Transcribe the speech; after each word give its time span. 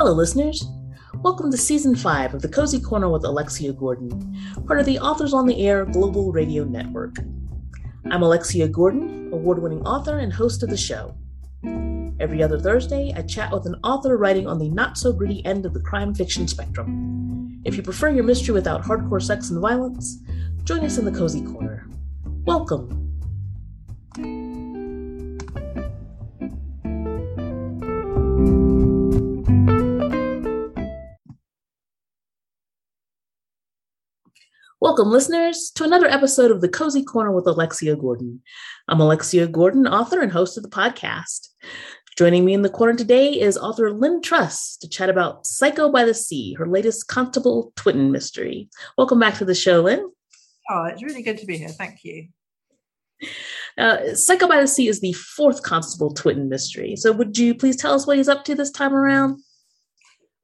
Hello, 0.00 0.14
listeners. 0.14 0.64
Welcome 1.16 1.50
to 1.50 1.58
season 1.58 1.94
five 1.94 2.32
of 2.32 2.40
the 2.40 2.48
Cozy 2.48 2.80
Corner 2.80 3.10
with 3.10 3.22
Alexia 3.22 3.74
Gordon, 3.74 4.34
part 4.66 4.80
of 4.80 4.86
the 4.86 4.98
Authors 4.98 5.34
on 5.34 5.44
the 5.44 5.66
Air 5.66 5.84
Global 5.84 6.32
Radio 6.32 6.64
Network. 6.64 7.16
I'm 8.10 8.22
Alexia 8.22 8.66
Gordon, 8.66 9.28
award 9.30 9.60
winning 9.60 9.86
author 9.86 10.20
and 10.20 10.32
host 10.32 10.62
of 10.62 10.70
the 10.70 10.76
show. 10.78 11.14
Every 12.18 12.42
other 12.42 12.58
Thursday, 12.58 13.12
I 13.14 13.20
chat 13.20 13.52
with 13.52 13.66
an 13.66 13.74
author 13.84 14.16
writing 14.16 14.46
on 14.46 14.58
the 14.58 14.70
not 14.70 14.96
so 14.96 15.12
gritty 15.12 15.44
end 15.44 15.66
of 15.66 15.74
the 15.74 15.82
crime 15.82 16.14
fiction 16.14 16.48
spectrum. 16.48 17.60
If 17.66 17.76
you 17.76 17.82
prefer 17.82 18.08
your 18.08 18.24
mystery 18.24 18.54
without 18.54 18.82
hardcore 18.82 19.22
sex 19.22 19.50
and 19.50 19.60
violence, 19.60 20.16
join 20.64 20.80
us 20.80 20.96
in 20.96 21.04
the 21.04 21.12
Cozy 21.12 21.42
Corner. 21.42 21.86
Welcome. 22.46 22.99
Welcome, 34.82 35.10
listeners, 35.10 35.70
to 35.74 35.84
another 35.84 36.06
episode 36.06 36.50
of 36.50 36.62
the 36.62 36.68
Cozy 36.68 37.02
Corner 37.02 37.32
with 37.32 37.46
Alexia 37.46 37.94
Gordon. 37.96 38.40
I'm 38.88 38.98
Alexia 38.98 39.46
Gordon, 39.46 39.86
author 39.86 40.22
and 40.22 40.32
host 40.32 40.56
of 40.56 40.62
the 40.62 40.70
podcast. 40.70 41.48
Joining 42.16 42.46
me 42.46 42.54
in 42.54 42.62
the 42.62 42.70
corner 42.70 42.94
today 42.94 43.38
is 43.38 43.58
author 43.58 43.92
Lynne 43.92 44.22
Truss 44.22 44.78
to 44.78 44.88
chat 44.88 45.10
about 45.10 45.46
Psycho 45.46 45.92
by 45.92 46.06
the 46.06 46.14
Sea, 46.14 46.54
her 46.54 46.66
latest 46.66 47.08
Constable 47.08 47.74
Twitten 47.76 48.10
mystery. 48.10 48.70
Welcome 48.96 49.20
back 49.20 49.34
to 49.34 49.44
the 49.44 49.54
show, 49.54 49.82
Lynne. 49.82 50.10
Oh, 50.70 50.84
it's 50.84 51.02
really 51.02 51.22
good 51.22 51.36
to 51.36 51.44
be 51.44 51.58
here. 51.58 51.68
Thank 51.68 52.02
you. 52.02 52.28
Uh, 53.76 54.14
Psycho 54.14 54.48
by 54.48 54.62
the 54.62 54.66
Sea 54.66 54.88
is 54.88 55.02
the 55.02 55.12
fourth 55.12 55.62
Constable 55.62 56.14
Twitten 56.14 56.48
mystery. 56.48 56.96
So, 56.96 57.12
would 57.12 57.36
you 57.36 57.54
please 57.54 57.76
tell 57.76 57.92
us 57.92 58.06
what 58.06 58.16
he's 58.16 58.30
up 58.30 58.46
to 58.46 58.54
this 58.54 58.70
time 58.70 58.94
around? 58.94 59.42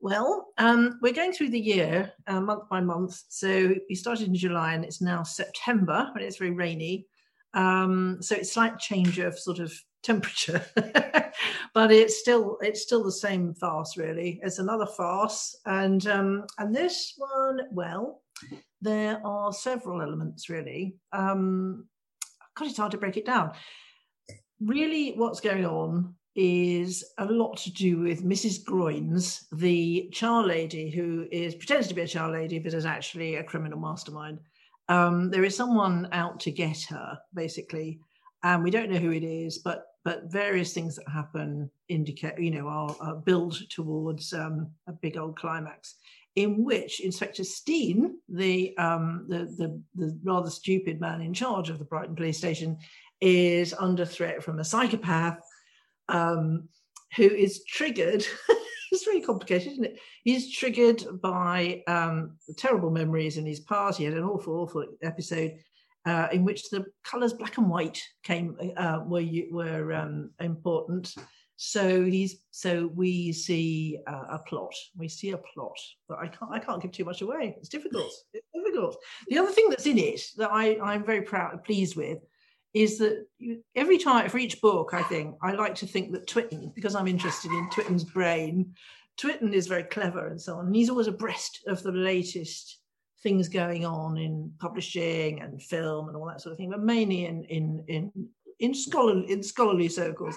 Well, 0.06 0.52
um, 0.56 1.00
we're 1.02 1.12
going 1.12 1.32
through 1.32 1.50
the 1.50 1.58
year 1.58 2.12
uh, 2.28 2.40
month 2.40 2.68
by 2.68 2.80
month. 2.80 3.24
So 3.28 3.74
we 3.88 3.96
started 3.96 4.28
in 4.28 4.36
July 4.36 4.74
and 4.74 4.84
it's 4.84 5.02
now 5.02 5.24
September, 5.24 6.10
but 6.12 6.22
it's 6.22 6.36
very 6.36 6.52
rainy. 6.52 7.08
Um, 7.54 8.18
so 8.20 8.36
it's 8.36 8.52
slight 8.52 8.78
change 8.78 9.18
of 9.18 9.36
sort 9.36 9.58
of 9.58 9.74
temperature, 10.04 10.64
but 11.74 11.90
it's 11.90 12.20
still 12.20 12.56
it's 12.60 12.82
still 12.82 13.02
the 13.02 13.10
same 13.10 13.52
farce 13.54 13.96
really. 13.96 14.38
It's 14.44 14.60
another 14.60 14.86
farce, 14.86 15.58
and 15.66 16.06
um, 16.06 16.44
and 16.58 16.72
this 16.72 17.14
one, 17.16 17.62
well, 17.72 18.22
there 18.80 19.20
are 19.26 19.52
several 19.52 20.02
elements 20.02 20.48
really. 20.48 20.94
Um, 21.12 21.88
God, 22.54 22.68
it's 22.68 22.78
hard 22.78 22.92
to 22.92 22.98
break 22.98 23.16
it 23.16 23.26
down. 23.26 23.54
Really, 24.60 25.14
what's 25.16 25.40
going 25.40 25.66
on 25.66 26.14
is 26.36 27.02
a 27.16 27.24
lot 27.24 27.56
to 27.56 27.72
do 27.72 27.98
with 27.98 28.22
Mrs. 28.22 28.62
Groynes, 28.62 29.46
the 29.52 30.10
char 30.12 30.46
lady 30.46 30.90
who 30.90 31.26
is 31.32 31.54
pretends 31.54 31.88
to 31.88 31.94
be 31.94 32.02
a 32.02 32.06
char 32.06 32.30
lady 32.30 32.58
but 32.58 32.74
is 32.74 32.84
actually 32.84 33.36
a 33.36 33.42
criminal 33.42 33.78
mastermind. 33.78 34.38
Um, 34.88 35.30
there 35.30 35.44
is 35.44 35.56
someone 35.56 36.08
out 36.12 36.38
to 36.40 36.50
get 36.50 36.82
her, 36.90 37.18
basically, 37.34 38.00
and 38.42 38.62
we 38.62 38.70
don't 38.70 38.90
know 38.90 38.98
who 38.98 39.10
it 39.10 39.24
is, 39.24 39.58
but 39.58 39.86
but 40.04 40.30
various 40.30 40.72
things 40.72 40.94
that 40.94 41.08
happen 41.08 41.68
indicate, 41.88 42.38
you 42.38 42.52
know, 42.52 42.68
are, 42.68 42.94
are 43.00 43.16
build 43.16 43.68
towards 43.70 44.32
um, 44.32 44.70
a 44.86 44.92
big 44.92 45.16
old 45.16 45.36
climax, 45.36 45.96
in 46.36 46.64
which 46.64 47.00
Inspector 47.00 47.42
Steen, 47.42 48.18
the, 48.28 48.76
um, 48.78 49.24
the 49.28 49.46
the 49.58 49.82
the 49.96 50.16
rather 50.22 50.50
stupid 50.50 51.00
man 51.00 51.22
in 51.22 51.34
charge 51.34 51.70
of 51.70 51.78
the 51.78 51.84
Brighton 51.84 52.14
police 52.14 52.38
station, 52.38 52.78
is 53.20 53.74
under 53.74 54.04
threat 54.04 54.44
from 54.44 54.60
a 54.60 54.64
psychopath 54.64 55.40
um, 56.08 56.68
who 57.16 57.24
is 57.24 57.64
triggered. 57.64 58.24
it's 58.92 59.04
very 59.04 59.20
complicated, 59.20 59.72
isn't 59.72 59.84
it? 59.84 59.98
He's 60.24 60.52
triggered 60.52 61.04
by 61.22 61.82
um, 61.86 62.36
terrible 62.56 62.90
memories 62.90 63.36
in 63.36 63.46
his 63.46 63.60
past. 63.60 63.98
He 63.98 64.04
had 64.04 64.14
an 64.14 64.24
awful, 64.24 64.54
awful 64.54 64.86
episode 65.02 65.58
uh, 66.06 66.28
in 66.32 66.44
which 66.44 66.70
the 66.70 66.84
colours 67.04 67.32
black 67.32 67.58
and 67.58 67.68
white 67.68 68.00
came 68.22 68.56
uh, 68.76 69.00
were 69.04 69.24
were 69.50 69.92
um, 69.92 70.30
important. 70.40 71.14
So 71.56 72.04
he's 72.04 72.42
so 72.50 72.90
we 72.94 73.32
see 73.32 73.98
uh, 74.06 74.24
a 74.30 74.38
plot. 74.38 74.74
We 74.96 75.08
see 75.08 75.30
a 75.30 75.38
plot, 75.38 75.78
but 76.08 76.18
I 76.18 76.28
can't 76.28 76.52
I 76.52 76.58
can't 76.58 76.80
give 76.80 76.92
too 76.92 77.04
much 77.04 77.22
away. 77.22 77.56
It's 77.58 77.68
difficult. 77.68 78.12
It's 78.32 78.46
difficult. 78.54 78.96
The 79.28 79.38
other 79.38 79.50
thing 79.50 79.68
that's 79.68 79.86
in 79.86 79.98
it 79.98 80.20
that 80.36 80.50
I 80.52 80.78
I'm 80.80 81.04
very 81.04 81.22
proud 81.22 81.64
pleased 81.64 81.96
with 81.96 82.18
is 82.74 82.98
that 82.98 83.26
you, 83.38 83.62
every 83.74 83.98
time 83.98 84.28
for 84.28 84.38
each 84.38 84.60
book, 84.60 84.90
I 84.92 85.02
think 85.02 85.36
I 85.42 85.52
like 85.52 85.74
to 85.76 85.86
think 85.86 86.12
that 86.12 86.26
Twitten, 86.26 86.74
because 86.74 86.94
I'm 86.94 87.08
interested 87.08 87.50
in 87.50 87.68
Twitten's 87.70 88.04
brain, 88.04 88.74
Twitten 89.18 89.52
is 89.52 89.66
very 89.66 89.84
clever 89.84 90.28
and 90.28 90.40
so 90.40 90.56
on. 90.56 90.66
And 90.66 90.76
he's 90.76 90.90
always 90.90 91.06
abreast 91.06 91.60
of 91.66 91.82
the 91.82 91.92
latest 91.92 92.78
things 93.22 93.48
going 93.48 93.84
on 93.84 94.18
in 94.18 94.52
publishing 94.58 95.40
and 95.40 95.62
film 95.62 96.08
and 96.08 96.16
all 96.16 96.26
that 96.26 96.40
sort 96.40 96.52
of 96.52 96.58
thing, 96.58 96.70
but 96.70 96.82
mainly 96.82 97.24
in 97.24 97.44
in 97.44 97.84
in 97.88 98.12
in 98.60 98.74
scholarly 98.74 99.30
in 99.30 99.42
scholarly 99.42 99.88
circles. 99.88 100.36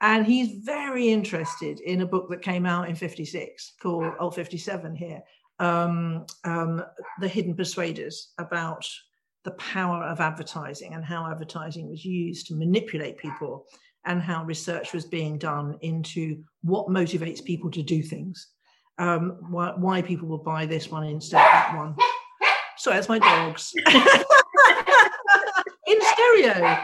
And 0.00 0.26
he's 0.26 0.64
very 0.64 1.08
interested 1.08 1.78
in 1.80 2.00
a 2.00 2.06
book 2.06 2.28
that 2.30 2.42
came 2.42 2.66
out 2.66 2.88
in 2.88 2.96
56 2.96 3.74
called 3.80 4.12
Old 4.18 4.34
57 4.34 4.96
here, 4.96 5.22
um, 5.60 6.26
um, 6.42 6.82
The 7.20 7.28
Hidden 7.28 7.54
Persuaders, 7.54 8.32
about 8.36 8.84
the 9.44 9.52
power 9.52 10.04
of 10.04 10.20
advertising 10.20 10.94
and 10.94 11.04
how 11.04 11.30
advertising 11.30 11.88
was 11.88 12.04
used 12.04 12.46
to 12.46 12.54
manipulate 12.54 13.18
people 13.18 13.66
and 14.04 14.20
how 14.20 14.44
research 14.44 14.92
was 14.92 15.04
being 15.04 15.38
done 15.38 15.76
into 15.80 16.42
what 16.62 16.88
motivates 16.88 17.44
people 17.44 17.70
to 17.70 17.82
do 17.82 18.02
things. 18.02 18.48
Um, 18.98 19.38
why, 19.50 19.72
why 19.76 20.02
people 20.02 20.28
will 20.28 20.38
buy 20.38 20.66
this 20.66 20.90
one 20.90 21.04
instead 21.04 21.38
of 21.38 21.52
that 21.52 21.76
one. 21.76 21.96
Sorry, 22.76 22.96
that's 22.96 23.08
my 23.08 23.18
dogs. 23.18 23.72
in 25.86 25.98
stereo. 26.00 26.78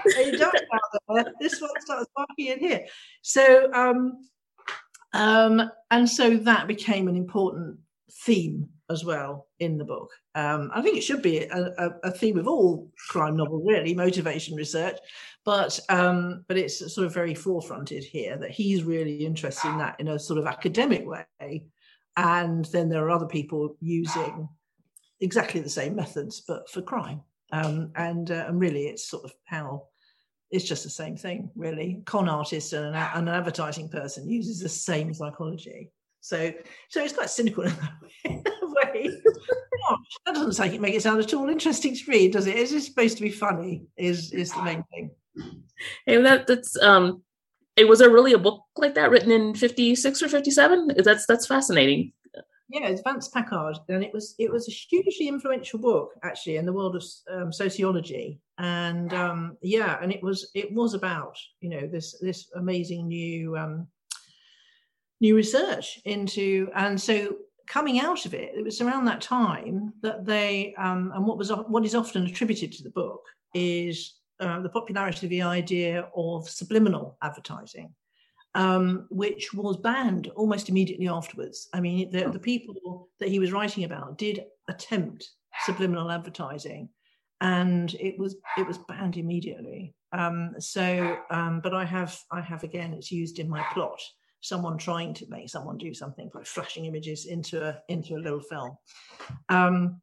This 1.41 1.61
one 1.61 1.71
starts 1.81 2.07
barking 2.15 2.47
in 2.47 2.59
here. 2.61 2.87
So, 3.23 3.73
um, 3.73 4.19
um, 5.13 5.71
and 5.91 6.09
so 6.09 6.37
that 6.39 6.67
became 6.67 7.09
an 7.09 7.17
important 7.17 7.79
theme 8.25 8.69
as 8.91 9.05
well 9.05 9.49
in 9.59 9.79
the 9.79 9.85
book. 9.85 10.11
Um, 10.39 10.71
I 10.73 10.83
think 10.83 10.97
it 10.97 11.03
should 11.03 11.21
be 11.21 11.39
a, 11.39 11.75
a, 11.79 11.91
a, 12.05 12.11
theme 12.13 12.39
of 12.39 12.47
all 12.47 12.89
crime 13.09 13.37
novel, 13.37 13.61
really, 13.61 13.93
motivation 13.93 14.55
research. 14.55 14.97
But 15.45 15.81
um, 15.89 16.45
but 16.47 16.57
it's 16.57 16.95
sort 16.95 17.07
of 17.07 17.13
very 17.13 17.35
forefronted 17.35 18.05
here 18.05 18.39
that 18.39 18.53
he's 18.53 18.85
really 18.85 19.27
interested 19.27 19.69
in 19.69 19.79
that 19.79 19.99
in 19.99 20.07
a 20.07 20.19
sort 20.19 20.39
of 20.39 20.47
academic 20.47 21.05
way, 21.09 21.65
and 22.17 22.65
then 22.67 22.89
there 22.89 23.05
are 23.05 23.11
other 23.11 23.27
people 23.27 23.77
using 23.81 24.49
exactly 25.21 25.61
the 25.61 25.69
same 25.69 25.97
methods 25.97 26.43
but 26.47 26.71
for 26.71 26.83
crime. 26.83 27.21
Um, 27.51 27.91
and 27.97 28.31
uh, 28.31 28.45
and 28.47 28.61
really, 28.61 28.87
it's 28.87 29.09
sort 29.11 29.25
of 29.25 29.33
how 29.45 29.89
it's 30.53 30.69
just 30.69 30.85
the 30.85 30.91
same 30.91 31.17
thing, 31.17 31.51
really. 31.57 32.01
Con 32.05 32.29
artist 32.29 32.75
and 32.75 32.95
an, 32.95 32.95
an 32.95 33.29
advertising 33.29 33.89
person 33.89 34.29
uses 34.29 34.61
the 34.61 34.69
same 34.69 35.13
psychology. 35.13 35.91
So, 36.29 36.53
so 36.91 37.03
it's 37.03 37.15
quite 37.15 37.31
cynical 37.31 37.65
in 37.65 37.73
that 38.25 38.45
way. 38.63 39.09
that 40.27 40.35
doesn't 40.35 40.79
make 40.79 40.95
it 40.95 41.03
sound 41.03 41.21
at 41.21 41.33
all 41.33 41.49
interesting 41.49 41.97
to 41.97 42.11
read, 42.11 42.35
does 42.35 42.47
it? 42.47 42.55
Is 42.55 42.71
it 42.71 42.83
supposed 42.83 43.17
to 43.17 43.23
be 43.23 43.31
funny? 43.31 43.87
Is 43.97 44.31
is 44.33 44.53
the 44.53 44.63
main 44.63 44.85
thing? 44.93 45.11
And 46.07 46.27
that 46.27 46.47
that's 46.47 46.77
um, 46.83 47.23
it 47.77 47.89
was 47.89 48.01
there 48.01 48.11
really 48.11 48.35
a 48.35 48.39
book 48.39 48.63
like 48.77 48.95
that 48.97 49.11
written 49.11 49.31
in 49.31 49.55
fifty 49.55 49.95
six 49.95 50.23
or 50.23 50.29
fifty 50.29 50.51
seven? 50.51 50.91
That's 51.03 51.25
that's 51.25 51.47
fascinating. 51.47 52.13
Yeah, 52.69 52.89
it's 52.89 53.01
Vance 53.01 53.29
Packard, 53.29 53.79
and 53.89 54.05
it 54.05 54.13
was 54.13 54.35
it 54.39 54.53
was 54.53 54.69
a 54.69 54.71
hugely 54.71 55.29
influential 55.29 55.79
book 55.79 56.11
actually 56.23 56.57
in 56.57 56.67
the 56.67 56.75
world 56.75 56.95
of 56.95 57.05
um, 57.33 57.51
sociology, 57.51 58.39
and 58.59 59.15
um, 59.15 59.57
yeah, 59.63 59.97
and 60.03 60.13
it 60.13 60.23
was 60.23 60.51
it 60.55 60.71
was 60.75 60.93
about 60.93 61.39
you 61.61 61.71
know 61.71 61.87
this 61.87 62.19
this 62.21 62.51
amazing 62.55 63.09
new 63.09 63.57
um, 63.57 63.89
new 65.21 65.35
research 65.37 66.01
into, 66.05 66.69
and 66.75 67.01
so 67.01 67.37
coming 67.69 68.01
out 68.01 68.25
of 68.27 68.35
it, 68.35 68.53
it 68.55 68.65
was 68.65 68.81
around 68.81 69.05
that 69.05 69.21
time 69.21 69.93
that 70.03 70.25
they, 70.25 70.75
um, 70.79 71.13
and 71.15 71.27
what 71.27 71.39
was 71.39 71.51
what 71.51 71.85
is 71.85 71.95
often 71.95 72.27
attributed 72.27 72.73
to 72.73 72.83
the 72.83 72.91
book 72.91 73.23
is 73.55 74.15
uh, 74.41 74.61
the 74.61 74.69
popularity 74.69 75.27
of 75.27 75.31
the 75.31 75.43
idea 75.43 76.09
of 76.17 76.49
subliminal 76.49 77.17
advertising, 77.23 77.95
um, 78.55 79.07
which 79.11 79.53
was 79.53 79.77
banned 79.77 80.29
almost 80.37 80.69
immediately 80.69 81.09
afterwards. 81.09 81.69
I 81.75 81.81
mean, 81.81 82.11
the, 82.11 82.31
the 82.31 82.39
people 82.39 83.09
that 83.21 83.29
he 83.29 83.39
was 83.39 83.53
writing 83.53 83.85
about 83.85 84.19
did 84.19 84.45
attempt 84.69 85.29
subliminal 85.65 86.11
advertising, 86.11 86.89
and 87.41 87.95
it 87.95 88.19
was 88.19 88.37
it 88.57 88.67
was 88.67 88.79
banned 88.79 89.17
immediately. 89.17 89.95
Um, 90.13 90.55
so, 90.59 91.19
um, 91.31 91.61
but 91.63 91.75
I 91.75 91.85
have 91.85 92.19
I 92.33 92.41
have 92.41 92.63
again, 92.65 92.95
it's 92.95 93.13
used 93.13 93.39
in 93.39 93.49
my 93.49 93.63
plot 93.75 94.01
someone 94.41 94.79
trying 94.79 95.15
to 95.15 95.27
make 95.29 95.49
someone 95.49 95.79
do 95.79 95.93
something 95.95 96.31
by 96.33 96.43
flashing 96.45 96.87
images 96.87 97.27
into 97.27 97.65
a 97.65 97.81
into 97.89 98.15
a 98.15 98.25
little 98.25 98.41
film. 98.41 98.77
Um, 99.49 100.01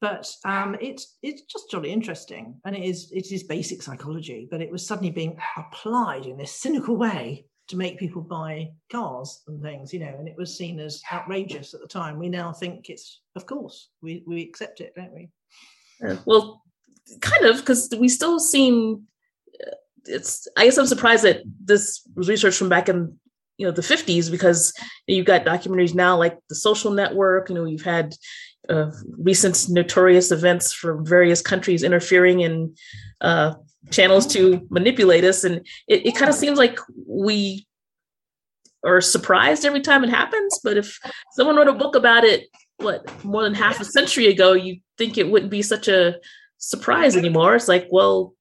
but 0.00 0.30
um, 0.44 0.76
it's 0.80 1.16
it's 1.22 1.42
just 1.42 1.70
jolly 1.70 1.92
interesting, 1.92 2.60
and 2.64 2.76
it 2.76 2.82
is 2.82 3.10
it 3.12 3.32
is 3.32 3.42
basic 3.44 3.82
psychology, 3.82 4.48
but 4.50 4.60
it 4.60 4.70
was 4.70 4.86
suddenly 4.86 5.10
being 5.10 5.38
applied 5.56 6.26
in 6.26 6.36
this 6.36 6.52
cynical 6.52 6.96
way 6.96 7.46
to 7.66 7.76
make 7.76 7.98
people 7.98 8.20
buy 8.20 8.70
cars 8.92 9.42
and 9.48 9.62
things, 9.62 9.92
you 9.92 10.00
know, 10.00 10.14
and 10.18 10.28
it 10.28 10.36
was 10.36 10.56
seen 10.56 10.78
as 10.78 11.02
outrageous 11.10 11.72
at 11.72 11.80
the 11.80 11.86
time. 11.86 12.18
We 12.18 12.28
now 12.28 12.52
think 12.52 12.90
it's, 12.90 13.22
of 13.36 13.46
course, 13.46 13.88
we, 14.02 14.22
we 14.26 14.42
accept 14.42 14.80
it, 14.80 14.92
don't 14.94 15.14
we? 15.14 15.30
Yeah, 16.02 16.16
well, 16.26 16.62
kind 17.20 17.46
of, 17.46 17.56
because 17.56 17.88
we 17.98 18.08
still 18.08 18.38
seem, 18.38 19.04
uh, 19.66 19.76
it's, 20.04 20.46
I 20.58 20.64
guess 20.64 20.76
I'm 20.76 20.86
surprised 20.86 21.24
that 21.24 21.42
this 21.64 22.02
was 22.14 22.28
research 22.28 22.56
from 22.56 22.68
back 22.68 22.90
in, 22.90 23.18
you 23.56 23.66
know, 23.66 23.72
the 23.72 23.82
50s, 23.82 24.30
because 24.30 24.72
you've 25.06 25.26
got 25.26 25.44
documentaries 25.44 25.94
now 25.94 26.16
like 26.16 26.38
The 26.48 26.54
Social 26.54 26.90
Network, 26.90 27.48
you 27.48 27.54
know, 27.54 27.64
you've 27.64 27.82
had 27.82 28.14
uh, 28.68 28.90
recent 29.18 29.66
notorious 29.68 30.30
events 30.30 30.72
from 30.72 31.04
various 31.04 31.42
countries 31.42 31.82
interfering 31.82 32.40
in 32.40 32.74
uh, 33.20 33.54
channels 33.90 34.26
to 34.28 34.66
manipulate 34.70 35.24
us. 35.24 35.44
And 35.44 35.66
it, 35.88 36.06
it 36.06 36.16
kind 36.16 36.30
of 36.30 36.34
seems 36.34 36.58
like 36.58 36.78
we 37.06 37.66
are 38.84 39.00
surprised 39.00 39.64
every 39.64 39.80
time 39.80 40.04
it 40.04 40.10
happens. 40.10 40.60
But 40.62 40.76
if 40.76 40.98
someone 41.32 41.56
wrote 41.56 41.68
a 41.68 41.72
book 41.72 41.94
about 41.94 42.24
it, 42.24 42.48
what, 42.78 43.24
more 43.24 43.42
than 43.42 43.54
half 43.54 43.80
a 43.80 43.84
century 43.84 44.26
ago, 44.26 44.52
you 44.52 44.80
think 44.98 45.16
it 45.16 45.30
wouldn't 45.30 45.50
be 45.50 45.62
such 45.62 45.88
a 45.88 46.16
surprise 46.58 47.16
anymore. 47.16 47.54
It's 47.54 47.68
like, 47.68 47.86
well, 47.90 48.34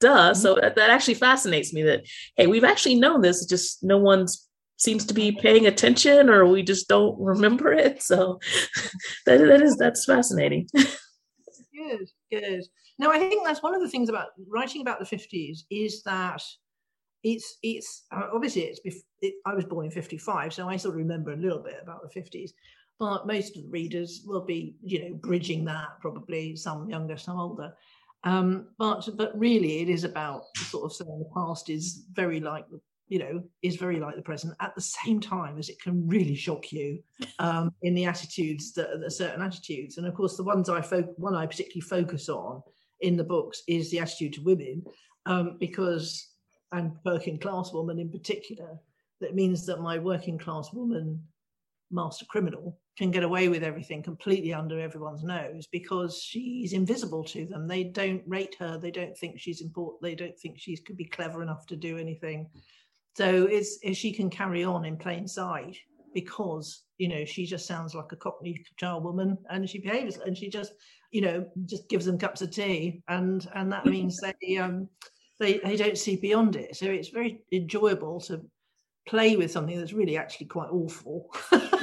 duh. 0.00 0.34
So 0.34 0.54
that, 0.56 0.76
that 0.76 0.90
actually 0.90 1.14
fascinates 1.14 1.72
me 1.72 1.82
that, 1.82 2.04
hey, 2.36 2.46
we've 2.46 2.64
actually 2.64 2.96
known 2.96 3.20
this, 3.20 3.46
just 3.46 3.82
no 3.82 3.98
one's 3.98 4.45
seems 4.76 5.06
to 5.06 5.14
be 5.14 5.32
paying 5.32 5.66
attention 5.66 6.28
or 6.28 6.46
we 6.46 6.62
just 6.62 6.88
don't 6.88 7.18
remember 7.18 7.72
it. 7.72 8.02
So 8.02 8.40
that, 9.26 9.38
that 9.38 9.62
is, 9.62 9.76
that's 9.76 10.04
fascinating. 10.04 10.68
good, 10.74 12.08
good. 12.30 12.64
Now 12.98 13.10
I 13.10 13.18
think 13.18 13.44
that's 13.44 13.62
one 13.62 13.74
of 13.74 13.82
the 13.82 13.88
things 13.88 14.08
about 14.08 14.28
writing 14.48 14.82
about 14.82 14.98
the 14.98 15.04
50s 15.04 15.60
is 15.70 16.02
that 16.04 16.42
it's 17.22 17.58
it's 17.62 18.04
uh, 18.12 18.28
obviously 18.32 18.62
it's 18.62 18.80
it, 19.20 19.34
I 19.44 19.54
was 19.54 19.64
born 19.64 19.86
in 19.86 19.90
55, 19.90 20.54
so 20.54 20.68
I 20.68 20.76
sort 20.76 20.94
of 20.94 20.98
remember 20.98 21.32
a 21.32 21.36
little 21.36 21.62
bit 21.62 21.78
about 21.82 22.00
the 22.02 22.20
50s. 22.20 22.50
But 22.98 23.26
most 23.26 23.56
of 23.56 23.64
the 23.64 23.68
readers 23.68 24.22
will 24.24 24.44
be, 24.44 24.76
you 24.82 25.02
know, 25.02 25.16
bridging 25.16 25.64
that 25.66 25.88
probably 26.00 26.56
some 26.56 26.88
younger, 26.88 27.18
some 27.18 27.38
older. 27.38 27.74
Um, 28.24 28.68
but 28.78 29.08
but 29.16 29.38
really, 29.38 29.80
it 29.80 29.88
is 29.88 30.04
about 30.04 30.44
sort 30.56 30.84
of 30.84 30.92
saying 30.92 31.18
the 31.18 31.30
past 31.34 31.68
is 31.68 32.06
very 32.12 32.40
like 32.40 32.68
the 32.70 32.80
you 33.08 33.18
know 33.18 33.42
is 33.62 33.76
very 33.76 34.00
like 34.00 34.16
the 34.16 34.22
present 34.22 34.54
at 34.60 34.74
the 34.74 34.80
same 34.80 35.20
time 35.20 35.58
as 35.58 35.68
it 35.68 35.80
can 35.80 36.06
really 36.08 36.34
shock 36.34 36.72
you 36.72 37.02
um, 37.38 37.72
in 37.82 37.94
the 37.94 38.04
attitudes 38.04 38.72
that 38.72 38.90
are 38.90 39.10
certain 39.10 39.42
attitudes. 39.42 39.98
And 39.98 40.06
of 40.06 40.14
course 40.14 40.36
the 40.36 40.44
ones 40.44 40.68
i 40.68 40.80
fo- 40.80 41.14
one 41.16 41.34
i 41.34 41.46
particularly 41.46 41.80
focus 41.80 42.28
on 42.28 42.62
in 43.00 43.16
the 43.16 43.24
books 43.24 43.62
is 43.68 43.90
the 43.90 44.00
attitude 44.00 44.32
to 44.34 44.42
women 44.42 44.84
um, 45.26 45.56
because 45.60 46.32
and 46.72 46.92
working 47.04 47.38
class 47.38 47.72
woman 47.72 47.98
in 47.98 48.10
particular. 48.10 48.78
That 49.20 49.34
means 49.34 49.64
that 49.66 49.80
my 49.80 49.98
working 49.98 50.36
class 50.36 50.72
woman 50.72 51.22
master 51.90 52.26
criminal 52.28 52.78
can 52.98 53.10
get 53.10 53.22
away 53.22 53.48
with 53.48 53.62
everything 53.62 54.02
completely 54.02 54.52
under 54.52 54.80
everyone's 54.80 55.22
nose 55.22 55.66
because 55.70 56.20
she's 56.20 56.72
invisible 56.72 57.22
to 57.22 57.46
them. 57.46 57.68
They 57.68 57.84
don't 57.84 58.22
rate 58.26 58.56
her. 58.58 58.78
They 58.78 58.90
don't 58.90 59.16
think 59.16 59.38
she's 59.38 59.60
important 59.60 60.02
they 60.02 60.14
don't 60.14 60.38
think 60.38 60.58
she 60.58 60.76
could 60.76 60.96
be 60.96 61.04
clever 61.04 61.42
enough 61.42 61.66
to 61.66 61.76
do 61.76 61.96
anything 61.96 62.48
so 63.16 63.46
it's, 63.46 63.78
she 63.96 64.12
can 64.12 64.28
carry 64.28 64.64
on 64.64 64.84
in 64.84 64.96
plain 64.96 65.26
sight 65.26 65.76
because 66.14 66.84
you 66.98 67.08
know 67.08 67.24
she 67.24 67.44
just 67.44 67.66
sounds 67.66 67.94
like 67.94 68.12
a 68.12 68.16
cockney 68.16 68.64
charwoman 68.80 69.36
and 69.50 69.68
she 69.68 69.78
behaves 69.78 70.16
and 70.18 70.36
she 70.36 70.48
just 70.48 70.72
you 71.10 71.20
know 71.20 71.46
just 71.66 71.88
gives 71.90 72.06
them 72.06 72.18
cups 72.18 72.40
of 72.40 72.50
tea 72.50 73.02
and 73.08 73.48
and 73.54 73.70
that 73.70 73.84
means 73.84 74.18
they 74.20 74.56
um 74.56 74.88
they 75.38 75.58
they 75.58 75.76
don't 75.76 75.98
see 75.98 76.16
beyond 76.16 76.56
it. 76.56 76.76
So 76.76 76.86
it's 76.86 77.08
very 77.08 77.40
enjoyable 77.52 78.20
to 78.22 78.42
play 79.08 79.36
with 79.36 79.50
something 79.50 79.78
that's 79.78 79.92
really 79.92 80.16
actually 80.16 80.46
quite 80.46 80.70
awful 80.70 81.28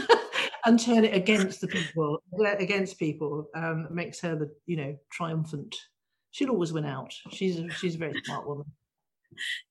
and 0.65 0.79
turn 0.79 1.05
it 1.05 1.13
against 1.13 1.61
the 1.61 1.67
people 1.67 2.21
against 2.59 2.99
people 2.99 3.49
um 3.55 3.87
makes 3.91 4.19
her 4.19 4.35
the 4.35 4.51
you 4.65 4.77
know 4.77 4.97
triumphant. 5.11 5.75
She'll 6.31 6.49
always 6.49 6.73
win 6.73 6.85
out. 6.85 7.13
She's 7.31 7.59
a, 7.59 7.69
she's 7.69 7.95
a 7.95 7.99
very 7.99 8.19
smart 8.25 8.47
woman 8.47 8.65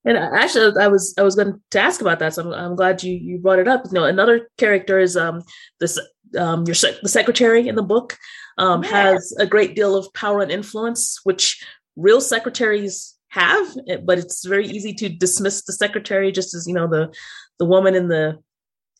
and 0.04 0.16
actually, 0.16 0.72
I 0.80 0.88
was 0.88 1.14
I 1.18 1.22
was 1.22 1.34
going 1.34 1.60
to 1.70 1.80
ask 1.80 2.00
about 2.00 2.18
that, 2.18 2.34
so 2.34 2.44
I'm, 2.44 2.52
I'm 2.52 2.76
glad 2.76 3.02
you 3.02 3.14
you 3.14 3.38
brought 3.38 3.58
it 3.58 3.68
up. 3.68 3.84
You 3.86 3.92
know, 3.92 4.04
another 4.04 4.48
character 4.58 4.98
is 4.98 5.16
um 5.16 5.42
this 5.80 5.98
um 6.38 6.64
your 6.64 6.74
the 7.02 7.08
secretary 7.08 7.68
in 7.68 7.74
the 7.74 7.82
book 7.82 8.16
um 8.58 8.82
yeah. 8.82 8.90
has 8.90 9.34
a 9.38 9.46
great 9.46 9.74
deal 9.76 9.96
of 9.96 10.12
power 10.14 10.40
and 10.40 10.50
influence, 10.50 11.20
which 11.24 11.64
real 11.96 12.20
secretaries 12.20 13.16
have, 13.28 13.66
eh, 13.88 13.96
but 14.02 14.18
it's 14.18 14.44
very 14.44 14.66
easy 14.66 14.92
to 14.94 15.08
dismiss 15.08 15.62
the 15.62 15.72
secretary 15.72 16.32
just 16.32 16.54
as 16.54 16.66
you 16.66 16.74
know 16.74 16.86
the 16.86 17.12
the 17.58 17.64
woman 17.64 17.94
in 17.94 18.08
the 18.08 18.38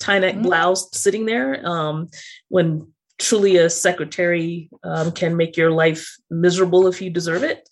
tie 0.01 0.19
neck 0.19 0.35
mm-hmm. 0.35 0.43
blouse 0.43 0.89
sitting 0.97 1.27
there. 1.27 1.67
Um, 1.67 2.09
when 2.49 2.93
truly 3.19 3.57
a 3.57 3.71
secretary 3.71 4.69
um, 4.83 5.13
can 5.13 5.37
make 5.37 5.57
your 5.57 5.71
life 5.71 6.17
miserable 6.31 6.89
if 6.89 7.01
you 7.01 7.09
deserve 7.09 7.45
it. 7.45 7.69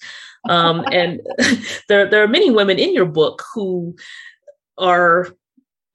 Um, 0.48 0.84
and 0.90 1.20
there, 1.88 2.08
there 2.08 2.22
are 2.22 2.28
many 2.28 2.50
women 2.50 2.78
in 2.78 2.94
your 2.94 3.06
book 3.06 3.42
who 3.54 3.96
are 4.78 5.28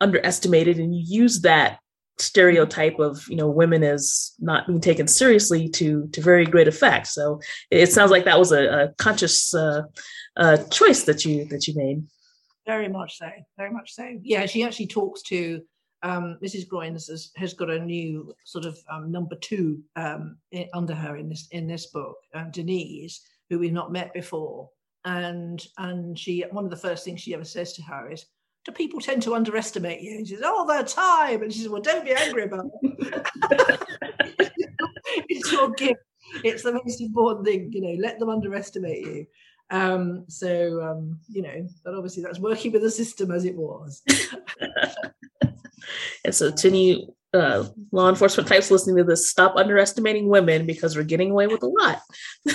underestimated, 0.01 0.77
and 0.77 0.95
you 0.95 1.03
use 1.05 1.41
that 1.41 1.79
stereotype 2.17 2.97
of 2.99 3.27
you 3.27 3.35
know 3.35 3.49
women 3.49 3.83
as 3.83 4.33
not 4.39 4.67
being 4.67 4.79
taken 4.79 5.07
seriously 5.07 5.67
to 5.69 6.07
to 6.13 6.21
very 6.21 6.45
great 6.45 6.67
effect. 6.67 7.07
So 7.07 7.41
it 7.71 7.91
sounds 7.91 8.11
like 8.11 8.25
that 8.25 8.39
was 8.39 8.51
a, 8.51 8.83
a 8.83 8.87
conscious 8.97 9.53
uh, 9.53 9.83
uh, 10.37 10.57
choice 10.69 11.03
that 11.03 11.25
you 11.25 11.45
that 11.45 11.67
you 11.67 11.75
made. 11.75 12.03
Very 12.65 12.87
much 12.87 13.17
so. 13.17 13.29
Very 13.57 13.71
much 13.71 13.93
so. 13.93 14.07
Yeah, 14.23 14.45
she 14.45 14.63
actually 14.63 14.87
talks 14.87 15.21
to 15.23 15.61
um, 16.03 16.37
Mrs. 16.43 16.67
Groynes 16.67 17.09
has, 17.09 17.31
has, 17.35 17.53
got 17.53 17.69
a 17.69 17.79
new 17.79 18.33
sort 18.43 18.65
of 18.65 18.77
um, 18.91 19.11
number 19.11 19.35
two 19.35 19.81
um, 19.95 20.37
in, 20.51 20.67
under 20.73 20.93
her 20.93 21.17
in 21.17 21.29
this 21.29 21.47
in 21.51 21.67
this 21.67 21.87
book, 21.87 22.17
um, 22.33 22.51
Denise, 22.51 23.21
who 23.49 23.59
we've 23.59 23.73
not 23.73 23.91
met 23.91 24.13
before. 24.13 24.69
And 25.03 25.63
and 25.77 26.17
she 26.17 26.43
one 26.51 26.65
of 26.65 26.71
the 26.71 26.77
first 26.77 27.05
things 27.05 27.21
she 27.21 27.33
ever 27.33 27.43
says 27.43 27.73
to 27.73 27.83
her 27.83 28.11
is, 28.11 28.25
Do 28.65 28.71
people 28.71 28.99
tend 28.99 29.21
to 29.23 29.35
underestimate 29.35 30.01
you? 30.01 30.17
And 30.17 30.27
she 30.27 30.35
says, 30.35 30.43
All 30.43 30.65
the 30.65 30.83
time. 30.83 31.43
And 31.43 31.53
she 31.53 31.59
says, 31.59 31.69
Well, 31.69 31.81
don't 31.81 32.05
be 32.05 32.13
angry 32.13 32.43
about 32.43 32.65
it. 32.81 33.79
it's 35.29 35.51
your 35.51 35.71
gift. 35.71 36.01
It's 36.43 36.63
the 36.63 36.73
most 36.73 37.01
important 37.01 37.45
thing, 37.45 37.71
you 37.71 37.81
know, 37.81 38.01
let 38.01 38.19
them 38.19 38.29
underestimate 38.29 39.05
you. 39.05 39.27
Um, 39.71 40.25
so 40.27 40.81
um, 40.81 41.19
you 41.27 41.41
know, 41.41 41.67
but 41.83 41.95
obviously 41.95 42.23
that's 42.23 42.39
working 42.39 42.71
with 42.71 42.81
the 42.81 42.91
system 42.91 43.31
as 43.31 43.45
it 43.45 43.55
was. 43.55 44.01
and 46.23 46.33
so 46.33 46.51
to 46.51 46.67
any 46.67 47.07
uh, 47.33 47.65
law 47.91 48.09
enforcement 48.09 48.47
types 48.47 48.71
listening 48.71 48.97
to 48.97 49.03
this, 49.03 49.29
stop 49.29 49.55
underestimating 49.55 50.27
women 50.29 50.65
because 50.65 50.95
we're 50.95 51.03
getting 51.03 51.31
away 51.31 51.47
with 51.47 51.63
a 51.63 51.67
lot. 51.67 52.01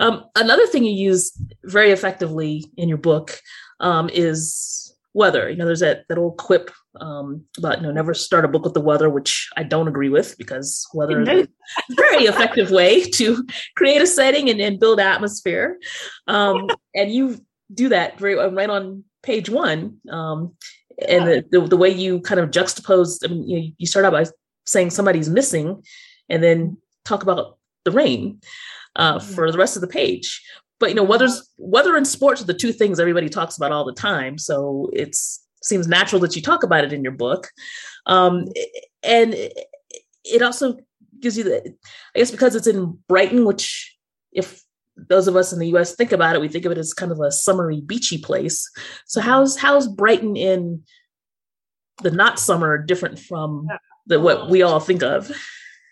um, 0.00 0.24
another 0.36 0.66
thing 0.66 0.84
you 0.84 0.92
use 0.92 1.32
very 1.64 1.90
effectively 1.90 2.64
in 2.76 2.88
your 2.88 2.98
book 2.98 3.40
um, 3.80 4.08
is 4.12 4.94
weather. 5.14 5.50
You 5.50 5.56
know, 5.56 5.66
there's 5.66 5.80
that 5.80 6.04
that 6.08 6.18
old 6.18 6.38
quip 6.38 6.70
um, 7.00 7.44
about 7.58 7.78
you 7.78 7.86
know 7.86 7.92
never 7.92 8.14
start 8.14 8.44
a 8.44 8.48
book 8.48 8.64
with 8.64 8.74
the 8.74 8.80
weather, 8.80 9.10
which 9.10 9.48
I 9.56 9.62
don't 9.62 9.88
agree 9.88 10.08
with 10.08 10.36
because 10.38 10.86
weather 10.94 11.20
is 11.22 11.28
a 11.28 11.48
very 11.96 12.24
effective 12.24 12.70
way 12.70 13.04
to 13.10 13.46
create 13.76 14.02
a 14.02 14.06
setting 14.06 14.48
and, 14.50 14.60
and 14.60 14.80
build 14.80 15.00
atmosphere. 15.00 15.78
Um, 16.26 16.68
and 16.94 17.12
you 17.12 17.38
do 17.72 17.88
that 17.90 18.18
very 18.18 18.38
uh, 18.38 18.50
right 18.50 18.70
on 18.70 19.04
page 19.22 19.48
one. 19.48 19.98
Um, 20.10 20.54
and 21.08 21.26
the, 21.26 21.44
the, 21.50 21.66
the 21.68 21.76
way 21.76 21.88
you 21.88 22.20
kind 22.20 22.38
of 22.38 22.50
juxtapose. 22.50 23.20
I 23.24 23.28
mean, 23.28 23.48
you 23.48 23.60
know, 23.60 23.66
you 23.78 23.86
start 23.86 24.04
out 24.04 24.12
by 24.12 24.26
saying 24.66 24.90
somebody's 24.90 25.28
missing, 25.28 25.82
and 26.28 26.42
then 26.42 26.76
talk 27.04 27.22
about 27.22 27.58
the 27.84 27.90
rain 27.90 28.40
uh, 28.96 29.18
mm-hmm. 29.18 29.34
for 29.34 29.50
the 29.50 29.58
rest 29.58 29.76
of 29.76 29.80
the 29.80 29.88
page. 29.88 30.42
But 30.80 30.90
you 30.90 30.94
know, 30.94 31.04
weather's 31.04 31.48
weather 31.58 31.96
and 31.96 32.06
sports 32.06 32.42
are 32.42 32.46
the 32.46 32.54
two 32.54 32.72
things 32.72 32.98
everybody 32.98 33.28
talks 33.28 33.56
about 33.56 33.72
all 33.72 33.84
the 33.84 33.92
time. 33.92 34.38
So 34.38 34.90
it 34.92 35.16
seems 35.62 35.86
natural 35.86 36.20
that 36.22 36.34
you 36.34 36.42
talk 36.42 36.64
about 36.64 36.84
it 36.84 36.92
in 36.92 37.02
your 37.02 37.12
book, 37.12 37.50
um, 38.06 38.46
and 39.02 39.34
it 40.24 40.42
also 40.42 40.78
gives 41.20 41.38
you 41.38 41.44
the. 41.44 41.74
I 42.14 42.18
guess 42.18 42.30
because 42.30 42.54
it's 42.54 42.66
in 42.66 42.98
Brighton, 43.08 43.44
which 43.44 43.96
if 44.32 44.62
those 44.96 45.28
of 45.28 45.36
us 45.36 45.52
in 45.52 45.58
the 45.58 45.68
US 45.76 45.94
think 45.94 46.12
about 46.12 46.34
it, 46.34 46.40
we 46.40 46.48
think 46.48 46.64
of 46.64 46.72
it 46.72 46.78
as 46.78 46.92
kind 46.92 47.12
of 47.12 47.20
a 47.20 47.30
summery, 47.30 47.80
beachy 47.80 48.18
place. 48.18 48.68
So 49.06 49.20
mm-hmm. 49.20 49.30
how's 49.30 49.56
how's 49.56 49.88
Brighton 49.88 50.36
in 50.36 50.82
the 52.02 52.10
not 52.10 52.38
summer 52.38 52.78
different 52.78 53.18
from 53.18 53.68
the 54.06 54.20
what 54.20 54.50
we 54.50 54.62
all 54.62 54.80
think 54.80 55.02
of? 55.02 55.30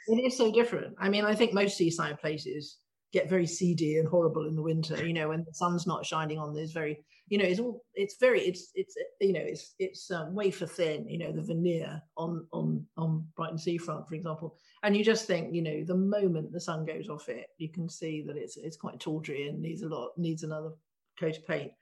It 0.08 0.16
is 0.26 0.36
so 0.36 0.52
different. 0.52 0.96
I 0.98 1.08
mean, 1.08 1.24
I 1.24 1.34
think 1.34 1.54
most 1.54 1.76
seaside 1.76 2.18
places 2.18 2.76
get 3.12 3.28
very 3.28 3.46
seedy 3.46 3.98
and 3.98 4.08
horrible 4.08 4.46
in 4.46 4.54
the 4.54 4.62
winter. 4.62 5.04
You 5.04 5.12
know, 5.12 5.28
when 5.28 5.44
the 5.44 5.54
sun's 5.54 5.86
not 5.86 6.06
shining 6.06 6.38
on, 6.38 6.54
there's 6.54 6.72
very, 6.72 7.04
you 7.28 7.38
know, 7.38 7.44
it's 7.44 7.60
all, 7.60 7.84
it's 7.94 8.16
very, 8.20 8.40
it's, 8.40 8.70
it's, 8.74 8.96
you 9.20 9.32
know, 9.32 9.40
it's, 9.44 9.74
it's 9.78 10.10
um, 10.10 10.34
wafer 10.34 10.66
thin. 10.66 11.08
You 11.08 11.18
know, 11.18 11.32
the 11.32 11.42
veneer 11.42 12.02
on 12.16 12.46
on 12.52 12.86
on 12.96 13.26
Brighton 13.36 13.58
seafront, 13.58 14.08
for 14.08 14.14
example, 14.14 14.56
and 14.82 14.96
you 14.96 15.04
just 15.04 15.26
think, 15.26 15.54
you 15.54 15.62
know, 15.62 15.84
the 15.84 15.94
moment 15.94 16.52
the 16.52 16.60
sun 16.60 16.84
goes 16.84 17.08
off 17.08 17.28
it, 17.28 17.46
you 17.58 17.68
can 17.68 17.88
see 17.88 18.22
that 18.26 18.36
it's 18.36 18.56
it's 18.56 18.76
quite 18.76 19.00
tawdry 19.00 19.48
and 19.48 19.60
needs 19.60 19.82
a 19.82 19.88
lot, 19.88 20.10
needs 20.16 20.42
another 20.42 20.70
coat 21.18 21.36
of 21.36 21.46
paint. 21.46 21.72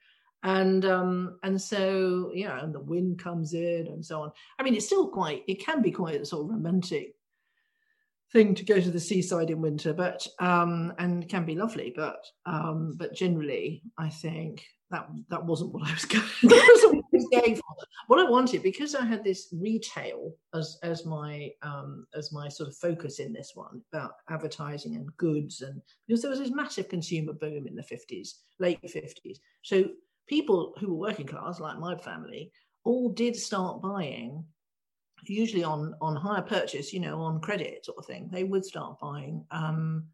and 0.43 0.85
um 0.85 1.37
and 1.43 1.61
so 1.61 2.31
yeah 2.33 2.63
and 2.63 2.73
the 2.73 2.79
wind 2.79 3.19
comes 3.19 3.53
in 3.53 3.87
and 3.87 4.05
so 4.05 4.21
on 4.21 4.31
i 4.57 4.63
mean 4.63 4.73
it's 4.73 4.85
still 4.85 5.09
quite 5.09 5.43
it 5.47 5.63
can 5.63 5.81
be 5.81 5.91
quite 5.91 6.21
a 6.21 6.25
sort 6.25 6.43
of 6.45 6.49
romantic 6.49 7.13
thing 8.31 8.53
to 8.55 8.63
go 8.63 8.79
to 8.79 8.91
the 8.91 8.99
seaside 8.99 9.49
in 9.49 9.61
winter 9.61 9.93
but 9.93 10.25
um 10.39 10.93
and 10.99 11.27
can 11.29 11.45
be 11.45 11.55
lovely 11.55 11.91
but 11.95 12.23
um 12.45 12.93
but 12.97 13.13
generally 13.13 13.81
i 13.97 14.07
think 14.09 14.63
that 14.91 15.07
that 15.29 15.43
wasn't 15.43 15.71
what 15.71 15.87
i 15.87 15.93
was 15.93 16.05
going, 16.05 16.23
what 16.43 16.53
I 16.53 17.01
was 17.11 17.27
going 17.31 17.55
for. 17.55 17.63
What 18.07 18.19
i 18.19 18.29
wanted 18.29 18.63
because 18.63 18.95
i 18.95 19.05
had 19.05 19.23
this 19.23 19.47
retail 19.51 20.33
as 20.53 20.77
as 20.83 21.05
my 21.05 21.49
um 21.63 22.05
as 22.15 22.31
my 22.31 22.49
sort 22.49 22.69
of 22.69 22.77
focus 22.77 23.19
in 23.19 23.33
this 23.33 23.51
one 23.55 23.81
about 23.93 24.13
advertising 24.29 24.95
and 24.95 25.15
goods 25.17 25.61
and 25.61 25.81
because 26.07 26.21
there 26.21 26.31
was 26.31 26.39
this 26.39 26.51
massive 26.51 26.89
consumer 26.89 27.33
boom 27.33 27.67
in 27.67 27.75
the 27.75 27.83
50s 27.83 28.29
late 28.59 28.81
50s 28.81 29.37
so 29.63 29.85
people 30.29 30.73
who 30.79 30.89
were 30.89 31.07
working 31.07 31.25
class, 31.25 31.59
like 31.59 31.79
my 31.79 31.97
family, 31.97 32.51
all 32.85 33.09
did 33.09 33.35
start 33.35 33.81
buying, 33.81 34.45
usually 35.25 35.63
on 35.63 35.95
on 36.01 36.15
hire 36.15 36.41
purchase, 36.41 36.93
you 36.93 36.99
know, 36.99 37.21
on 37.21 37.39
credit 37.39 37.85
sort 37.85 37.97
of 37.97 38.05
thing. 38.05 38.29
They 38.31 38.43
would 38.43 38.65
start 38.65 38.99
buying 38.99 39.45
um, 39.51 40.05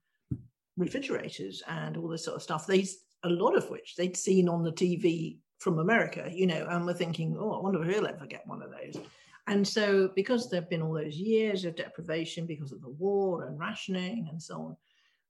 refrigerators 0.77 1.63
and 1.67 1.97
all 1.97 2.07
this 2.07 2.25
sort 2.25 2.35
of 2.35 2.43
stuff. 2.43 2.67
These 2.67 2.99
a 3.23 3.29
lot 3.29 3.55
of 3.55 3.69
which 3.69 3.95
they'd 3.95 4.17
seen 4.17 4.47
on 4.47 4.63
the 4.63 4.71
TV 4.71 5.37
from 5.59 5.79
America, 5.79 6.29
you 6.31 6.45
know, 6.45 6.67
and 6.69 6.85
were 6.85 6.93
thinking, 6.93 7.35
oh, 7.39 7.53
I 7.53 7.61
wonder 7.61 7.81
if 7.81 7.93
he'll 7.93 8.05
ever 8.05 8.27
get 8.27 8.45
one 8.45 8.61
of 8.61 8.71
those. 8.71 9.03
And 9.47 9.67
so, 9.67 10.11
because 10.15 10.49
there've 10.49 10.69
been 10.69 10.81
all 10.81 10.93
those 10.93 11.17
years 11.17 11.65
of 11.65 11.75
deprivation 11.75 12.45
because 12.45 12.71
of 12.71 12.81
the 12.81 12.89
war 12.89 13.45
and 13.45 13.59
rationing 13.59 14.27
and 14.29 14.41
so 14.41 14.55
on, 14.55 14.77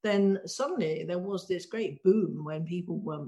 then 0.03 0.39
suddenly 0.45 1.03
there 1.03 1.19
was 1.19 1.47
this 1.47 1.65
great 1.65 2.01
boom 2.03 2.43
when 2.43 2.65
people 2.65 2.99
were 2.99 3.25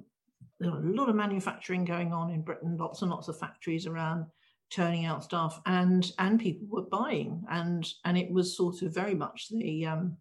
there 0.59 0.71
was 0.71 0.83
a 0.83 0.87
lot 0.87 1.09
of 1.09 1.15
manufacturing 1.15 1.85
going 1.85 2.13
on 2.13 2.31
in 2.31 2.41
Britain, 2.41 2.77
lots 2.77 3.01
and 3.01 3.11
lots 3.11 3.27
of 3.27 3.37
factories 3.37 3.85
around 3.85 4.25
turning 4.69 5.05
out 5.05 5.23
stuff 5.23 5.61
and 5.65 6.11
and 6.19 6.39
people 6.39 6.67
were 6.69 6.83
buying 6.83 7.43
and 7.49 7.87
and 8.05 8.17
it 8.17 8.29
was 8.29 8.57
sort 8.57 8.81
of 8.81 8.93
very 8.93 9.15
much 9.15 9.47
the 9.49 9.85
um 9.85 10.17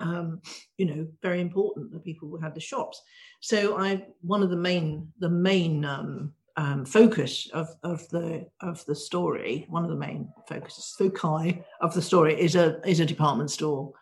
um 0.00 0.40
you 0.76 0.86
know 0.86 1.06
very 1.22 1.40
important 1.40 1.92
that 1.92 2.04
people 2.04 2.38
had 2.40 2.54
the 2.54 2.60
shops 2.60 3.00
so 3.40 3.78
i 3.78 4.04
one 4.22 4.42
of 4.42 4.50
the 4.50 4.56
main 4.56 5.08
the 5.20 5.28
main 5.28 5.84
um 5.84 6.32
um, 6.56 6.84
focus 6.84 7.50
of, 7.52 7.68
of 7.82 8.08
the 8.10 8.46
of 8.60 8.84
the 8.86 8.94
story, 8.94 9.66
one 9.68 9.84
of 9.84 9.90
the 9.90 9.96
main 9.96 10.32
focuses, 10.48 10.94
foci 10.96 11.62
of 11.80 11.94
the 11.94 12.02
story 12.02 12.40
is 12.40 12.54
a 12.54 12.80
is 12.88 13.00
a 13.00 13.06
department 13.06 13.50
store 13.50 13.92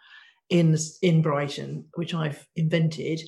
in 0.51 0.77
in 1.01 1.23
Brighton, 1.23 1.87
which 1.95 2.15
I've 2.15 2.47
invented. 2.57 3.21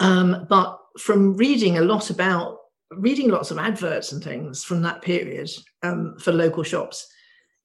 Um, 0.00 0.46
but 0.48 0.78
from 0.98 1.36
reading 1.36 1.78
a 1.78 1.82
lot 1.82 2.10
about 2.10 2.58
reading 2.90 3.30
lots 3.30 3.50
of 3.50 3.58
adverts 3.58 4.12
and 4.12 4.22
things 4.22 4.64
from 4.64 4.82
that 4.82 5.02
period 5.02 5.50
um, 5.82 6.16
for 6.18 6.32
local 6.32 6.62
shops, 6.62 7.06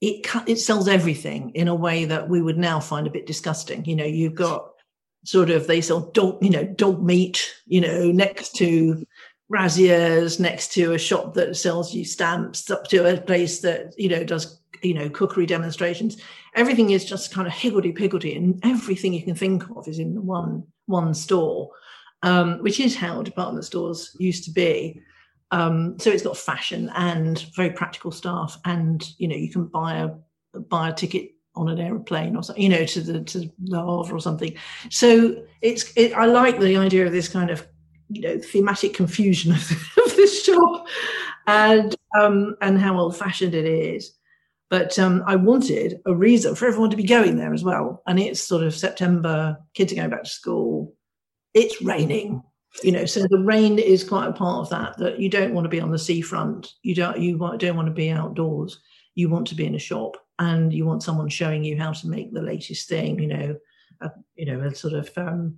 it 0.02 0.26
it 0.48 0.58
sells 0.58 0.88
everything 0.88 1.52
in 1.52 1.68
a 1.68 1.76
way 1.76 2.06
that 2.06 2.30
we 2.30 2.42
would 2.42 2.58
now 2.58 2.80
find 2.80 3.08
a 3.08 3.12
bit 3.12 3.26
disgusting. 3.26 3.84
You 3.86 3.96
know, 3.96 4.06
you've 4.06 4.36
got 4.36 4.72
sort 5.24 5.50
of 5.50 5.68
they 5.68 5.82
sell 5.82 6.12
dog, 6.12 6.44
you 6.44 6.50
know, 6.50 6.64
dog 6.64 7.04
meat, 7.04 7.54
you 7.66 7.82
know, 7.82 8.12
next 8.12 8.56
to 8.58 9.06
Razziers, 9.52 10.40
next 10.40 10.74
to 10.74 10.94
a 10.94 11.00
shop 11.00 11.34
that 11.36 11.56
sells 11.56 11.94
you 11.94 12.04
stamps, 12.04 12.70
up 12.70 12.88
to 12.88 13.06
a 13.06 13.20
place 13.20 13.62
that 13.62 13.94
you 13.98 14.10
know 14.10 14.24
does 14.24 14.60
you 14.84 14.94
know 14.94 15.10
cookery 15.10 15.46
demonstrations. 15.46 16.18
Everything 16.56 16.92
is 16.92 17.06
just 17.06 17.34
kind 17.34 17.48
of 17.48 17.54
higgledy 17.54 17.92
piggledy, 17.92 18.36
and 18.36 18.60
everything 18.64 19.14
you 19.14 19.24
can 19.24 19.36
think 19.36 19.70
of 19.76 19.88
is 19.88 20.00
in 20.00 20.14
the 20.14 20.22
one 20.22 20.64
one 20.88 21.14
store 21.14 21.72
um, 22.26 22.58
which 22.60 22.80
is 22.80 22.96
how 22.96 23.22
department 23.22 23.66
stores 23.66 24.16
used 24.20 24.44
to 24.46 24.52
be. 24.52 25.02
Um, 25.52 25.98
so 26.00 26.10
it's 26.10 26.24
got 26.24 26.38
fashion 26.38 26.92
and 26.96 27.40
very 27.56 27.72
practical 27.72 28.12
stuff, 28.12 28.58
and 28.66 29.08
you 29.18 29.28
know 29.28 29.36
you 29.36 29.52
can 29.52 29.66
buy 29.68 29.98
a 29.98 30.60
buy 30.60 30.90
a 30.90 30.94
ticket 30.94 31.32
on 31.56 31.70
an 31.70 31.80
aeroplane 31.80 32.36
or 32.36 32.44
something, 32.44 32.64
you 32.64 32.70
know, 32.70 32.86
to 32.86 33.02
the 33.02 33.24
to 33.24 33.40
the 33.40 33.78
Havre 33.78 34.16
or 34.16 34.20
something. 34.20 34.56
So 34.90 35.44
it's 35.62 35.92
it, 35.96 36.14
I 36.14 36.26
like 36.26 36.60
the 36.60 36.78
idea 36.78 37.06
of 37.06 37.12
this 37.12 37.30
kind 37.30 37.50
of 37.50 37.68
you 38.10 38.22
know 38.22 38.40
thematic 38.40 38.94
confusion 38.94 39.52
of, 39.54 39.72
of 39.98 40.16
this 40.16 40.44
shop, 40.44 40.88
and 41.48 41.96
um, 42.20 42.56
and 42.62 42.80
how 42.80 42.98
old 42.98 43.16
fashioned 43.16 43.54
it 43.54 43.66
is. 43.66 44.14
But 44.72 44.98
um, 44.98 45.24
I 45.28 45.36
wanted 45.36 46.02
a 46.08 46.14
reason 46.14 46.56
for 46.56 46.68
everyone 46.68 46.90
to 46.90 46.98
be 46.98 47.06
going 47.06 47.38
there 47.38 47.54
as 47.54 47.64
well. 47.64 48.02
And 48.08 48.20
it's 48.20 48.42
sort 48.42 48.64
of 48.64 48.74
September, 48.74 49.58
kids 49.76 49.94
are 49.94 49.96
going 49.96 50.10
back 50.10 50.24
to 50.24 50.30
school 50.30 50.96
it's 51.56 51.82
raining 51.82 52.44
you 52.84 52.92
know 52.92 53.06
so 53.06 53.22
the 53.30 53.40
rain 53.40 53.80
is 53.80 54.04
quite 54.04 54.28
a 54.28 54.34
part 54.34 54.60
of 54.60 54.70
that 54.70 54.98
that 54.98 55.20
you 55.20 55.30
don't 55.30 55.54
want 55.54 55.66
to 55.66 55.70
be 55.70 55.80
on 55.80 55.92
the 55.92 56.00
seafront. 56.00 56.74
You 56.84 56.96
don't 56.96 57.20
you 57.20 57.38
don't 57.58 57.76
want 57.76 57.88
to 57.88 57.94
be 57.94 58.10
outdoors. 58.10 58.80
You 59.16 59.30
want 59.30 59.48
to 59.48 59.56
be 59.56 59.66
in 59.66 59.76
a 59.76 59.80
shop 59.80 60.18
and 60.40 60.74
you 60.74 60.86
want 60.86 61.04
someone 61.04 61.30
showing 61.30 61.64
you 61.64 61.78
how 61.78 61.94
to 61.94 62.08
make 62.08 62.34
the 62.34 62.42
latest 62.42 62.90
thing 62.90 63.18
you 63.20 63.28
know 63.28 63.56
a, 64.02 64.12
you 64.36 64.46
know 64.46 64.60
a 64.60 64.76
sort 64.76 64.94
of 64.94 65.10
um, 65.18 65.58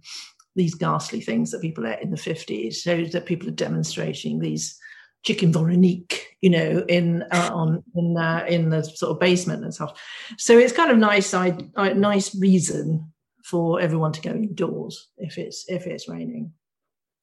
these 0.56 0.76
ghastly 0.76 1.22
things 1.22 1.52
that 1.52 1.62
people 1.62 1.88
ate 1.88 2.02
in 2.02 2.12
the 2.12 2.18
50s 2.18 2.76
so 2.76 3.04
that 3.06 3.26
people 3.26 3.48
are 3.48 3.52
demonstrating 3.52 4.40
these 4.40 4.78
chicken 5.24 5.52
Véronique, 5.52 6.20
you 6.42 6.50
know, 6.50 6.86
in 6.88 7.24
uh, 7.32 7.50
on 7.54 7.84
in 7.96 8.18
uh, 8.18 8.46
in 8.48 8.70
the 8.70 8.84
sort 8.84 9.12
of 9.12 9.20
basement 9.20 9.64
and 9.64 9.74
stuff. 9.74 10.00
So 10.38 10.58
it's 10.58 10.74
kind 10.74 10.92
of 10.92 10.98
nice, 10.98 11.34
I, 11.34 11.58
I 11.76 11.94
nice 11.94 12.36
reason 12.40 13.12
for 13.44 13.80
everyone 13.80 14.12
to 14.14 14.22
go 14.22 14.32
indoors 14.32 15.10
if 15.18 15.38
it's 15.38 15.66
if 15.68 15.86
it's 15.88 16.08
raining 16.08 16.52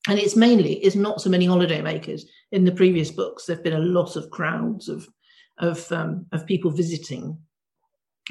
and 0.09 0.19
it's 0.19 0.37
mainly 0.37 0.75
it's 0.75 0.97
not 0.97 1.21
so 1.21 1.31
many 1.31 1.47
holiday 1.47 1.81
makers. 1.81 2.27
In 2.53 2.65
the 2.65 2.73
previous 2.73 3.11
books 3.11 3.47
there've 3.47 3.63
been 3.63 3.73
a 3.75 3.79
lot 3.79 4.17
of 4.17 4.31
crowds 4.31 4.89
of 4.89 5.09
of 5.59 5.91
um, 5.93 6.27
of 6.33 6.47
people 6.47 6.71
visiting. 6.71 7.39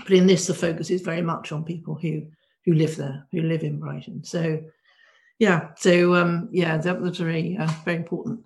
But 0.03 0.13
in 0.13 0.27
this 0.27 0.47
the 0.47 0.53
focus 0.53 0.89
is 0.89 1.01
very 1.01 1.21
much 1.21 1.51
on 1.51 1.63
people 1.63 1.95
who 1.95 2.27
who 2.65 2.73
live 2.73 2.95
there 2.95 3.27
who 3.31 3.41
live 3.41 3.63
in 3.63 3.79
brighton. 3.79 4.23
So 4.23 4.61
yeah 5.39 5.69
so 5.77 6.15
um 6.15 6.49
yeah 6.51 6.77
that 6.77 7.01
was 7.01 7.17
very 7.17 7.57
uh, 7.57 7.71
very 7.85 7.97
important. 7.97 8.41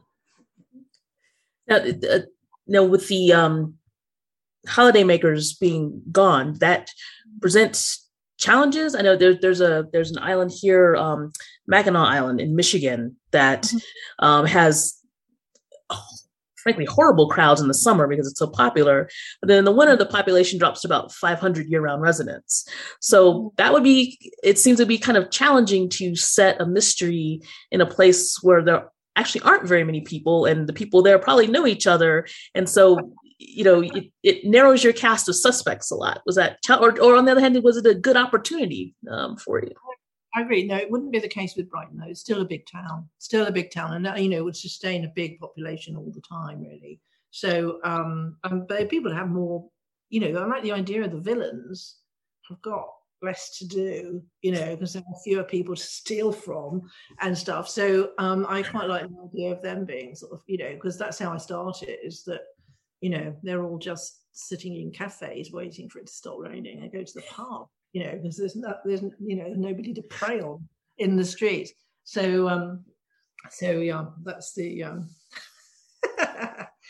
Now, 1.67 1.77
uh, 1.77 2.19
now 2.65 2.83
with 2.83 3.07
the 3.07 3.33
um 3.33 3.75
holiday 4.67 5.03
makers 5.03 5.53
being 5.53 6.01
gone 6.11 6.57
that 6.59 6.89
presents 7.41 8.06
challenges. 8.37 8.95
I 8.95 9.01
know 9.01 9.15
there's 9.15 9.39
there's 9.39 9.61
a 9.61 9.87
there's 9.91 10.11
an 10.11 10.19
island 10.19 10.51
here, 10.53 10.95
um, 10.95 11.31
Mackinac 11.67 12.07
Island 12.07 12.39
in 12.39 12.55
Michigan, 12.55 13.15
that 13.31 13.63
mm-hmm. 13.63 14.25
um, 14.25 14.45
has 14.45 15.01
oh, 15.89 16.03
frankly 16.55 16.85
horrible 16.85 17.27
crowds 17.29 17.61
in 17.61 17.67
the 17.67 17.73
summer 17.73 18.07
because 18.07 18.27
it's 18.27 18.39
so 18.39 18.47
popular. 18.47 19.09
But 19.41 19.47
then 19.47 19.59
in 19.59 19.65
the 19.65 19.71
winter, 19.71 19.95
the 19.95 20.05
population 20.05 20.59
drops 20.59 20.81
to 20.81 20.87
about 20.87 21.11
500 21.11 21.67
year-round 21.67 22.01
residents. 22.01 22.67
So 22.99 23.33
mm-hmm. 23.33 23.47
that 23.57 23.73
would 23.73 23.83
be. 23.83 24.17
It 24.43 24.59
seems 24.59 24.77
to 24.77 24.85
be 24.85 24.97
kind 24.97 25.17
of 25.17 25.31
challenging 25.31 25.89
to 25.89 26.15
set 26.15 26.61
a 26.61 26.65
mystery 26.65 27.41
in 27.71 27.81
a 27.81 27.85
place 27.85 28.37
where 28.41 28.63
there 28.63 28.89
actually 29.15 29.41
aren't 29.41 29.67
very 29.67 29.83
many 29.83 30.01
people 30.01 30.45
and 30.45 30.67
the 30.67 30.73
people 30.73 31.01
there 31.01 31.17
probably 31.17 31.47
know 31.47 31.65
each 31.65 31.87
other 31.87 32.27
and 32.53 32.69
so 32.69 33.11
you 33.39 33.63
know 33.63 33.81
it, 33.81 34.11
it, 34.23 34.45
narrows 34.45 34.83
your 34.83 34.93
cast 34.93 35.29
of 35.29 35.35
suspects 35.35 35.91
a 35.91 35.95
lot. 35.95 36.21
Was 36.25 36.35
that 36.35 36.59
or, 36.69 36.99
or 37.01 37.15
on 37.15 37.25
the 37.25 37.31
other 37.31 37.41
hand 37.41 37.61
was 37.63 37.77
it 37.77 37.85
a 37.85 37.93
good 37.93 38.17
opportunity 38.17 38.95
um, 39.09 39.37
for 39.37 39.61
you? 39.61 39.71
I 40.35 40.41
agree. 40.41 40.65
No 40.65 40.75
it 40.75 40.89
wouldn't 40.89 41.11
be 41.11 41.19
the 41.19 41.27
case 41.27 41.55
with 41.55 41.69
brighton 41.69 41.97
though. 41.97 42.09
It's 42.09 42.21
still 42.21 42.41
a 42.41 42.45
big 42.45 42.65
town 42.65 43.09
still 43.17 43.45
a 43.45 43.51
big 43.51 43.71
town. 43.71 44.05
And 44.05 44.23
you 44.23 44.29
know 44.29 44.43
would 44.43 44.55
sustain 44.55 45.05
a 45.05 45.09
big 45.09 45.39
population 45.39 45.95
all 45.95 46.11
the 46.13 46.21
time 46.21 46.61
really. 46.61 46.99
So 47.31 47.79
um, 47.83 48.37
um 48.43 48.65
but 48.67 48.89
people 48.89 49.13
have 49.13 49.29
more 49.29 49.67
you 50.09 50.21
know 50.21 50.39
i 50.39 50.45
like 50.45 50.63
the 50.63 50.71
idea 50.71 51.03
of 51.03 51.11
the 51.11 51.19
villains 51.19 51.97
have 52.47 52.61
got 52.61 52.87
less 53.21 53.57
to 53.57 53.67
do, 53.67 54.21
you 54.41 54.51
know, 54.51 54.75
because 54.75 54.93
there 54.93 55.01
are 55.01 55.19
fewer 55.23 55.43
people 55.43 55.75
to 55.75 55.81
steal 55.81 56.31
from 56.31 56.83
and 57.21 57.37
stuff. 57.37 57.67
So 57.67 58.11
um, 58.17 58.45
I 58.47 58.61
quite 58.61 58.87
like 58.87 59.07
the 59.07 59.29
idea 59.31 59.51
of 59.51 59.61
them 59.61 59.85
being 59.85 60.15
sort 60.15 60.33
of, 60.33 60.41
you 60.47 60.57
know, 60.57 60.73
because 60.73 60.97
that's 60.97 61.19
how 61.19 61.33
I 61.33 61.37
started 61.37 61.97
is 62.03 62.23
that 62.25 62.41
you 63.01 63.09
know, 63.09 63.35
they're 63.43 63.63
all 63.63 63.77
just 63.77 64.21
sitting 64.33 64.75
in 64.75 64.91
cafes 64.91 65.51
waiting 65.51 65.89
for 65.89 65.99
it 65.99 66.07
to 66.07 66.13
stop 66.13 66.37
raining 66.39 66.81
and 66.81 66.91
go 66.91 67.03
to 67.03 67.13
the 67.13 67.23
pub, 67.29 67.67
you 67.93 68.03
know, 68.03 68.11
because 68.11 68.37
there's 68.37 68.55
not, 68.55 68.77
there's, 68.85 69.01
you 69.19 69.35
know, 69.35 69.53
nobody 69.55 69.93
to 69.93 70.01
prey 70.03 70.41
on 70.41 70.67
in 70.97 71.15
the 71.15 71.25
streets. 71.25 71.71
So, 72.03 72.47
um, 72.47 72.85
so 73.51 73.71
yeah, 73.71 74.05
that's 74.23 74.53
the, 74.53 74.83
um, 74.83 75.09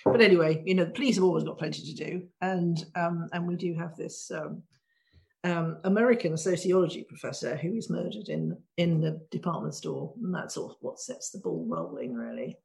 but 0.06 0.22
anyway, 0.22 0.62
you 0.66 0.76
know, 0.76 0.86
the 0.86 0.92
police 0.92 1.16
have 1.16 1.24
always 1.24 1.44
got 1.44 1.58
plenty 1.58 1.82
to 1.84 1.94
do. 1.94 2.24
And, 2.42 2.84
um, 2.96 3.28
and 3.34 3.48
we 3.48 3.56
do 3.56 3.74
have 3.76 3.96
this, 3.96 4.32
um, 4.32 4.64
um, 5.44 5.78
American 5.84 6.36
sociology 6.36 7.04
professor 7.04 7.56
who 7.56 7.76
is 7.76 7.90
murdered 7.90 8.28
in 8.28 8.58
in 8.78 9.00
the 9.00 9.22
department 9.32 9.76
store, 9.76 10.14
and 10.22 10.34
that's 10.34 10.58
of 10.58 10.76
what 10.82 11.00
sets 11.00 11.30
the 11.30 11.40
ball 11.40 11.66
rolling, 11.70 12.14
really. 12.14 12.58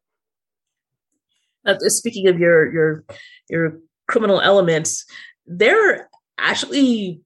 Uh, 1.66 1.78
speaking 1.88 2.28
of 2.28 2.38
your 2.38 2.72
your 2.72 3.04
your 3.48 3.78
criminal 4.08 4.40
elements, 4.40 5.04
they're 5.46 6.08
actually 6.38 7.20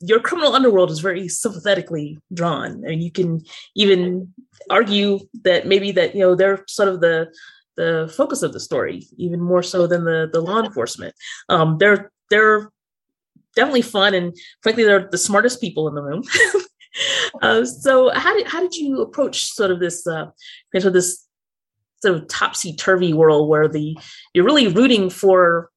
your 0.00 0.20
criminal 0.20 0.54
underworld 0.54 0.90
is 0.90 1.00
very 1.00 1.28
sympathetically 1.28 2.18
drawn. 2.32 2.84
I 2.84 2.90
mean, 2.90 3.00
you 3.00 3.10
can 3.10 3.42
even 3.74 4.32
argue 4.70 5.20
that 5.44 5.66
maybe 5.66 5.92
that 5.92 6.14
you 6.14 6.20
know 6.20 6.34
they're 6.34 6.64
sort 6.68 6.88
of 6.88 7.00
the 7.00 7.32
the 7.76 8.12
focus 8.16 8.42
of 8.42 8.52
the 8.52 8.60
story, 8.60 9.06
even 9.16 9.40
more 9.40 9.62
so 9.62 9.86
than 9.86 10.04
the 10.04 10.28
the 10.32 10.40
law 10.40 10.62
enforcement. 10.62 11.14
Um, 11.48 11.78
they're 11.78 12.10
they're 12.30 12.70
definitely 13.54 13.82
fun, 13.82 14.14
and 14.14 14.36
frankly, 14.62 14.84
they're 14.84 15.08
the 15.10 15.18
smartest 15.18 15.60
people 15.60 15.88
in 15.88 15.94
the 15.94 16.02
room. 16.02 16.22
uh, 17.42 17.64
so, 17.64 18.10
how 18.14 18.34
did 18.34 18.46
how 18.46 18.60
did 18.60 18.74
you 18.74 19.00
approach 19.00 19.44
sort 19.44 19.70
of 19.70 19.80
this 19.80 20.06
uh, 20.06 20.26
sort 20.72 20.84
of 20.84 20.92
this 20.92 21.25
sort 22.02 22.16
of 22.16 22.28
topsy 22.28 22.74
turvy 22.74 23.12
world 23.12 23.48
where 23.48 23.68
the 23.68 23.96
you're 24.34 24.44
really 24.44 24.68
rooting 24.68 25.10
for 25.10 25.70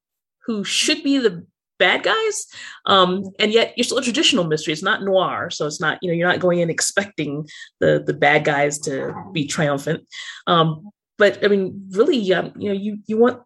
who 0.46 0.64
should 0.64 1.02
be 1.02 1.18
the 1.18 1.44
bad 1.78 2.02
guys 2.02 2.46
um, 2.84 3.24
and 3.38 3.52
yet 3.52 3.72
you're 3.76 3.84
still 3.84 3.98
a 3.98 4.02
traditional 4.02 4.44
mystery. 4.44 4.72
It's 4.72 4.82
not 4.82 5.02
noir 5.02 5.50
so 5.50 5.66
it's 5.66 5.80
not 5.80 5.98
you 6.02 6.10
know 6.10 6.14
you're 6.14 6.28
not 6.28 6.40
going 6.40 6.60
in 6.60 6.70
expecting 6.70 7.48
the 7.80 8.02
the 8.04 8.14
bad 8.14 8.44
guys 8.44 8.78
to 8.80 9.14
be 9.32 9.46
triumphant. 9.46 10.06
Um, 10.46 10.90
but 11.20 11.44
i 11.44 11.48
mean 11.48 11.86
really 11.90 12.32
um, 12.32 12.52
you 12.56 12.68
know 12.68 12.74
you 12.74 12.98
you 13.06 13.18
want 13.18 13.42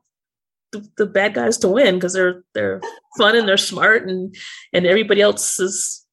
the, 0.74 0.88
the 0.96 1.06
bad 1.06 1.34
guys 1.34 1.58
to 1.58 1.68
win 1.68 1.94
because 1.94 2.12
they're 2.12 2.42
they're 2.52 2.80
fun 3.16 3.36
and 3.36 3.48
they're 3.48 3.56
smart 3.56 4.08
and 4.08 4.34
and 4.72 4.86
everybody 4.86 5.20
else 5.20 5.58
is 5.60 6.04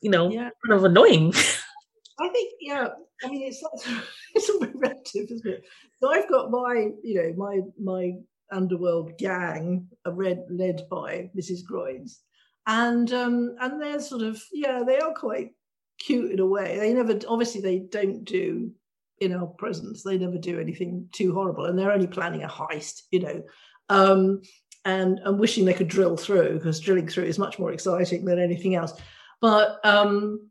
you 0.00 0.10
know 0.10 0.30
yeah. 0.30 0.50
kind 0.64 0.78
of 0.78 0.84
annoying. 0.84 1.32
I 2.20 2.28
think 2.28 2.52
yeah 2.60 2.88
i 3.22 3.28
mean 3.28 3.42
it's 3.42 3.62
it's 4.34 4.50
all 4.50 4.60
relative 4.74 5.30
isn't 5.30 5.46
it 5.46 5.64
so 5.98 6.10
i've 6.10 6.28
got 6.28 6.50
my 6.50 6.88
you 7.02 7.14
know 7.14 7.32
my 7.36 7.60
my 7.80 8.12
underworld 8.54 9.18
gang 9.18 9.88
read, 10.06 10.44
led 10.48 10.82
by 10.90 11.30
Mrs. 11.36 11.60
Groynes. 11.68 12.18
And 12.66 13.12
um, 13.12 13.56
and 13.60 13.80
they're 13.80 14.00
sort 14.00 14.22
of 14.22 14.42
yeah, 14.52 14.82
they 14.86 14.98
are 14.98 15.12
quite 15.12 15.50
cute 15.98 16.32
in 16.32 16.40
a 16.40 16.46
way. 16.46 16.78
They 16.78 16.94
never 16.94 17.18
obviously 17.28 17.60
they 17.60 17.80
don't 17.80 18.24
do 18.24 18.72
in 19.20 19.34
our 19.34 19.46
presence, 19.46 20.02
they 20.02 20.18
never 20.18 20.38
do 20.38 20.58
anything 20.58 21.08
too 21.12 21.34
horrible. 21.34 21.66
And 21.66 21.78
they're 21.78 21.92
only 21.92 22.06
planning 22.06 22.42
a 22.42 22.48
heist, 22.48 23.02
you 23.10 23.20
know. 23.20 23.42
Um, 23.90 24.40
and 24.86 25.18
and 25.24 25.38
wishing 25.38 25.64
they 25.64 25.74
could 25.74 25.88
drill 25.88 26.16
through 26.16 26.54
because 26.54 26.80
drilling 26.80 27.08
through 27.08 27.24
is 27.24 27.38
much 27.38 27.58
more 27.58 27.72
exciting 27.72 28.24
than 28.24 28.38
anything 28.38 28.74
else. 28.74 28.94
But 29.42 29.78
um, 29.84 30.48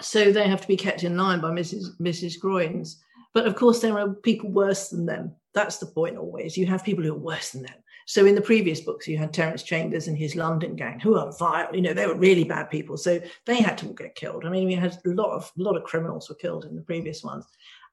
so 0.00 0.32
they 0.32 0.48
have 0.48 0.60
to 0.60 0.68
be 0.68 0.76
kept 0.76 1.04
in 1.04 1.16
line 1.16 1.40
by 1.40 1.50
Mrs. 1.50 1.96
Mrs. 2.00 2.40
Groynes. 2.40 2.96
But 3.32 3.46
of 3.46 3.56
course, 3.56 3.80
there 3.80 3.98
are 3.98 4.14
people 4.14 4.50
worse 4.50 4.88
than 4.90 5.06
them 5.06 5.34
that's 5.54 5.78
the 5.78 5.86
point 5.86 6.18
always. 6.18 6.58
You 6.58 6.66
have 6.66 6.84
people 6.84 7.04
who 7.04 7.12
are 7.12 7.18
worse 7.18 7.52
than 7.52 7.62
them. 7.62 7.76
So 8.06 8.26
in 8.26 8.34
the 8.34 8.42
previous 8.42 8.80
books, 8.80 9.08
you 9.08 9.16
had 9.16 9.32
Terence 9.32 9.62
Chambers 9.62 10.08
and 10.08 10.18
his 10.18 10.36
London 10.36 10.76
gang, 10.76 11.00
who 11.00 11.16
are 11.16 11.32
vile. 11.38 11.74
You 11.74 11.80
know, 11.80 11.94
they 11.94 12.06
were 12.06 12.16
really 12.16 12.44
bad 12.44 12.68
people. 12.68 12.98
So 12.98 13.18
they 13.46 13.62
had 13.62 13.78
to 13.78 13.86
all 13.86 13.94
get 13.94 14.14
killed. 14.14 14.44
I 14.44 14.50
mean, 14.50 14.66
we 14.66 14.74
had 14.74 14.98
a 15.06 15.10
lot 15.10 15.30
of 15.30 15.50
a 15.58 15.62
lot 15.62 15.76
of 15.76 15.84
criminals 15.84 16.28
were 16.28 16.34
killed 16.34 16.66
in 16.66 16.76
the 16.76 16.82
previous 16.82 17.22
ones. 17.24 17.46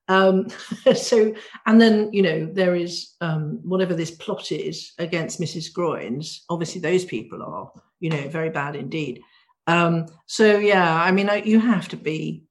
Um, 0.09 0.47
so 0.95 1.33
and 1.65 1.79
then 1.79 2.11
you 2.11 2.23
know 2.23 2.45
there 2.45 2.75
is 2.75 3.15
um, 3.21 3.59
whatever 3.63 3.93
this 3.93 4.11
plot 4.11 4.51
is 4.51 4.91
against 4.97 5.39
Mrs. 5.39 5.71
Groynes. 5.71 6.41
Obviously, 6.49 6.81
those 6.81 7.05
people 7.05 7.41
are 7.41 7.71
you 8.01 8.09
know 8.09 8.27
very 8.27 8.49
bad 8.49 8.75
indeed. 8.75 9.21
Um, 9.71 10.07
so 10.25 10.57
yeah, 10.57 11.01
I 11.01 11.11
mean, 11.11 11.29
you 11.45 11.59
have 11.59 11.87
to 11.89 11.97
be. 11.97 12.43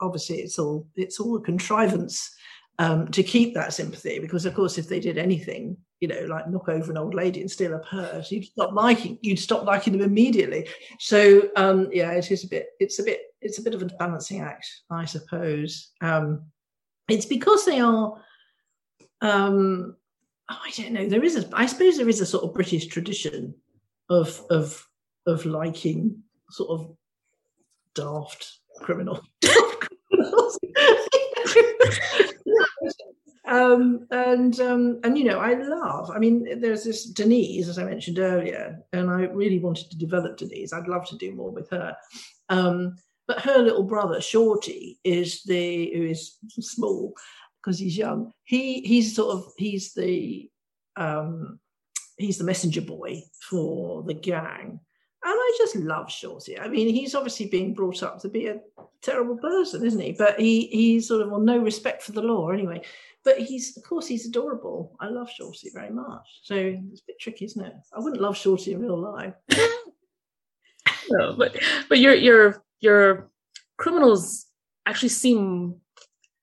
Obviously, 0.00 0.38
it's 0.38 0.58
all 0.58 0.86
it's 0.96 1.20
all 1.20 1.36
a 1.36 1.40
contrivance 1.42 2.34
um, 2.80 3.08
to 3.08 3.22
keep 3.22 3.52
that 3.54 3.74
sympathy 3.74 4.18
because 4.18 4.46
of 4.46 4.54
course 4.54 4.78
if 4.78 4.88
they 4.88 5.00
did 5.00 5.18
anything 5.18 5.76
you 6.00 6.08
know 6.08 6.24
like 6.30 6.48
knock 6.48 6.70
over 6.70 6.90
an 6.90 6.96
old 6.96 7.12
lady 7.12 7.42
and 7.42 7.50
steal 7.50 7.74
a 7.74 7.78
purse 7.80 8.32
you'd 8.32 8.46
stop 8.46 8.72
liking 8.72 9.18
you'd 9.20 9.38
stop 9.38 9.66
liking 9.66 9.92
them 9.92 10.00
immediately 10.00 10.66
so 10.98 11.42
um, 11.56 11.88
yeah 11.92 12.12
it 12.12 12.30
is 12.30 12.42
a 12.42 12.48
bit 12.48 12.68
it's 12.80 12.98
a 12.98 13.02
bit 13.02 13.20
it's 13.42 13.58
a 13.58 13.62
bit 13.62 13.74
of 13.74 13.82
a 13.82 13.86
balancing 13.98 14.40
act 14.40 14.66
i 14.90 15.04
suppose 15.04 15.90
um, 16.00 16.42
it's 17.08 17.26
because 17.26 17.66
they 17.66 17.80
are 17.80 18.14
um, 19.20 19.94
oh, 20.50 20.58
i 20.64 20.70
don't 20.74 20.92
know 20.92 21.06
there 21.06 21.22
is 21.22 21.36
a 21.36 21.46
i 21.52 21.66
suppose 21.66 21.98
there 21.98 22.08
is 22.08 22.22
a 22.22 22.26
sort 22.26 22.44
of 22.44 22.54
british 22.54 22.86
tradition 22.86 23.54
of 24.08 24.42
of 24.48 24.86
of 25.26 25.44
liking 25.44 26.22
sort 26.50 26.80
of 26.80 26.96
daft 27.94 28.58
criminal 28.82 29.20
um, 33.50 34.06
and 34.10 34.60
um, 34.60 35.00
and 35.02 35.18
you 35.18 35.24
know, 35.24 35.40
I 35.40 35.54
love. 35.54 36.10
I 36.10 36.18
mean, 36.18 36.60
there's 36.60 36.84
this 36.84 37.06
Denise, 37.06 37.68
as 37.68 37.78
I 37.78 37.84
mentioned 37.84 38.18
earlier, 38.18 38.78
and 38.92 39.10
I 39.10 39.22
really 39.24 39.58
wanted 39.58 39.90
to 39.90 39.98
develop 39.98 40.36
Denise. 40.36 40.72
I'd 40.72 40.88
love 40.88 41.08
to 41.08 41.16
do 41.16 41.34
more 41.34 41.50
with 41.50 41.68
her. 41.70 41.96
Um, 42.48 42.96
but 43.26 43.40
her 43.40 43.58
little 43.58 43.82
brother, 43.82 44.20
Shorty, 44.20 44.98
is 45.04 45.42
the 45.42 45.92
who 45.94 46.02
is 46.04 46.36
small 46.60 47.14
because 47.62 47.78
he's 47.78 47.96
young. 47.96 48.32
He 48.44 48.82
he's 48.82 49.14
sort 49.14 49.36
of 49.36 49.52
he's 49.56 49.94
the 49.94 50.48
um, 50.96 51.58
he's 52.18 52.38
the 52.38 52.44
messenger 52.44 52.82
boy 52.82 53.22
for 53.48 54.02
the 54.04 54.14
gang. 54.14 54.80
And 55.22 55.34
I 55.34 55.54
just 55.58 55.76
love 55.76 56.10
Shorty. 56.10 56.58
I 56.58 56.68
mean, 56.68 56.88
he's 56.94 57.14
obviously 57.14 57.46
being 57.46 57.74
brought 57.74 58.02
up 58.02 58.20
to 58.20 58.28
be 58.28 58.46
a 58.46 58.60
terrible 59.02 59.36
person, 59.36 59.84
isn't 59.84 60.00
he? 60.00 60.12
But 60.12 60.40
he 60.40 60.66
he's 60.68 61.08
sort 61.08 61.22
of 61.22 61.30
well, 61.30 61.40
no 61.40 61.58
respect 61.58 62.02
for 62.02 62.12
the 62.12 62.22
law 62.22 62.48
anyway. 62.48 62.82
But 63.22 63.38
he's 63.38 63.76
of 63.76 63.82
course 63.82 64.06
he's 64.06 64.26
adorable. 64.26 64.96
I 64.98 65.08
love 65.08 65.30
Shorty 65.30 65.70
very 65.74 65.90
much. 65.90 66.26
So 66.42 66.54
it's 66.54 67.02
a 67.02 67.06
bit 67.06 67.20
tricky, 67.20 67.44
isn't 67.44 67.64
it? 67.64 67.74
I 67.94 68.00
wouldn't 68.00 68.22
love 68.22 68.36
Shorty 68.36 68.72
in 68.72 68.80
real 68.80 68.98
life. 68.98 69.34
no, 71.10 71.34
but 71.36 71.56
but 71.90 71.98
your 71.98 72.14
your 72.14 72.64
your 72.80 73.30
criminals 73.76 74.46
actually 74.86 75.10
seem 75.10 75.76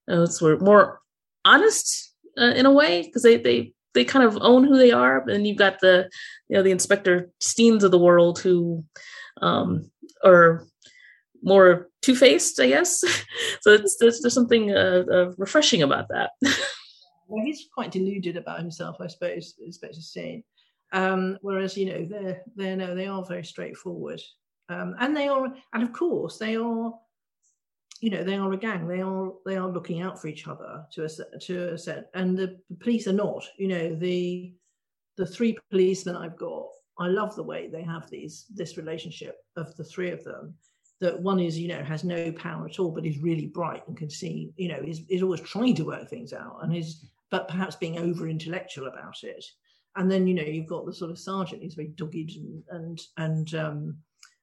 uh, 0.07 0.27
more 0.59 1.01
honest 1.45 2.13
uh, 2.37 2.53
in 2.55 2.67
a 2.67 2.71
way 2.71 3.01
because 3.03 3.23
they 3.23 3.37
they 3.37 3.73
they 3.97 4.05
kind 4.05 4.23
of 4.23 4.37
own 4.41 4.63
who 4.63 4.77
they 4.77 4.91
are. 4.91 5.27
And 5.27 5.47
you've 5.47 5.57
got 5.57 5.79
the, 5.79 6.07
you 6.47 6.55
know, 6.55 6.61
the 6.61 6.71
Inspector 6.71 7.31
Steens 7.41 7.81
of 7.81 7.89
the 7.89 7.97
world 7.97 8.37
who 8.37 8.85
um, 9.41 9.89
are 10.23 10.67
more 11.41 11.89
two 12.03 12.15
faced, 12.15 12.59
I 12.59 12.67
guess. 12.67 12.99
so 13.61 13.73
it's, 13.73 13.97
there's, 13.97 14.21
there's 14.21 14.35
something 14.35 14.71
uh, 14.71 15.03
uh, 15.11 15.33
refreshing 15.37 15.81
about 15.81 16.09
that. 16.09 16.29
well, 17.27 17.43
he's 17.43 17.67
quite 17.73 17.91
deluded 17.91 18.37
about 18.37 18.59
himself, 18.59 18.97
I 19.01 19.07
suppose, 19.07 19.55
Inspector 19.65 19.99
Steen. 19.99 20.43
Um, 20.93 21.39
whereas, 21.41 21.75
you 21.75 21.87
know, 21.87 22.05
they're, 22.05 22.41
they're, 22.55 22.77
no, 22.77 22.93
they 22.93 23.07
are 23.07 23.25
very 23.25 23.43
straightforward. 23.43 24.21
Um, 24.69 24.95
and 24.99 25.17
they 25.17 25.27
are, 25.27 25.51
and 25.73 25.81
of 25.81 25.91
course, 25.91 26.37
they 26.37 26.55
are 26.55 26.93
you 28.01 28.09
know 28.09 28.23
they 28.23 28.35
are 28.35 28.51
a 28.53 28.57
gang. 28.57 28.87
They 28.87 29.01
are 29.01 29.31
they 29.45 29.57
are 29.57 29.67
looking 29.67 30.01
out 30.01 30.21
for 30.21 30.27
each 30.27 30.47
other 30.47 30.83
to 30.93 31.05
a 31.05 31.39
to 31.39 31.73
a 31.73 31.77
set 31.77 32.09
and 32.13 32.37
the, 32.37 32.59
police 32.79 33.07
are 33.07 33.13
not. 33.13 33.45
You 33.57 33.67
know 33.67 33.95
the 33.95 34.53
the 35.17 35.25
three 35.25 35.57
policemen 35.71 36.15
i've 36.15 36.37
got 36.37 36.67
i 36.99 37.07
love 37.07 37.35
the 37.35 37.41
way 37.41 37.67
they 37.67 37.81
have 37.81 38.07
these 38.07 38.45
this 38.53 38.77
relationship 38.77 39.37
of 39.55 39.75
the 39.75 39.83
three 39.83 40.11
of 40.11 40.23
them 40.23 40.53
that 41.01 41.19
one 41.19 41.39
is 41.39 41.57
you 41.57 41.67
know 41.67 41.83
has 41.83 42.03
no 42.03 42.31
power 42.33 42.67
at 42.67 42.77
all 42.77 42.91
but 42.91 43.03
is 43.03 43.17
really 43.17 43.47
bright 43.47 43.81
and 43.87 43.97
can 43.97 44.11
see 44.11 44.51
you 44.57 44.67
know 44.67 44.79
is, 44.85 45.01
is 45.09 45.23
always 45.23 45.41
trying 45.41 45.73
to 45.73 45.85
work 45.85 46.07
things 46.07 46.33
out 46.33 46.59
and 46.61 46.75
is 46.75 47.03
but 47.29 47.47
perhaps 47.47 47.75
being 47.75 47.97
over 47.99 48.27
intellectual 48.27 48.87
about 48.87 49.23
it. 49.23 49.43
And 49.95 50.09
then 50.09 50.27
you 50.27 50.33
know 50.33 50.43
you've 50.43 50.67
got 50.67 50.85
the 50.85 50.93
sort 50.93 51.11
of 51.11 51.17
sergeant 51.17 51.63
who's 51.63 51.73
very 51.73 51.89
dogged 51.89 52.31
and 52.37 52.63
and 52.69 53.01
and 53.17 53.55
um 53.55 53.97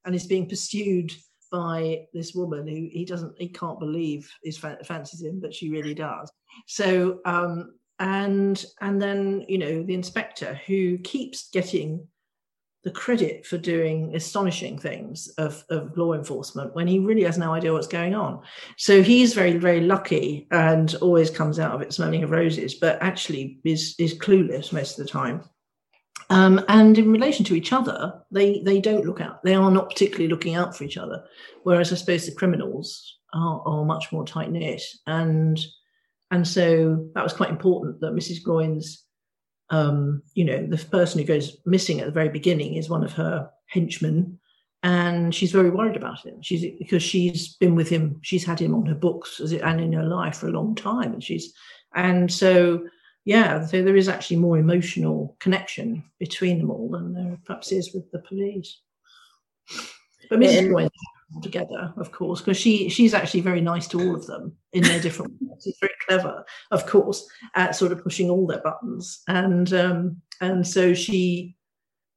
and 0.05 0.15
is 0.15 0.27
being 0.27 0.49
pursued 0.49 1.13
by 1.55 2.05
this 2.13 2.35
woman 2.35 2.67
who 2.67 2.89
he 2.91 3.05
doesn't 3.05 3.33
he 3.39 3.47
can't 3.47 3.79
believe 3.79 4.29
is 4.43 4.59
fancies 4.59 5.23
him 5.23 5.39
but 5.39 5.55
she 5.55 5.71
really 5.71 5.95
does 5.95 6.29
so 6.67 7.21
um 7.27 7.75
and 8.01 8.65
and 8.81 9.01
then 9.01 9.45
you 9.47 9.57
know 9.57 9.85
the 9.85 9.95
inspector 9.95 10.61
who 10.67 10.99
keeps 10.99 11.51
getting 11.51 12.05
the 12.83 12.91
credit 12.91 13.47
for 13.47 13.57
doing 13.57 14.15
astonishing 14.17 14.77
things 14.79 15.29
of, 15.39 15.65
of 15.71 15.97
law 15.97 16.13
enforcement 16.13 16.75
when 16.75 16.89
he 16.89 16.99
really 16.99 17.23
has 17.23 17.39
no 17.39 17.55
idea 17.55 17.73
what's 17.73 17.87
going 17.87 18.15
on. 18.15 18.43
So 18.77 19.03
he's 19.03 19.33
very, 19.33 19.57
very 19.57 19.81
lucky 19.81 20.47
and 20.51 20.95
always 20.97 21.31
comes 21.31 21.59
out 21.59 21.73
of 21.73 21.81
it 21.81 21.95
smelling 21.95 22.25
of 22.25 22.31
roses, 22.31 22.75
but 22.75 22.99
actually 23.01 23.59
is 23.65 23.95
is 23.99 24.19
clueless 24.19 24.71
most 24.71 24.99
of 24.99 25.07
the 25.07 25.11
time. 25.11 25.45
Um, 26.35 26.65
and 26.67 26.99
in 26.99 27.13
relation 27.13 27.45
to 27.45 27.55
each 27.55 27.73
other, 27.73 28.21
they 28.33 28.61
they 28.63 28.81
don't 28.81 29.07
look 29.07 29.21
out. 29.21 29.45
They 29.45 29.55
are 29.55 29.71
not 29.71 29.89
particularly 29.89 30.27
looking 30.27 30.57
out 30.57 30.77
for 30.77 30.83
each 30.83 30.97
other. 30.97 31.25
Whereas 31.63 31.93
I 31.93 31.95
suppose 31.95 32.27
the 32.27 32.35
criminals 32.35 33.19
are, 33.33 33.63
are 33.65 33.85
much 33.85 34.11
more 34.11 34.27
tight 34.27 34.51
knit, 34.51 34.83
and 35.07 35.61
and 36.33 36.47
so 36.47 37.09
that 37.15 37.23
was 37.23 37.33
quite 37.33 37.51
important 37.51 38.01
that 38.01 38.17
Mrs. 38.17 38.43
Groynes, 38.45 39.03
um, 39.71 40.23
you 40.35 40.45
know, 40.45 40.67
the 40.67 40.85
person 40.87 41.21
who 41.21 41.27
goes 41.27 41.57
missing 41.67 42.01
at 42.01 42.07
the 42.07 42.13
very 42.13 42.31
beginning 42.31 42.75
is 42.75 42.91
one 42.91 43.05
of 43.05 43.13
her 43.13 43.49
henchmen, 43.69 44.41
and 44.83 45.33
she's 45.33 45.53
very 45.53 45.71
worried 45.71 45.97
about 45.97 46.27
him. 46.27 46.43
She's 46.43 46.67
because 46.81 47.05
she's 47.05 47.55
been 47.59 47.77
with 47.77 47.89
him, 47.89 48.19
she's 48.23 48.45
had 48.45 48.59
him 48.59 48.75
on 48.75 48.87
her 48.87 48.97
books 48.97 49.39
it, 49.39 49.63
and 49.63 49.81
in 49.81 49.93
her 49.93 50.09
life 50.09 50.39
for 50.39 50.49
a 50.49 50.53
long 50.53 50.75
time, 50.75 51.13
and 51.13 51.23
she's 51.23 51.53
and 51.95 52.29
so 52.29 52.83
yeah, 53.25 53.65
so 53.65 53.83
there 53.83 53.97
is 53.97 54.09
actually 54.09 54.37
more 54.37 54.59
emotional 54.59 55.37
connection 55.41 56.05
between 56.19 56.59
them 56.59 56.71
all 56.71 56.91
than 56.91 57.15
there 57.15 57.39
perhaps 57.45 57.73
is 57.73 57.95
with 57.95 58.11
the 58.11 58.19
police. 58.21 58.81
But 60.29 60.41
Mrs. 60.41 60.69
Groynes 60.69 60.91
together, 61.43 61.93
of 61.97 62.13
course, 62.13 62.41
because 62.41 62.57
she 62.57 62.89
she's 62.89 63.15
actually 63.15 63.41
very 63.41 63.61
nice 63.61 63.87
to 63.89 64.01
all 64.01 64.15
of 64.15 64.27
them 64.27 64.57
in 64.73 64.83
their 64.83 65.01
different 65.01 65.33
ways. 65.41 65.63
She's 65.65 65.77
very 65.81 65.95
clever, 66.07 66.45
of 66.71 66.87
course, 66.87 67.27
at 67.55 67.77
sort 67.77 67.93
of 67.93 68.03
pushing 68.03 68.31
all 68.31 68.47
their 68.47 68.61
buttons, 68.61 69.23
and 69.27 69.73
um, 69.73 70.23
and 70.41 70.67
so 70.67 70.95
she 70.95 71.57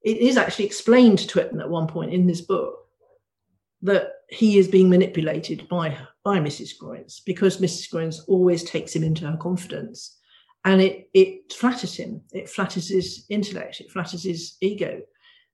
it 0.03 0.17
is 0.17 0.37
actually 0.37 0.65
explained 0.65 1.19
to 1.19 1.27
Twitten 1.27 1.59
at 1.59 1.69
one 1.69 1.87
point 1.87 2.13
in 2.13 2.27
this 2.27 2.41
book 2.41 2.75
that 3.81 4.13
he 4.29 4.57
is 4.57 4.67
being 4.67 4.89
manipulated 4.89 5.67
by 5.69 5.97
by 6.23 6.39
Mrs. 6.39 6.71
Groynes 6.77 7.21
because 7.25 7.57
Mrs. 7.57 7.91
Groynes 7.91 8.21
always 8.27 8.63
takes 8.63 8.95
him 8.95 9.03
into 9.03 9.25
her 9.25 9.37
confidence, 9.37 10.16
and 10.67 10.81
it 10.81 11.09
it 11.13 11.53
flatters 11.53 11.95
him. 11.95 12.21
It 12.33 12.49
flatters 12.49 12.89
his 12.89 13.25
intellect. 13.29 13.79
It 13.79 13.89
flatters 13.89 14.23
his 14.23 14.57
ego. 14.61 15.01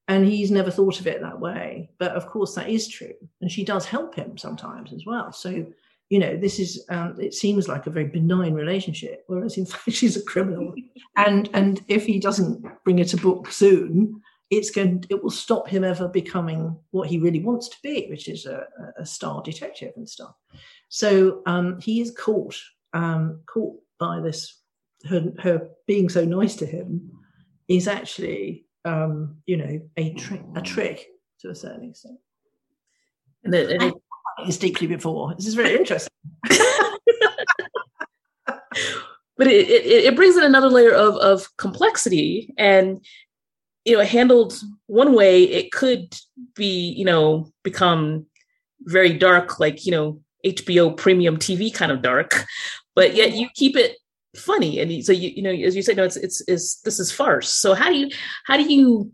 And 0.07 0.25
he's 0.25 0.51
never 0.51 0.71
thought 0.71 0.99
of 0.99 1.07
it 1.07 1.21
that 1.21 1.39
way. 1.39 1.91
But 1.99 2.11
of 2.11 2.27
course 2.27 2.55
that 2.55 2.67
is 2.67 2.87
true. 2.87 3.13
And 3.39 3.49
she 3.49 3.63
does 3.63 3.85
help 3.85 4.15
him 4.15 4.37
sometimes 4.37 4.91
as 4.91 5.05
well. 5.05 5.31
So 5.31 5.67
you 6.09 6.19
know 6.19 6.35
this 6.35 6.59
is 6.59 6.83
um, 6.89 7.15
it 7.19 7.35
seems 7.35 7.67
like 7.67 7.85
a 7.85 7.91
very 7.91 8.07
benign 8.07 8.53
relationship 8.55 9.23
whereas 9.27 9.57
in 9.57 9.65
fact 9.71 9.91
she's 9.91 10.17
a 10.17 10.23
criminal. 10.23 10.73
And 11.15 11.47
and 11.53 11.81
if 11.87 12.07
he 12.07 12.19
doesn't 12.19 12.65
bring 12.83 12.97
it 12.97 13.09
to 13.09 13.17
book 13.17 13.51
soon 13.51 14.19
it's 14.49 14.71
going 14.71 15.05
it 15.09 15.21
will 15.21 15.29
stop 15.29 15.67
him 15.67 15.83
ever 15.83 16.07
becoming 16.07 16.75
what 16.89 17.07
he 17.07 17.19
really 17.19 17.39
wants 17.39 17.69
to 17.69 17.77
be 17.83 18.07
which 18.09 18.27
is 18.27 18.47
a, 18.47 18.65
a 18.97 19.05
star 19.05 19.43
detective 19.43 19.93
and 19.95 20.09
stuff. 20.09 20.33
So 20.89 21.43
um, 21.45 21.79
he 21.79 22.01
is 22.01 22.09
caught 22.17 22.57
um, 22.93 23.41
caught 23.45 23.75
by 23.99 24.19
this 24.19 24.62
her, 25.09 25.33
her 25.39 25.69
being 25.87 26.09
so 26.09 26.25
nice 26.25 26.55
to 26.57 26.65
him 26.65 27.11
is 27.67 27.87
actually 27.87 28.65
um, 28.85 29.37
you 29.45 29.57
know, 29.57 29.81
a 29.97 30.13
trick, 30.13 30.41
a 30.55 30.61
trick 30.61 31.07
to 31.39 31.49
a 31.49 31.55
certain 31.55 31.89
extent. 31.89 32.19
And 33.43 33.53
it, 33.53 33.81
it, 33.81 33.93
it's 34.39 34.57
deeply 34.57 34.87
before. 34.87 35.33
This 35.35 35.47
is 35.47 35.55
very 35.55 35.75
interesting. 35.77 36.11
but 39.37 39.47
it, 39.47 39.69
it, 39.69 40.05
it 40.05 40.15
brings 40.15 40.37
in 40.37 40.43
another 40.43 40.69
layer 40.69 40.93
of, 40.93 41.15
of 41.17 41.47
complexity 41.57 42.53
and 42.57 43.03
you 43.85 43.97
know 43.97 44.03
handled 44.03 44.53
one 44.87 45.13
way 45.13 45.43
it 45.43 45.71
could 45.71 46.15
be 46.55 46.89
you 46.91 47.03
know 47.03 47.51
become 47.63 48.25
very 48.81 49.17
dark 49.17 49.59
like 49.59 49.85
you 49.85 49.91
know 49.91 50.21
hbo 50.45 50.95
premium 50.95 51.35
tv 51.37 51.73
kind 51.73 51.91
of 51.91 52.01
dark 52.01 52.45
but 52.95 53.13
yet 53.13 53.33
you 53.33 53.49
keep 53.55 53.75
it 53.75 53.97
funny. 54.35 54.79
And 54.79 55.03
so 55.05 55.11
you 55.11 55.29
you 55.29 55.41
know 55.41 55.51
as 55.51 55.75
you 55.75 55.81
say 55.81 55.93
no 55.93 56.03
it's 56.03 56.17
it's 56.17 56.41
is 56.41 56.79
this 56.83 56.99
is 56.99 57.11
farce. 57.11 57.49
So 57.49 57.73
how 57.73 57.89
do 57.89 57.95
you 57.95 58.09
how 58.45 58.57
do 58.57 58.63
you 58.63 59.11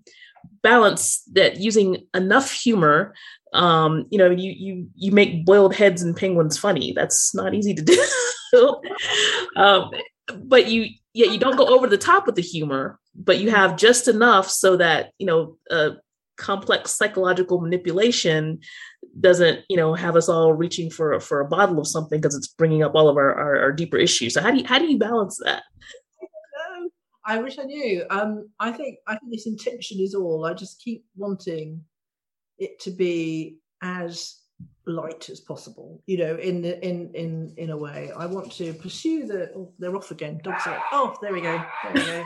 balance 0.63 1.23
that 1.33 1.57
using 1.57 2.05
enough 2.13 2.51
humor 2.51 3.13
um 3.53 4.05
you 4.11 4.17
know 4.17 4.29
you 4.29 4.51
you 4.51 4.87
you 4.95 5.11
make 5.11 5.45
boiled 5.45 5.75
heads 5.75 6.01
and 6.01 6.15
penguins 6.15 6.57
funny. 6.57 6.93
That's 6.93 7.33
not 7.35 7.53
easy 7.53 7.73
to 7.73 7.81
do. 7.81 8.05
Um 9.55 9.91
but 10.43 10.67
you 10.67 10.87
yeah 11.13 11.31
you 11.31 11.37
don't 11.37 11.55
go 11.55 11.67
over 11.67 11.85
the 11.85 11.97
top 11.97 12.25
with 12.25 12.35
the 12.35 12.41
humor 12.41 12.99
but 13.13 13.37
you 13.39 13.51
have 13.51 13.77
just 13.77 14.07
enough 14.07 14.49
so 14.49 14.77
that 14.77 15.11
you 15.19 15.25
know 15.25 15.57
uh 15.69 15.91
complex 16.37 16.91
psychological 16.91 17.61
manipulation 17.61 18.59
doesn't 19.19 19.61
you 19.69 19.77
know 19.77 19.93
have 19.93 20.15
us 20.15 20.29
all 20.29 20.53
reaching 20.53 20.89
for 20.89 21.19
for 21.19 21.41
a 21.41 21.47
bottle 21.47 21.79
of 21.79 21.87
something 21.87 22.19
because 22.19 22.35
it's 22.35 22.47
bringing 22.47 22.83
up 22.83 22.95
all 22.95 23.09
of 23.09 23.17
our, 23.17 23.33
our, 23.33 23.59
our 23.59 23.71
deeper 23.71 23.97
issues 23.97 24.33
so 24.33 24.41
how 24.41 24.51
do 24.51 24.57
you 24.57 24.65
how 24.65 24.79
do 24.79 24.85
you 24.85 24.97
balance 24.97 25.39
that 25.43 25.63
I 27.29 27.37
wish 27.37 27.59
I 27.59 27.63
knew. 27.63 28.05
Um, 28.09 28.49
I 28.59 28.71
think 28.71 28.97
I 29.05 29.15
think 29.15 29.31
this 29.31 29.45
intention 29.45 29.99
is 29.99 30.15
all. 30.15 30.45
I 30.45 30.55
just 30.55 30.81
keep 30.81 31.05
wanting 31.15 31.83
it 32.57 32.79
to 32.79 32.89
be 32.89 33.59
as 33.83 34.39
light 34.87 35.29
as 35.29 35.39
possible. 35.39 36.01
You 36.07 36.17
know, 36.17 36.35
in 36.37 36.63
the, 36.63 36.83
in 36.83 37.13
in 37.13 37.53
in 37.57 37.69
a 37.69 37.77
way. 37.77 38.11
I 38.17 38.25
want 38.25 38.51
to 38.53 38.73
pursue 38.73 39.27
the. 39.27 39.51
Oh, 39.55 39.71
they're 39.77 39.95
off 39.95 40.09
again. 40.09 40.41
Dogs 40.43 40.65
are. 40.65 40.81
Oh, 40.91 41.15
there 41.21 41.31
we 41.31 41.41
go. 41.41 41.63
There 41.83 41.93
we 41.93 42.01
go. 42.01 42.23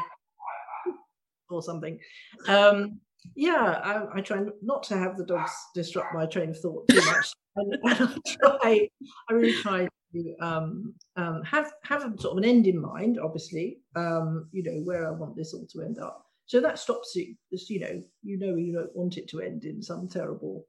or 1.49 1.61
something. 1.61 1.99
Um, 2.47 3.01
yeah, 3.35 3.79
I, 3.83 4.19
I, 4.19 4.21
try 4.21 4.41
not 4.61 4.83
to 4.83 4.97
have 4.97 5.17
the 5.17 5.25
dogs 5.25 5.51
disrupt 5.73 6.13
my 6.13 6.25
train 6.25 6.49
of 6.49 6.59
thought 6.59 6.87
too 6.89 7.01
much, 7.05 7.33
and, 7.55 7.73
and, 7.83 7.83
I 7.83 8.17
try. 8.25 8.89
I 9.29 9.33
really 9.33 9.61
try 9.61 9.87
to 10.13 10.35
um, 10.41 10.93
um, 11.15 11.43
have 11.43 11.71
have 11.83 12.01
a 12.03 12.21
sort 12.21 12.33
of 12.33 12.37
an 12.37 12.49
end 12.49 12.67
in 12.67 12.79
mind. 12.79 13.19
Obviously, 13.19 13.79
um, 13.95 14.49
you 14.51 14.63
know 14.63 14.81
where 14.83 15.07
I 15.07 15.11
want 15.11 15.35
this 15.35 15.53
all 15.53 15.67
to 15.73 15.81
end 15.81 15.99
up. 15.99 16.25
So 16.45 16.59
that 16.61 16.79
stops 16.79 17.15
you. 17.15 17.35
Just 17.51 17.69
you 17.69 17.79
know, 17.79 18.03
you 18.21 18.37
know, 18.37 18.55
you 18.55 18.73
don't 18.73 18.95
want 18.95 19.17
it 19.17 19.27
to 19.29 19.41
end 19.41 19.65
in 19.65 19.81
some 19.81 20.07
terrible, 20.07 20.65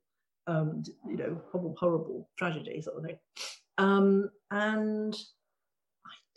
um, 0.46 0.82
you 1.08 1.16
know, 1.16 1.40
horrible, 1.50 1.76
horrible 1.78 2.30
tragedy 2.38 2.80
sort 2.80 2.98
of 2.98 3.04
thing. 3.04 3.18
Um, 3.78 4.30
and 4.50 5.16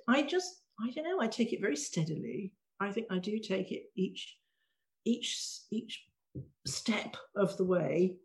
I, 0.08 0.20
I 0.20 0.22
just, 0.24 0.62
I 0.82 0.90
don't 0.92 1.06
know. 1.06 1.22
I 1.22 1.28
take 1.28 1.54
it 1.54 1.62
very 1.62 1.76
steadily. 1.76 2.52
I 2.80 2.92
think 2.92 3.08
I 3.12 3.20
do 3.20 3.40
take 3.40 3.72
it 3.72 3.84
each 3.96 4.38
each 5.08 5.62
each 5.72 6.06
step 6.66 7.16
of 7.36 7.56
the 7.58 7.64
way 7.64 8.16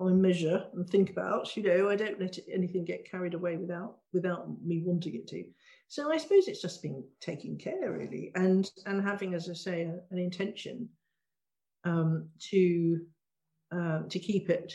I 0.00 0.10
measure 0.12 0.64
and 0.74 0.88
think 0.88 1.10
about. 1.10 1.56
You 1.56 1.62
know, 1.62 1.90
I 1.90 1.96
don't 1.96 2.20
let 2.20 2.38
anything 2.52 2.84
get 2.84 3.10
carried 3.10 3.34
away 3.34 3.56
without 3.56 3.98
without 4.12 4.48
me 4.62 4.82
wanting 4.84 5.14
it 5.14 5.28
to. 5.28 5.44
So 5.88 6.10
I 6.10 6.16
suppose 6.16 6.48
it's 6.48 6.62
just 6.62 6.82
being 6.82 7.04
taking 7.20 7.58
care 7.58 7.92
really, 7.92 8.32
and 8.34 8.70
and 8.86 9.02
having, 9.02 9.34
as 9.34 9.48
I 9.48 9.54
say, 9.54 9.82
a, 9.82 10.00
an 10.10 10.18
intention 10.18 10.88
um, 11.84 12.28
to 12.50 13.00
uh, 13.70 14.02
to 14.08 14.18
keep 14.18 14.50
it 14.50 14.72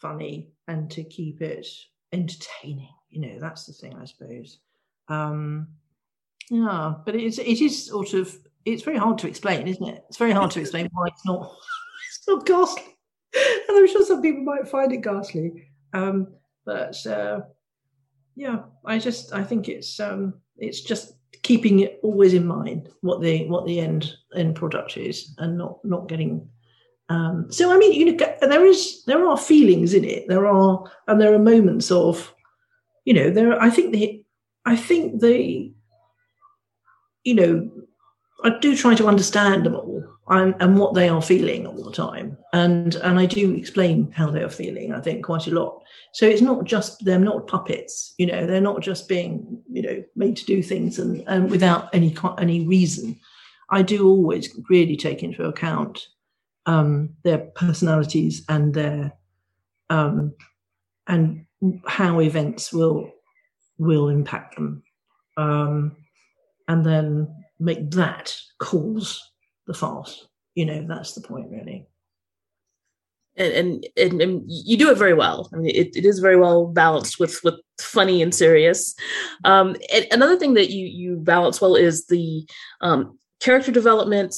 funny 0.00 0.52
and 0.68 0.90
to 0.90 1.04
keep 1.04 1.40
it 1.40 1.66
entertaining. 2.12 2.94
You 3.08 3.20
know, 3.22 3.38
that's 3.40 3.66
the 3.66 3.72
thing, 3.72 3.96
I 3.96 4.04
suppose. 4.04 4.58
Um, 5.08 5.68
yeah, 6.50 6.94
but 7.04 7.14
it's 7.14 7.38
it 7.38 7.60
is 7.60 7.86
sort 7.86 8.12
of 8.14 8.36
it's 8.64 8.82
very 8.82 8.98
hard 8.98 9.18
to 9.18 9.28
explain, 9.28 9.66
isn't 9.66 9.86
it? 9.86 10.04
It's 10.08 10.18
very 10.18 10.32
hard 10.32 10.50
to 10.52 10.60
explain 10.60 10.88
why 10.92 11.06
it's 11.06 11.24
not 11.24 11.42
it's 12.08 12.28
not 12.28 12.46
ghastly, 12.46 12.96
and 13.34 13.76
I'm 13.76 13.88
sure 13.88 14.04
some 14.04 14.22
people 14.22 14.44
might 14.44 14.68
find 14.68 14.92
it 14.92 15.02
ghastly. 15.02 15.68
Um, 15.92 16.28
but 16.64 16.94
uh, 17.06 17.40
yeah, 18.36 18.60
I 18.84 18.98
just 18.98 19.32
I 19.32 19.42
think 19.42 19.68
it's 19.68 19.98
um, 20.00 20.34
it's 20.56 20.80
just 20.80 21.14
keeping 21.42 21.80
it 21.80 21.98
always 22.02 22.34
in 22.34 22.46
mind 22.46 22.88
what 23.00 23.20
the 23.20 23.46
what 23.46 23.66
the 23.66 23.80
end 23.80 24.14
end 24.36 24.56
product 24.56 24.96
is, 24.96 25.34
and 25.38 25.58
not 25.58 25.78
not 25.84 26.08
getting. 26.08 26.48
Um, 27.08 27.50
so 27.50 27.72
I 27.72 27.78
mean, 27.78 27.92
you 27.92 28.12
know, 28.12 28.36
there 28.40 28.64
is 28.64 29.04
there 29.04 29.26
are 29.26 29.36
feelings 29.36 29.94
in 29.94 30.04
it. 30.04 30.28
There 30.28 30.46
are 30.46 30.84
and 31.08 31.20
there 31.20 31.34
are 31.34 31.38
moments 31.38 31.90
of, 31.90 32.32
you 33.04 33.14
know, 33.14 33.30
there. 33.30 33.60
I 33.60 33.68
think 33.68 33.92
the 33.92 34.24
I 34.64 34.76
think 34.76 35.20
the, 35.20 35.72
you 37.24 37.34
know, 37.34 37.70
I 38.44 38.58
do 38.58 38.76
try 38.76 38.94
to 38.94 39.06
understand 39.06 39.66
them 39.66 39.74
all 39.74 40.02
and, 40.28 40.54
and 40.60 40.78
what 40.78 40.94
they 40.94 41.08
are 41.08 41.22
feeling 41.22 41.66
all 41.66 41.82
the 41.82 41.92
time. 41.92 42.38
And 42.52 42.94
and 42.96 43.18
I 43.18 43.26
do 43.26 43.54
explain 43.54 44.10
how 44.12 44.30
they 44.30 44.42
are 44.42 44.50
feeling, 44.50 44.92
I 44.92 45.00
think, 45.00 45.24
quite 45.24 45.46
a 45.46 45.50
lot. 45.50 45.82
So 46.12 46.26
it's 46.26 46.42
not 46.42 46.64
just 46.64 47.04
they're 47.04 47.18
not 47.18 47.46
puppets, 47.46 48.14
you 48.18 48.26
know, 48.26 48.46
they're 48.46 48.60
not 48.60 48.80
just 48.80 49.08
being, 49.08 49.62
you 49.70 49.82
know, 49.82 50.04
made 50.16 50.36
to 50.38 50.44
do 50.44 50.62
things 50.62 50.98
and, 50.98 51.22
and 51.26 51.50
without 51.50 51.88
any 51.94 52.16
any 52.38 52.66
reason. 52.66 53.18
I 53.70 53.82
do 53.82 54.08
always 54.08 54.56
really 54.68 54.96
take 54.96 55.22
into 55.22 55.44
account 55.44 56.06
um, 56.66 57.10
their 57.22 57.38
personalities 57.38 58.44
and 58.48 58.74
their 58.74 59.12
um, 59.90 60.34
and 61.06 61.46
how 61.86 62.20
events 62.20 62.72
will 62.72 63.10
will 63.78 64.08
impact 64.08 64.54
them, 64.56 64.82
um, 65.36 65.96
and 66.68 66.84
then 66.84 67.39
make 67.60 67.90
that 67.92 68.36
cause 68.58 69.20
the 69.66 69.74
farce. 69.74 70.26
You 70.54 70.66
know, 70.66 70.86
that's 70.88 71.14
the 71.14 71.20
point, 71.20 71.50
really. 71.50 71.86
And, 73.36 73.86
and, 73.96 74.20
and, 74.20 74.42
you 74.46 74.76
do 74.76 74.90
it 74.90 74.98
very 74.98 75.14
well. 75.14 75.48
I 75.52 75.56
mean, 75.56 75.74
it, 75.74 75.96
it 75.96 76.04
is 76.04 76.18
very 76.18 76.36
well 76.36 76.66
balanced 76.66 77.20
with 77.20 77.40
with 77.44 77.54
funny 77.80 78.22
and 78.22 78.34
serious. 78.34 78.94
Um, 79.44 79.76
and 79.92 80.06
another 80.10 80.36
thing 80.36 80.54
that 80.54 80.70
you 80.70 80.86
you 80.86 81.16
balance 81.16 81.60
well 81.60 81.76
is 81.76 82.06
the 82.06 82.46
um, 82.80 83.18
character 83.40 83.70
development 83.70 84.34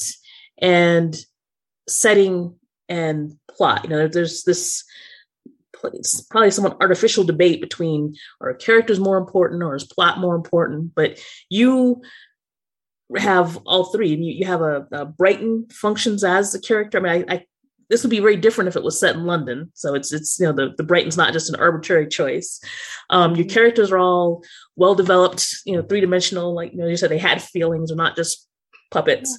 and 0.59 1.17
setting 1.89 2.55
and 2.89 3.33
plot. 3.51 3.85
You 3.85 3.91
know, 3.91 4.09
there's 4.09 4.45
this 4.45 4.85
probably 6.31 6.51
somewhat 6.51 6.77
artificial 6.81 7.25
debate 7.25 7.61
between 7.61 8.15
are 8.41 8.55
characters 8.55 9.01
more 9.01 9.19
important 9.19 9.63
or 9.63 9.75
is 9.75 9.85
plot 9.85 10.19
more 10.19 10.37
important, 10.37 10.95
but 10.95 11.19
you 11.49 12.03
have 13.17 13.57
all 13.67 13.87
three 13.87 14.15
and 14.15 14.25
you, 14.25 14.33
you 14.33 14.47
have 14.47 14.61
a, 14.61 14.87
a 14.93 15.05
brighton 15.05 15.67
functions 15.71 16.25
as 16.25 16.53
the 16.53 16.61
character. 16.61 16.99
I 16.99 17.01
mean 17.01 17.25
I, 17.29 17.35
I, 17.35 17.47
this 17.91 18.03
would 18.03 18.11
be 18.11 18.21
very 18.21 18.37
different 18.37 18.69
if 18.69 18.77
it 18.77 18.83
was 18.83 18.99
set 18.99 19.15
in 19.15 19.27
london. 19.27 19.71
So 19.75 19.95
it's 19.95 20.13
it's 20.13 20.39
you 20.39 20.47
know 20.47 20.53
the, 20.53 20.75
the 20.77 20.85
brighton's 20.85 21.17
not 21.17 21.33
just 21.33 21.51
an 21.51 21.61
arbitrary 21.61 22.09
choice. 22.09 22.61
Um, 23.11 23.35
your 23.35 23.45
mm-hmm. 23.45 23.55
characters 23.55 23.91
are 23.93 23.99
all 23.99 24.43
well 24.77 24.95
developed 24.95 25.47
you 25.67 25.77
know 25.77 25.83
three-dimensional 25.83 26.55
like 26.55 26.73
you 26.73 26.79
know 26.79 26.87
you 26.87 26.97
said 26.97 27.11
they 27.11 27.19
had 27.19 27.43
feelings 27.43 27.91
or 27.91 27.97
not 27.97 28.17
just 28.17 28.49
puppets 28.91 29.39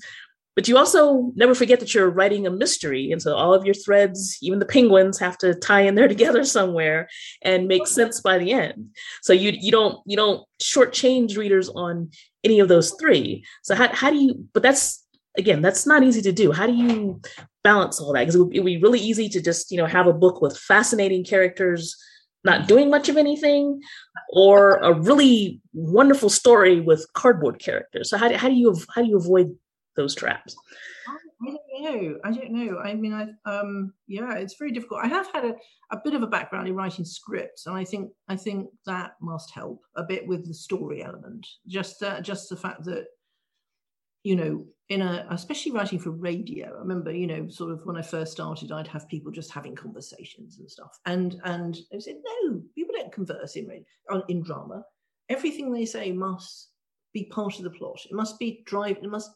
but 0.55 0.67
you 0.67 0.77
also 0.77 1.31
never 1.35 1.55
forget 1.55 1.79
that 1.79 1.93
you're 1.93 2.09
writing 2.09 2.45
a 2.45 2.51
mystery 2.51 3.11
and 3.11 3.21
so 3.21 3.35
all 3.35 3.53
of 3.53 3.65
your 3.65 3.73
threads 3.73 4.37
even 4.41 4.59
the 4.59 4.65
penguins 4.65 5.19
have 5.19 5.37
to 5.37 5.53
tie 5.55 5.81
in 5.81 5.95
there 5.95 6.07
together 6.15 6.43
somewhere 6.43 7.07
and 7.41 7.67
make 7.67 7.87
sense 7.87 8.21
by 8.21 8.37
the 8.37 8.51
end. 8.51 8.89
So 9.21 9.33
you 9.33 9.51
you 9.51 9.71
don't 9.71 9.99
you 10.05 10.17
don't 10.17 10.45
shortchange 10.61 11.37
readers 11.37 11.69
on 11.69 12.11
any 12.43 12.59
of 12.59 12.67
those 12.67 12.91
three. 12.99 13.45
So 13.63 13.75
how, 13.75 13.93
how 13.93 14.09
do 14.09 14.17
you 14.17 14.47
but 14.53 14.63
that's 14.63 15.03
again 15.37 15.61
that's 15.61 15.85
not 15.85 16.03
easy 16.03 16.21
to 16.21 16.31
do. 16.31 16.51
How 16.51 16.67
do 16.67 16.73
you 16.73 17.21
balance 17.63 17.99
all 17.99 18.13
that? 18.13 18.21
Because 18.21 18.35
it, 18.35 18.39
it 18.53 18.59
would 18.59 18.65
be 18.65 18.81
really 18.81 18.99
easy 18.99 19.29
to 19.29 19.41
just 19.41 19.71
you 19.71 19.77
know 19.77 19.85
have 19.85 20.07
a 20.07 20.13
book 20.13 20.41
with 20.41 20.57
fascinating 20.57 21.23
characters 21.23 21.95
not 22.45 22.67
doing 22.67 22.89
much 22.89 23.07
of 23.07 23.15
anything 23.15 23.81
or 24.29 24.75
a 24.77 24.93
really 24.93 25.61
wonderful 25.73 26.29
story 26.29 26.81
with 26.81 27.05
cardboard 27.13 27.57
characters. 27.59 28.09
So 28.09 28.17
how 28.17 28.27
do, 28.27 28.35
how 28.35 28.49
do 28.49 28.55
you 28.55 28.75
how 28.93 29.01
do 29.01 29.07
you 29.07 29.17
avoid 29.17 29.55
those 29.95 30.15
traps? 30.15 30.56
I 31.08 31.51
don't 31.51 31.84
know. 31.84 32.19
I 32.23 32.32
don't 32.32 32.51
know. 32.51 32.79
I 32.79 32.93
mean, 32.93 33.13
I 33.13 33.49
um, 33.49 33.93
yeah, 34.08 34.36
it's 34.36 34.56
very 34.58 34.71
difficult. 34.71 35.01
I 35.03 35.08
have 35.08 35.27
had 35.34 35.45
a, 35.45 35.56
a 35.91 35.99
bit 36.03 36.13
of 36.13 36.23
a 36.23 36.27
background 36.27 36.67
in 36.67 36.75
writing 36.75 37.06
scripts, 37.06 37.65
and 37.65 37.75
I 37.75 37.84
think 37.84 38.12
I 38.27 38.36
think 38.36 38.69
that 38.86 39.13
must 39.21 39.51
help 39.51 39.82
a 39.95 40.03
bit 40.03 40.27
with 40.27 40.47
the 40.47 40.53
story 40.53 41.03
element. 41.03 41.45
Just 41.67 42.01
uh, 42.01 42.21
just 42.21 42.49
the 42.49 42.58
fact 42.58 42.86
that 42.86 43.08
you 44.23 44.38
know, 44.38 44.65
in 44.89 45.01
a 45.01 45.25
especially 45.29 45.73
writing 45.73 45.99
for 45.99 46.12
radio. 46.12 46.67
I 46.67 46.79
remember, 46.79 47.12
you 47.12 47.27
know, 47.27 47.47
sort 47.49 47.71
of 47.71 47.82
when 47.84 47.97
I 47.97 48.01
first 48.01 48.32
started, 48.32 48.71
I'd 48.71 48.88
have 48.88 49.10
people 49.10 49.32
just 49.32 49.51
having 49.51 49.75
conversations 49.75 50.60
and 50.60 50.69
stuff, 50.69 50.97
and 51.06 51.39
and 51.43 51.77
I 51.93 51.99
said, 51.99 52.15
no, 52.43 52.62
people 52.75 52.95
don't 52.97 53.12
converse 53.12 53.56
in 53.56 53.67
radio, 53.67 54.23
in 54.29 54.41
drama. 54.41 54.84
Everything 55.29 55.71
they 55.71 55.86
say 55.86 56.12
must 56.12 56.69
be 57.13 57.25
part 57.25 57.58
of 57.58 57.63
the 57.63 57.69
plot. 57.69 57.99
It 58.10 58.15
must 58.15 58.39
be 58.39 58.63
drive. 58.65 58.97
It 58.97 59.10
must 59.10 59.32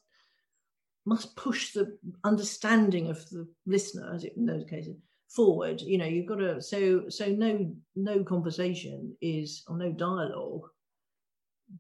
must 1.08 1.38
push 1.38 1.72
the 1.72 1.98
understanding 2.26 3.10
of 3.10 3.28
the 3.30 3.48
listener, 3.66 4.12
as 4.14 4.26
in 4.26 4.46
those 4.46 4.66
cases, 4.66 4.98
forward. 5.30 5.80
You 5.82 5.98
know, 5.98 6.06
you've 6.06 6.28
got 6.28 6.36
to 6.36 6.62
so 6.62 7.08
so 7.08 7.28
no 7.28 7.74
no 7.96 8.24
conversation 8.24 9.16
is 9.22 9.64
or 9.68 9.78
no 9.78 9.92
dialogue 9.94 10.68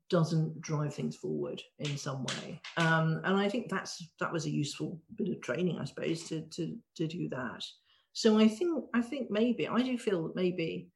doesn't 0.10 0.60
drive 0.62 0.94
things 0.94 1.16
forward 1.16 1.62
in 1.80 1.98
some 1.98 2.24
way. 2.24 2.62
Um, 2.78 3.22
and 3.26 3.38
I 3.38 3.50
think 3.50 3.70
that's 3.70 4.02
that 4.22 4.32
was 4.32 4.46
a 4.46 4.50
useful 4.50 5.02
bit 5.16 5.30
of 5.30 5.42
training, 5.42 5.78
I 5.78 5.84
suppose, 5.84 6.24
to 6.30 6.42
to 6.42 6.78
to 6.96 7.08
do 7.08 7.28
that. 7.30 7.64
So 8.14 8.40
I 8.40 8.48
think 8.48 8.86
I 8.94 9.02
think 9.02 9.30
maybe 9.30 9.68
I 9.68 9.82
do 9.82 9.98
feel 9.98 10.24
that 10.24 10.38
maybe 10.38 10.90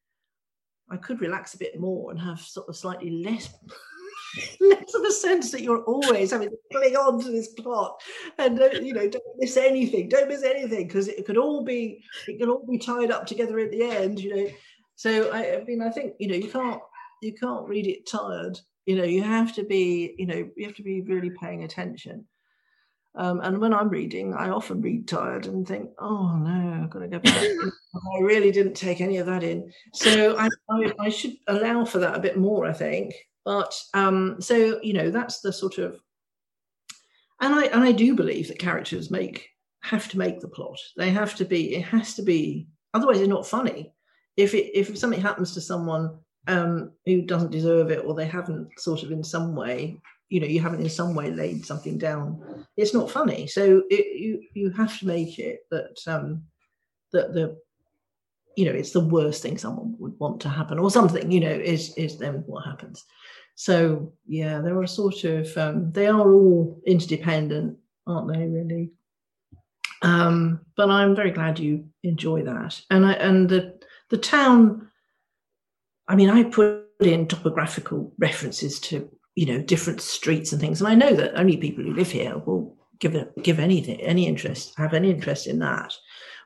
I 0.90 0.96
could 0.96 1.20
relax 1.20 1.54
a 1.54 1.58
bit 1.60 1.80
more 1.80 2.12
and 2.12 2.20
have 2.20 2.40
sort 2.40 2.70
of 2.70 2.78
slightly 2.78 3.24
less 3.24 3.54
less 4.60 4.94
of 4.94 5.04
a 5.04 5.12
sense 5.12 5.52
that 5.52 5.62
you're 5.62 5.84
always 5.84 6.32
having 6.32 6.50
to 6.50 6.58
cling 6.72 6.96
on 6.96 7.22
to 7.22 7.32
this 7.32 7.50
plot 7.50 8.02
and 8.38 8.62
uh, 8.62 8.70
you 8.82 8.94
know 8.94 9.08
don't 9.08 9.24
miss 9.38 9.58
anything 9.58 10.08
don't 10.10 10.30
miss 10.30 10.44
anything 10.44 10.88
because 10.88 11.08
it 11.08 11.26
could 11.26 11.38
all 11.38 11.64
be 11.64 12.04
it 12.28 12.40
could 12.40 12.50
all 12.50 12.66
be 12.70 12.78
tied 12.78 13.12
up 13.12 13.26
together 13.26 13.60
at 13.60 13.72
the 13.72 13.84
end 13.84 14.20
you 14.20 14.36
know 14.36 14.52
so 14.96 15.32
I, 15.32 15.58
I 15.58 15.64
mean 15.64 15.82
i 15.82 15.90
think 15.90 16.14
you 16.20 16.28
know 16.28 16.36
you 16.36 16.50
can't 16.50 16.82
you 17.22 17.34
can't 17.34 17.68
read 17.68 17.88
it 17.88 18.08
tired 18.08 18.60
you 18.86 18.96
know 18.96 19.04
you 19.04 19.24
have 19.24 19.54
to 19.56 19.64
be 19.64 20.16
you 20.18 20.26
know 20.26 20.50
you 20.56 20.66
have 20.66 20.76
to 20.76 20.84
be 20.84 21.02
really 21.02 21.32
paying 21.32 21.64
attention 21.64 22.26
um, 23.16 23.42
and 23.42 23.60
when 23.60 23.74
I'm 23.74 23.90
reading, 23.90 24.34
I 24.34 24.50
often 24.50 24.82
read 24.82 25.08
tired 25.08 25.46
and 25.46 25.68
think, 25.68 25.90
"Oh 26.00 26.38
no, 26.38 26.82
I've 26.82 26.90
got 26.90 27.00
to 27.00 27.10
go 27.10 27.20
back." 27.20 27.36
I 28.16 28.22
really 28.22 28.52
didn't 28.52 28.76
take 28.76 29.02
any 29.02 29.18
of 29.18 29.26
that 29.26 29.44
in, 29.44 29.70
so 29.94 30.38
I, 30.38 30.48
I, 30.70 30.94
I, 30.98 31.10
should 31.10 31.36
allow 31.48 31.84
for 31.84 32.00
that 32.00 32.16
a 32.16 32.22
bit 32.22 32.38
more. 32.38 32.66
I 32.66 32.72
think, 32.72 33.14
but 33.46 33.74
um, 33.94 34.38
so 34.40 34.80
you 34.82 34.94
know, 34.94 35.10
that's 35.10 35.42
the 35.42 35.52
sort 35.52 35.78
of, 35.78 36.00
and 37.40 37.56
I 37.56 37.66
and 37.66 37.84
I 37.84 37.92
do 37.92 38.16
believe 38.16 38.48
that 38.48 38.60
characters 38.60 39.10
make 39.10 39.50
have 39.82 40.08
to 40.10 40.18
make 40.18 40.40
the 40.40 40.48
plot. 40.48 40.78
They 40.96 41.10
have 41.10 41.36
to 41.36 41.46
be. 41.46 41.76
It 41.76 41.84
has 41.86 42.14
to 42.16 42.22
be. 42.22 42.68
Otherwise, 42.94 43.20
it's 43.20 43.30
not 43.30 43.48
funny. 43.48 43.94
If 44.38 44.54
it 44.54 44.78
if 44.78 44.98
something 44.98 45.22
happens 45.22 45.54
to 45.54 45.62
someone 45.62 46.20
um, 46.48 46.92
who 47.06 47.24
doesn't 47.24 47.52
deserve 47.52 47.92
it, 47.92 48.06
or 48.06 48.14
they 48.14 48.28
haven't 48.28 48.70
sort 48.80 49.04
of 49.04 49.12
in 49.12 49.24
some 49.24 49.56
way, 49.56 49.98
you 50.30 50.40
know, 50.40 50.48
you 50.48 50.60
haven't 50.60 50.82
in 50.82 50.90
some 50.90 51.16
way 51.16 51.32
laid 51.32 51.66
something 51.66 51.98
down, 51.98 52.66
it's 52.78 52.94
not 52.94 53.10
funny. 53.10 53.48
So 53.48 53.84
it, 53.90 54.20
you 54.20 54.42
you 54.54 54.70
have 54.72 54.98
to 55.00 55.08
make 55.08 55.40
it 55.40 55.62
that 55.72 55.98
um, 56.08 56.44
that 57.12 57.34
the 57.34 57.58
you 58.56 58.66
know 58.66 58.72
it's 58.72 58.92
the 58.92 59.00
worst 59.00 59.42
thing 59.42 59.58
someone 59.58 59.96
would 60.00 60.18
want 60.20 60.42
to 60.42 60.50
happen 60.50 60.78
or 60.78 60.92
something 60.92 61.32
you 61.32 61.40
know 61.40 61.50
is 61.52 61.94
is 61.96 62.18
then 62.18 62.44
what 62.46 62.66
happens 62.66 63.06
so 63.62 64.12
yeah, 64.26 64.60
there 64.60 64.80
are 64.80 64.88
sort 64.88 65.24
of 65.24 65.56
um, 65.56 65.92
they 65.92 66.08
are 66.08 66.34
all 66.34 66.82
interdependent, 66.88 67.78
aren't 68.08 68.34
they? 68.34 68.48
Really. 68.48 68.90
Um, 70.02 70.62
but 70.76 70.90
I'm 70.90 71.16
very 71.16 71.30
glad 71.30 71.60
you 71.60 71.86
enjoy 72.02 72.42
that, 72.42 72.82
and 72.90 73.06
I 73.06 73.14
and 73.14 73.48
the 73.48 73.80
the 74.10 74.18
town. 74.18 74.90
I 76.08 76.16
mean, 76.16 76.32
I 76.32 76.42
put 76.46 76.88
in 77.02 77.28
topographical 77.28 78.12
references 78.18 78.80
to 78.80 79.08
you 79.36 79.46
know 79.46 79.62
different 79.62 80.02
streets 80.02 80.52
and 80.52 80.60
things, 80.60 80.82
and 80.82 80.88
I 80.88 80.96
know 80.96 81.14
that 81.14 81.40
only 81.40 81.56
people 81.56 81.84
who 81.84 81.94
live 81.94 82.10
here 82.10 82.40
will 82.40 82.76
give 82.98 83.14
it 83.14 83.32
give 83.44 83.60
anything 83.60 84.02
any 84.02 84.26
interest 84.26 84.74
have 84.78 84.96
any 84.96 85.12
interest 85.12 85.46
in 85.46 85.60
that 85.60 85.94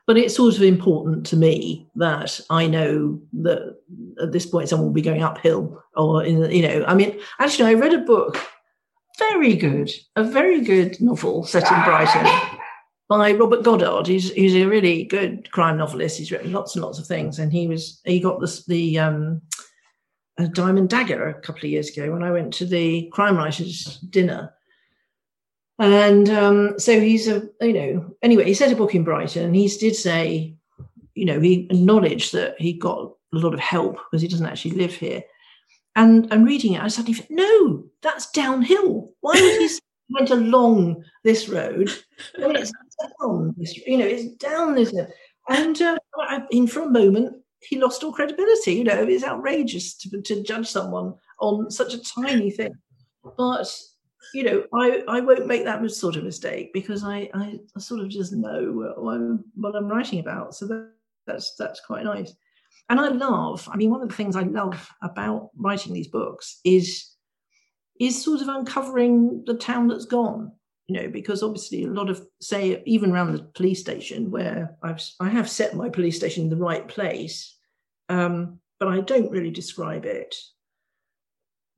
but 0.06 0.16
it's 0.16 0.36
sort 0.36 0.56
of 0.56 0.62
important 0.62 1.26
to 1.26 1.36
me 1.36 1.88
that 1.96 2.40
I 2.50 2.66
know 2.66 3.20
that 3.34 3.76
at 4.22 4.32
this 4.32 4.46
point 4.46 4.68
someone 4.68 4.88
will 4.88 4.94
be 4.94 5.02
going 5.02 5.22
uphill 5.22 5.82
or 5.96 6.24
in 6.24 6.50
you 6.50 6.62
know 6.62 6.84
I 6.86 6.94
mean 6.94 7.18
actually 7.38 7.70
I 7.70 7.74
read 7.74 7.94
a 7.94 7.98
book 7.98 8.40
very 9.18 9.54
good 9.54 9.90
a 10.14 10.24
very 10.24 10.60
good 10.60 11.00
novel 11.00 11.44
set 11.44 11.70
in 11.70 11.84
Brighton 11.84 12.26
by 13.08 13.32
Robert 13.32 13.62
Goddard. 13.62 14.06
He's 14.06 14.32
he's 14.32 14.54
a 14.54 14.66
really 14.66 15.04
good 15.04 15.50
crime 15.52 15.78
novelist. 15.78 16.18
He's 16.18 16.30
written 16.30 16.52
lots 16.52 16.74
and 16.74 16.84
lots 16.84 16.98
of 16.98 17.06
things. 17.06 17.38
And 17.38 17.52
he 17.52 17.66
was 17.66 18.00
he 18.04 18.20
got 18.20 18.40
this 18.40 18.64
the 18.66 18.98
um 18.98 19.42
a 20.38 20.48
Diamond 20.48 20.90
Dagger 20.90 21.28
a 21.28 21.40
couple 21.40 21.64
of 21.64 21.70
years 21.70 21.88
ago 21.88 22.12
when 22.12 22.22
I 22.22 22.30
went 22.30 22.52
to 22.54 22.66
the 22.66 23.08
crime 23.12 23.36
writers 23.36 23.98
dinner 24.10 24.52
and 25.78 26.30
um, 26.30 26.78
so 26.78 26.98
he's 27.00 27.28
a, 27.28 27.48
you 27.60 27.72
know, 27.72 28.14
anyway, 28.22 28.44
he 28.44 28.54
set 28.54 28.72
a 28.72 28.76
book 28.76 28.94
in 28.94 29.04
Brighton 29.04 29.44
and 29.44 29.56
he 29.56 29.68
did 29.68 29.94
say, 29.94 30.54
you 31.14 31.24
know, 31.24 31.40
he 31.40 31.66
acknowledged 31.70 32.32
that 32.32 32.60
he 32.60 32.72
got 32.72 33.12
a 33.34 33.38
lot 33.38 33.54
of 33.54 33.60
help 33.60 33.98
because 34.10 34.22
he 34.22 34.28
doesn't 34.28 34.46
actually 34.46 34.72
live 34.72 34.94
here. 34.94 35.22
And 35.94 36.30
and 36.32 36.46
reading 36.46 36.74
it, 36.74 36.82
I 36.82 36.88
suddenly 36.88 37.14
thought, 37.14 37.30
no, 37.30 37.84
that's 38.02 38.30
downhill. 38.30 39.12
Why 39.20 39.32
would 39.32 39.60
he 39.60 39.78
went 40.10 40.30
along 40.30 41.04
this 41.24 41.48
road? 41.48 41.90
I 42.36 42.46
mean, 42.46 42.56
it's 42.56 42.72
down 43.20 43.54
this, 43.56 43.76
you 43.76 43.98
know, 43.98 44.06
it's 44.06 44.34
down 44.36 44.74
this. 44.74 44.94
And 45.48 45.80
uh, 45.80 45.98
I 46.18 46.42
mean, 46.50 46.66
for 46.66 46.82
a 46.82 46.90
moment, 46.90 47.36
he 47.60 47.78
lost 47.78 48.02
all 48.02 48.12
credibility. 48.12 48.74
You 48.74 48.84
know, 48.84 49.02
it's 49.02 49.24
outrageous 49.24 49.94
to, 49.98 50.22
to 50.22 50.42
judge 50.42 50.68
someone 50.68 51.14
on 51.40 51.70
such 51.70 51.94
a 51.94 52.02
tiny 52.02 52.50
thing. 52.50 52.74
But 53.36 53.70
you 54.34 54.42
know, 54.42 54.64
I, 54.74 55.02
I 55.08 55.20
won't 55.20 55.46
make 55.46 55.64
that 55.64 55.88
sort 55.90 56.16
of 56.16 56.24
mistake 56.24 56.72
because 56.72 57.04
I, 57.04 57.30
I, 57.34 57.58
sort 57.78 58.00
of 58.00 58.08
just 58.08 58.32
know 58.32 58.94
what 58.96 59.14
I'm, 59.14 59.44
what 59.54 59.76
I'm 59.76 59.88
writing 59.88 60.20
about. 60.20 60.54
So 60.54 60.66
that, 60.66 60.90
that's 61.26 61.54
that's 61.56 61.80
quite 61.80 62.04
nice. 62.04 62.32
And 62.88 63.00
I 63.00 63.08
love, 63.08 63.68
I 63.70 63.76
mean, 63.76 63.90
one 63.90 64.02
of 64.02 64.08
the 64.08 64.14
things 64.14 64.36
I 64.36 64.42
love 64.42 64.88
about 65.02 65.50
writing 65.56 65.92
these 65.92 66.08
books 66.08 66.60
is 66.64 67.12
is 67.98 68.22
sort 68.22 68.42
of 68.42 68.48
uncovering 68.48 69.42
the 69.46 69.54
town 69.54 69.88
that's 69.88 70.06
gone. 70.06 70.52
You 70.86 71.02
know, 71.02 71.08
because 71.08 71.42
obviously 71.42 71.82
a 71.82 71.88
lot 71.88 72.08
of 72.08 72.24
say 72.40 72.80
even 72.86 73.10
around 73.10 73.32
the 73.32 73.42
police 73.42 73.80
station 73.80 74.30
where 74.30 74.76
I've 74.84 75.02
I 75.18 75.28
have 75.28 75.50
set 75.50 75.74
my 75.74 75.88
police 75.88 76.16
station 76.16 76.44
in 76.44 76.50
the 76.50 76.56
right 76.56 76.86
place, 76.86 77.56
um, 78.08 78.60
but 78.78 78.88
I 78.88 79.00
don't 79.00 79.32
really 79.32 79.50
describe 79.50 80.04
it 80.04 80.36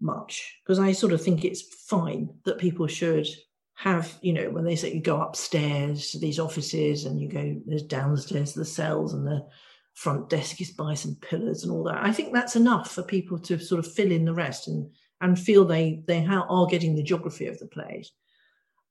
much 0.00 0.56
because 0.62 0.78
I 0.78 0.92
sort 0.92 1.12
of 1.12 1.22
think 1.22 1.44
it's 1.44 1.62
fine 1.86 2.30
that 2.44 2.58
people 2.58 2.86
should 2.86 3.26
have, 3.74 4.18
you 4.22 4.32
know, 4.32 4.50
when 4.50 4.64
they 4.64 4.76
say 4.76 4.92
you 4.92 5.00
go 5.00 5.20
upstairs 5.20 6.10
to 6.10 6.18
these 6.18 6.38
offices 6.38 7.04
and 7.04 7.20
you 7.20 7.28
go, 7.28 7.60
there's 7.66 7.82
downstairs 7.82 8.52
the 8.52 8.64
cells 8.64 9.14
and 9.14 9.26
the 9.26 9.46
front 9.94 10.28
desk 10.28 10.60
is 10.60 10.70
by 10.70 10.94
some 10.94 11.16
pillars 11.20 11.64
and 11.64 11.72
all 11.72 11.84
that. 11.84 12.04
I 12.04 12.12
think 12.12 12.32
that's 12.32 12.56
enough 12.56 12.90
for 12.90 13.02
people 13.02 13.38
to 13.40 13.58
sort 13.58 13.84
of 13.84 13.92
fill 13.92 14.12
in 14.12 14.24
the 14.24 14.34
rest 14.34 14.68
and 14.68 14.90
and 15.20 15.38
feel 15.38 15.64
they 15.64 16.02
they 16.06 16.24
are 16.24 16.66
getting 16.66 16.94
the 16.94 17.02
geography 17.02 17.46
of 17.46 17.58
the 17.58 17.66
place. 17.66 18.10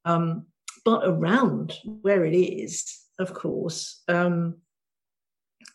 Um, 0.06 0.46
but 0.84 1.02
around 1.04 1.74
where 1.84 2.26
it 2.26 2.36
is, 2.36 2.98
of 3.20 3.34
course, 3.34 4.04
um, 4.08 4.58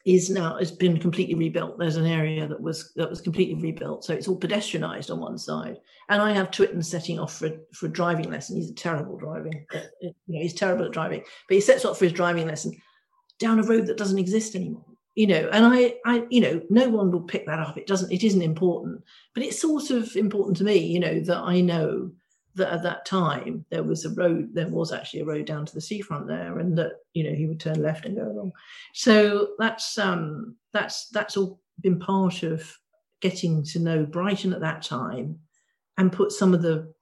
is 0.05 0.31
now 0.31 0.59
has 0.59 0.73
been 0.73 0.99
completely 0.99 1.35
rebuilt. 1.35 1.79
There's 1.79 1.97
an 1.97 2.07
area 2.07 2.47
that 2.49 2.61
was 2.61 2.92
that 2.97 3.09
was 3.09 3.21
completely 3.21 3.55
rebuilt, 3.55 4.05
so 4.05 4.12
it's 4.14 4.27
all 4.27 4.38
pedestrianised 4.38 5.11
on 5.11 5.21
one 5.21 5.38
side. 5.38 5.79
And 6.09 6.21
I 6.21 6.33
have 6.33 6.51
Twitten 6.51 6.85
setting 6.85 7.18
off 7.18 7.38
for 7.38 7.51
for 7.73 7.87
a 7.87 7.92
driving 7.92 8.31
lesson. 8.31 8.57
He's 8.57 8.71
a 8.71 8.75
terrible 8.75 9.16
driving, 9.16 9.64
uh, 9.75 9.79
uh, 9.79 9.83
you 10.01 10.12
know, 10.29 10.42
he's 10.42 10.55
terrible 10.55 10.87
at 10.87 10.92
driving, 10.92 11.23
but 11.49 11.55
he 11.55 11.61
sets 11.61 11.85
off 11.85 11.99
for 11.99 12.05
his 12.05 12.12
driving 12.12 12.47
lesson 12.47 12.73
down 13.38 13.61
a 13.61 13.62
road 13.62 13.87
that 13.87 13.97
doesn't 13.97 14.18
exist 14.18 14.55
anymore. 14.55 14.85
You 15.14 15.27
know, 15.27 15.51
and 15.53 15.66
I, 15.66 15.95
I, 16.07 16.27
you 16.31 16.40
know, 16.40 16.62
no 16.71 16.88
one 16.88 17.11
will 17.11 17.21
pick 17.21 17.45
that 17.47 17.59
up. 17.59 17.77
It 17.77 17.87
doesn't. 17.87 18.11
It 18.11 18.25
isn't 18.25 18.42
important, 18.42 19.03
but 19.35 19.45
it's 19.45 19.61
sort 19.61 19.90
of 19.90 20.16
important 20.16 20.57
to 20.57 20.64
me. 20.64 20.79
You 20.79 21.01
know 21.01 21.21
that 21.21 21.38
I 21.38 21.61
know 21.61 22.11
that 22.54 22.72
at 22.72 22.82
that 22.82 23.06
time 23.06 23.64
there 23.70 23.82
was 23.82 24.04
a 24.04 24.10
road 24.10 24.50
there 24.52 24.68
was 24.68 24.92
actually 24.92 25.20
a 25.20 25.24
road 25.24 25.46
down 25.46 25.64
to 25.64 25.74
the 25.74 25.80
seafront 25.80 26.26
there 26.26 26.58
and 26.58 26.76
that 26.76 26.92
you 27.14 27.24
know 27.24 27.34
he 27.34 27.46
would 27.46 27.60
turn 27.60 27.82
left 27.82 28.04
and 28.04 28.16
go 28.16 28.24
along. 28.24 28.52
So 28.94 29.50
that's 29.58 29.98
um 29.98 30.56
that's 30.72 31.08
that's 31.08 31.36
all 31.36 31.60
been 31.80 31.98
part 31.98 32.42
of 32.42 32.70
getting 33.20 33.62
to 33.62 33.78
know 33.78 34.04
brighton 34.04 34.52
at 34.52 34.60
that 34.60 34.82
time 34.82 35.38
and 35.98 36.12
put 36.12 36.32
some 36.32 36.54
of 36.54 36.62
the 36.62 36.92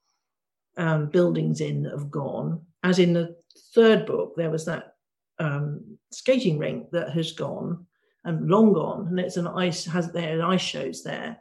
um, 0.77 1.09
buildings 1.09 1.61
in 1.61 1.83
that 1.83 1.93
have 1.93 2.11
gone. 2.11 2.61
As 2.83 2.99
in 2.99 3.13
the 3.13 3.37
third 3.75 4.07
book 4.07 4.35
there 4.37 4.51
was 4.51 4.65
that 4.67 4.95
um, 5.39 5.99
skating 6.13 6.59
rink 6.59 6.91
that 6.91 7.11
has 7.11 7.33
gone 7.33 7.87
and 8.25 8.49
long 8.49 8.73
gone 8.73 9.09
and 9.09 9.19
it's 9.19 9.39
an 9.39 9.47
ice 9.47 9.85
has 9.87 10.13
there 10.13 10.45
ice 10.45 10.61
shows 10.61 11.03
there. 11.03 11.39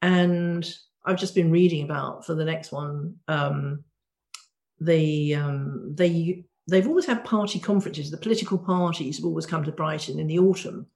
And 0.00 0.66
I've 1.04 1.18
just 1.18 1.34
been 1.34 1.50
reading 1.50 1.84
about 1.84 2.24
for 2.24 2.34
the 2.34 2.44
next 2.44 2.72
one. 2.72 3.16
Um, 3.28 3.84
they 4.80 5.34
um, 5.34 5.94
they 5.94 6.44
they've 6.68 6.86
always 6.86 7.06
had 7.06 7.24
party 7.24 7.58
conferences. 7.58 8.10
The 8.10 8.16
political 8.16 8.58
parties 8.58 9.16
have 9.18 9.26
always 9.26 9.46
come 9.46 9.64
to 9.64 9.72
Brighton 9.72 10.18
in 10.18 10.26
the 10.26 10.38
autumn, 10.38 10.86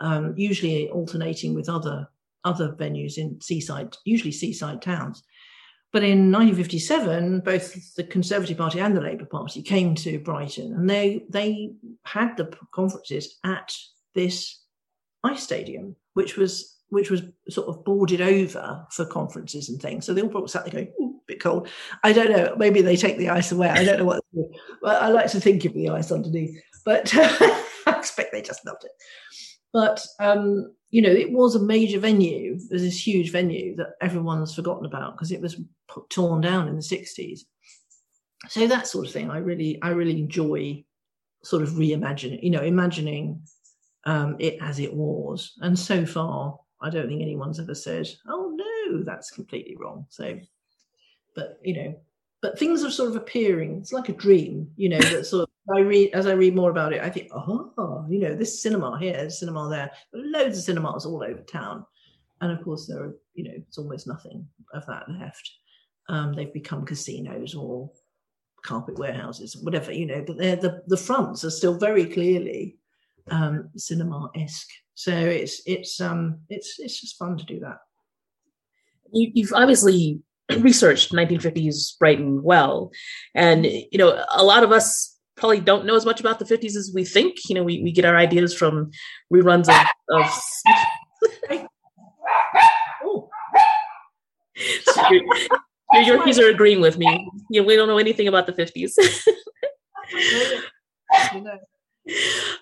um, 0.00 0.34
usually 0.36 0.90
alternating 0.90 1.54
with 1.54 1.68
other 1.68 2.08
other 2.44 2.72
venues 2.72 3.18
in 3.18 3.40
seaside, 3.40 3.96
usually 4.04 4.32
seaside 4.32 4.82
towns. 4.82 5.22
But 5.92 6.02
in 6.02 6.30
1957, 6.30 7.40
both 7.40 7.94
the 7.94 8.04
Conservative 8.04 8.58
Party 8.58 8.80
and 8.80 8.96
the 8.96 9.00
Labour 9.00 9.24
Party 9.24 9.62
came 9.62 9.94
to 9.96 10.18
Brighton, 10.18 10.74
and 10.74 10.88
they 10.88 11.24
they 11.28 11.72
had 12.04 12.36
the 12.36 12.52
conferences 12.72 13.38
at 13.44 13.74
this 14.14 14.62
ice 15.24 15.42
stadium, 15.42 15.96
which 16.14 16.36
was 16.36 16.75
which 16.88 17.10
was 17.10 17.22
sort 17.48 17.68
of 17.68 17.84
boarded 17.84 18.20
over 18.20 18.86
for 18.90 19.04
conferences 19.06 19.68
and 19.68 19.80
things. 19.80 20.06
So 20.06 20.14
they 20.14 20.22
all 20.22 20.28
probably 20.28 20.48
sat 20.48 20.64
there 20.64 20.72
going, 20.72 20.92
Ooh, 21.00 21.16
a 21.16 21.32
bit 21.32 21.40
cold. 21.40 21.68
I 22.04 22.12
don't 22.12 22.30
know. 22.30 22.54
Maybe 22.56 22.80
they 22.80 22.96
take 22.96 23.18
the 23.18 23.30
ice 23.30 23.52
away. 23.52 23.68
I 23.68 23.84
don't 23.84 23.98
know 23.98 24.04
what. 24.04 24.24
Well, 24.82 25.02
I 25.02 25.08
like 25.08 25.30
to 25.32 25.40
think 25.40 25.64
of 25.64 25.74
the 25.74 25.88
ice 25.88 26.12
underneath, 26.12 26.60
but 26.84 27.10
I 27.14 27.64
expect 27.86 28.32
they 28.32 28.42
just 28.42 28.64
loved 28.64 28.84
it. 28.84 28.92
But 29.72 30.06
um, 30.20 30.72
you 30.90 31.02
know, 31.02 31.10
it 31.10 31.32
was 31.32 31.54
a 31.54 31.62
major 31.62 31.98
venue. 31.98 32.58
There's 32.68 32.82
this 32.82 33.06
huge 33.06 33.32
venue 33.32 33.74
that 33.76 33.94
everyone's 34.00 34.54
forgotten 34.54 34.86
about 34.86 35.14
because 35.14 35.32
it 35.32 35.40
was 35.40 35.60
torn 36.10 36.40
down 36.40 36.68
in 36.68 36.76
the 36.76 36.82
'60s. 36.82 37.40
So 38.48 38.66
that 38.68 38.86
sort 38.86 39.06
of 39.06 39.12
thing, 39.12 39.30
I 39.30 39.38
really, 39.38 39.80
I 39.82 39.88
really 39.88 40.20
enjoy, 40.20 40.84
sort 41.42 41.62
of 41.62 41.70
reimagining. 41.70 42.42
You 42.42 42.50
know, 42.50 42.62
imagining 42.62 43.42
um, 44.04 44.36
it 44.38 44.58
as 44.62 44.78
it 44.78 44.94
was. 44.94 45.52
And 45.60 45.78
so 45.78 46.06
far, 46.06 46.58
I 46.80 46.90
don't 46.90 47.08
think 47.08 47.22
anyone's 47.22 47.60
ever 47.60 47.74
said, 47.74 48.08
"Oh 48.26 48.54
no, 48.54 49.02
that's 49.02 49.30
completely 49.30 49.76
wrong." 49.76 50.06
So, 50.10 50.38
but 51.34 51.58
you 51.62 51.74
know, 51.74 52.00
but 52.42 52.58
things 52.58 52.84
are 52.84 52.90
sort 52.90 53.10
of 53.10 53.16
appearing. 53.16 53.78
It's 53.78 53.92
like 53.92 54.08
a 54.08 54.12
dream, 54.12 54.70
you 54.76 54.90
know. 54.90 54.98
That 54.98 55.26
sort 55.26 55.44
of 55.44 55.48
I 55.76 55.80
read 55.80 56.14
as 56.14 56.26
I 56.26 56.32
read 56.32 56.54
more 56.54 56.70
about 56.70 56.92
it, 56.92 57.02
I 57.02 57.10
think, 57.10 57.28
oh, 57.32 58.06
you 58.08 58.20
know, 58.20 58.34
this 58.34 58.62
cinema 58.62 58.98
here, 58.98 59.28
cinema 59.30 59.68
there, 59.68 59.90
loads 60.12 60.58
of 60.58 60.64
cinemas 60.64 61.06
all 61.06 61.22
over 61.22 61.40
town, 61.40 61.84
and 62.40 62.52
of 62.52 62.62
course 62.62 62.86
there 62.86 63.02
are, 63.02 63.16
you 63.34 63.44
know, 63.44 63.54
it's 63.56 63.78
almost 63.78 64.06
nothing 64.06 64.46
of 64.74 64.86
that 64.86 65.10
left. 65.10 65.50
Um, 66.08 66.34
they've 66.34 66.52
become 66.52 66.84
casinos 66.86 67.54
or 67.54 67.90
carpet 68.62 68.98
warehouses, 68.98 69.56
whatever, 69.56 69.92
you 69.92 70.06
know. 70.06 70.22
But 70.24 70.38
they're 70.38 70.56
the 70.56 70.82
the 70.86 70.96
fronts 70.96 71.44
are 71.44 71.50
still 71.50 71.78
very 71.78 72.06
clearly 72.06 72.76
um, 73.30 73.70
cinema 73.76 74.30
esque 74.36 74.70
so 74.96 75.12
it's 75.12 75.62
it's 75.66 76.00
um 76.00 76.40
it's 76.48 76.78
it's 76.78 76.98
just 76.98 77.18
fun 77.18 77.36
to 77.36 77.44
do 77.44 77.60
that. 77.60 77.80
You, 79.12 79.30
you've 79.34 79.52
obviously 79.52 80.22
researched 80.58 81.12
1950s 81.12 81.98
Brighton 81.98 82.42
well, 82.42 82.90
and 83.34 83.66
you 83.66 83.98
know 83.98 84.24
a 84.34 84.42
lot 84.42 84.64
of 84.64 84.72
us 84.72 85.18
probably 85.36 85.60
don't 85.60 85.84
know 85.84 85.96
as 85.96 86.06
much 86.06 86.18
about 86.18 86.38
the 86.38 86.46
50s 86.46 86.76
as 86.76 86.92
we 86.94 87.04
think. 87.04 87.36
You 87.46 87.56
know, 87.56 87.62
we, 87.62 87.82
we 87.82 87.92
get 87.92 88.06
our 88.06 88.16
ideas 88.16 88.54
from 88.54 88.90
reruns 89.32 89.68
of. 89.68 89.86
of 90.08 90.26
oh. 93.04 93.28
your, 95.10 95.22
your 95.92 96.18
Yorkies 96.18 96.42
are 96.42 96.48
agreeing 96.48 96.80
with 96.80 96.96
me. 96.96 97.30
You 97.50 97.60
know, 97.60 97.66
we 97.66 97.76
don't 97.76 97.88
know 97.88 97.98
anything 97.98 98.28
about 98.28 98.46
the 98.46 98.54
50s. 98.54 98.92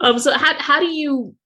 um, 0.00 0.18
so 0.18 0.36
how 0.36 0.58
how 0.58 0.80
do 0.80 0.86
you 0.86 1.36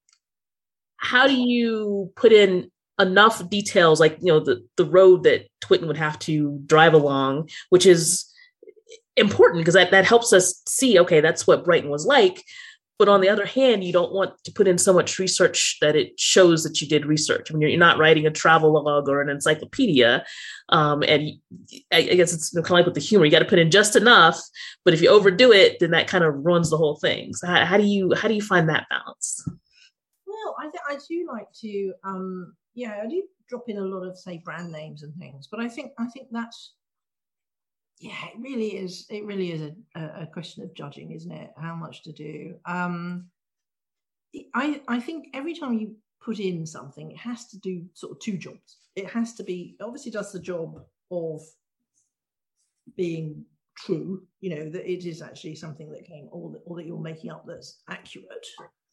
how 0.98 1.26
do 1.26 1.34
you 1.34 2.12
put 2.16 2.32
in 2.32 2.70
enough 2.98 3.48
details 3.48 4.00
like 4.00 4.18
you 4.20 4.26
know 4.26 4.40
the 4.40 4.64
the 4.76 4.84
road 4.84 5.22
that 5.22 5.46
Twitten 5.60 5.86
would 5.86 5.96
have 5.96 6.18
to 6.20 6.60
drive 6.66 6.94
along, 6.94 7.48
which 7.70 7.86
is 7.86 8.24
important 9.16 9.60
because 9.60 9.74
that, 9.74 9.90
that 9.90 10.04
helps 10.04 10.32
us 10.32 10.62
see 10.68 10.98
okay 10.98 11.20
that's 11.20 11.46
what 11.46 11.64
brighton 11.64 11.90
was 11.90 12.06
like. 12.06 12.44
But 12.98 13.08
on 13.08 13.20
the 13.20 13.28
other 13.28 13.46
hand 13.46 13.84
you 13.84 13.92
don't 13.92 14.12
want 14.12 14.32
to 14.44 14.52
put 14.52 14.66
in 14.66 14.78
so 14.78 14.92
much 14.92 15.20
research 15.20 15.78
that 15.80 15.94
it 15.94 16.18
shows 16.18 16.64
that 16.64 16.80
you 16.80 16.88
did 16.88 17.06
research. 17.06 17.48
I 17.50 17.54
mean 17.54 17.60
you're, 17.60 17.70
you're 17.70 17.78
not 17.78 17.98
writing 17.98 18.26
a 18.26 18.30
travel 18.30 18.72
log 18.72 19.08
or 19.08 19.20
an 19.20 19.28
encyclopedia 19.28 20.24
um, 20.68 21.02
and 21.04 21.30
I, 21.92 21.98
I, 21.98 22.14
guess 22.14 22.32
it's 22.32 22.50
kind 22.50 22.66
of 22.66 22.70
like 22.70 22.84
with 22.86 22.94
the 22.94 23.00
humor 23.00 23.24
you 23.24 23.30
got 23.30 23.38
to 23.38 23.44
put 23.44 23.60
in 23.60 23.70
just 23.70 23.94
enough 23.94 24.40
but 24.84 24.94
if 24.94 25.00
you 25.00 25.08
overdo 25.08 25.52
it 25.52 25.78
then 25.78 25.92
that 25.92 26.08
kind 26.08 26.24
of 26.24 26.34
ruins 26.44 26.70
the 26.70 26.76
whole 26.76 26.96
thing. 26.96 27.34
So 27.34 27.46
how, 27.46 27.64
how 27.64 27.76
do 27.76 27.84
you 27.84 28.14
how 28.16 28.26
do 28.26 28.34
you 28.34 28.42
find 28.42 28.68
that 28.68 28.86
balance 28.90 29.44
well, 30.44 30.56
I 30.58 30.94
I 30.94 30.98
do 31.08 31.26
like 31.30 31.50
to 31.60 31.92
um 32.04 32.54
yeah, 32.74 33.00
I 33.02 33.06
do 33.06 33.22
drop 33.48 33.68
in 33.68 33.78
a 33.78 33.84
lot 33.84 34.06
of 34.06 34.18
say 34.18 34.40
brand 34.44 34.70
names 34.70 35.02
and 35.02 35.14
things, 35.16 35.48
but 35.50 35.60
I 35.60 35.68
think 35.68 35.92
I 35.98 36.06
think 36.06 36.28
that's 36.30 36.74
yeah, 38.00 38.26
it 38.32 38.38
really 38.38 38.76
is. 38.76 39.06
It 39.10 39.24
really 39.24 39.50
is 39.50 39.62
a, 39.96 40.00
a 40.22 40.26
question 40.26 40.62
of 40.62 40.74
judging, 40.74 41.12
isn't 41.12 41.32
it? 41.32 41.50
How 41.56 41.74
much 41.74 42.04
to 42.04 42.12
do. 42.12 42.54
Um, 42.64 43.26
I 44.54 44.80
I 44.86 45.00
think 45.00 45.28
every 45.34 45.54
time 45.54 45.78
you 45.78 45.96
put 46.22 46.38
in 46.38 46.64
something, 46.66 47.10
it 47.10 47.16
has 47.16 47.46
to 47.48 47.58
do 47.58 47.84
sort 47.94 48.12
of 48.12 48.20
two 48.20 48.36
jobs. 48.36 48.78
It 48.94 49.06
has 49.06 49.34
to 49.34 49.42
be 49.42 49.76
obviously 49.80 50.12
does 50.12 50.32
the 50.32 50.40
job 50.40 50.80
of 51.10 51.42
being 52.96 53.44
true. 53.76 54.22
You 54.40 54.50
know 54.54 54.70
that 54.70 54.90
it 54.90 55.04
is 55.04 55.20
actually 55.20 55.56
something 55.56 55.90
that 55.90 56.04
came, 56.04 56.28
or 56.30 56.52
that, 56.52 56.62
or 56.66 56.76
that 56.76 56.86
you're 56.86 57.00
making 57.00 57.30
up 57.30 57.46
that's 57.46 57.82
accurate 57.88 58.46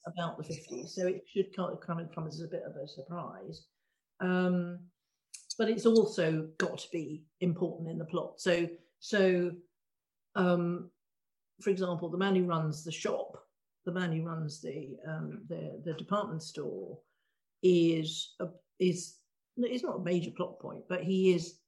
about 0.07 0.37
the 0.37 0.43
50s, 0.43 0.89
so 0.89 1.07
it 1.07 1.23
should 1.27 1.47
of 1.57 1.81
come 1.81 2.27
as 2.27 2.41
a 2.41 2.47
bit 2.47 2.63
of 2.65 2.75
a 2.75 2.87
surprise. 2.87 3.65
Um, 4.19 4.79
but 5.57 5.69
it's 5.69 5.85
also 5.85 6.47
got 6.57 6.77
to 6.79 6.87
be 6.91 7.23
important 7.41 7.89
in 7.89 7.97
the 7.97 8.05
plot. 8.05 8.39
So, 8.39 8.67
so 8.99 9.51
um, 10.35 10.89
for 11.61 11.69
example, 11.69 12.09
the 12.09 12.17
man 12.17 12.35
who 12.35 12.45
runs 12.45 12.83
the 12.83 12.91
shop, 12.91 13.37
the 13.85 13.91
man 13.91 14.11
who 14.11 14.23
runs 14.23 14.61
the 14.61 14.97
um, 15.07 15.43
the, 15.47 15.81
the 15.85 15.93
department 15.93 16.43
store, 16.43 16.99
is 17.63 18.35
a, 18.39 18.47
is 18.79 19.17
is 19.57 19.83
not 19.83 19.97
a 19.97 20.03
major 20.03 20.31
plot 20.31 20.59
point, 20.59 20.83
but 20.89 21.03
he 21.03 21.33
is, 21.33 21.59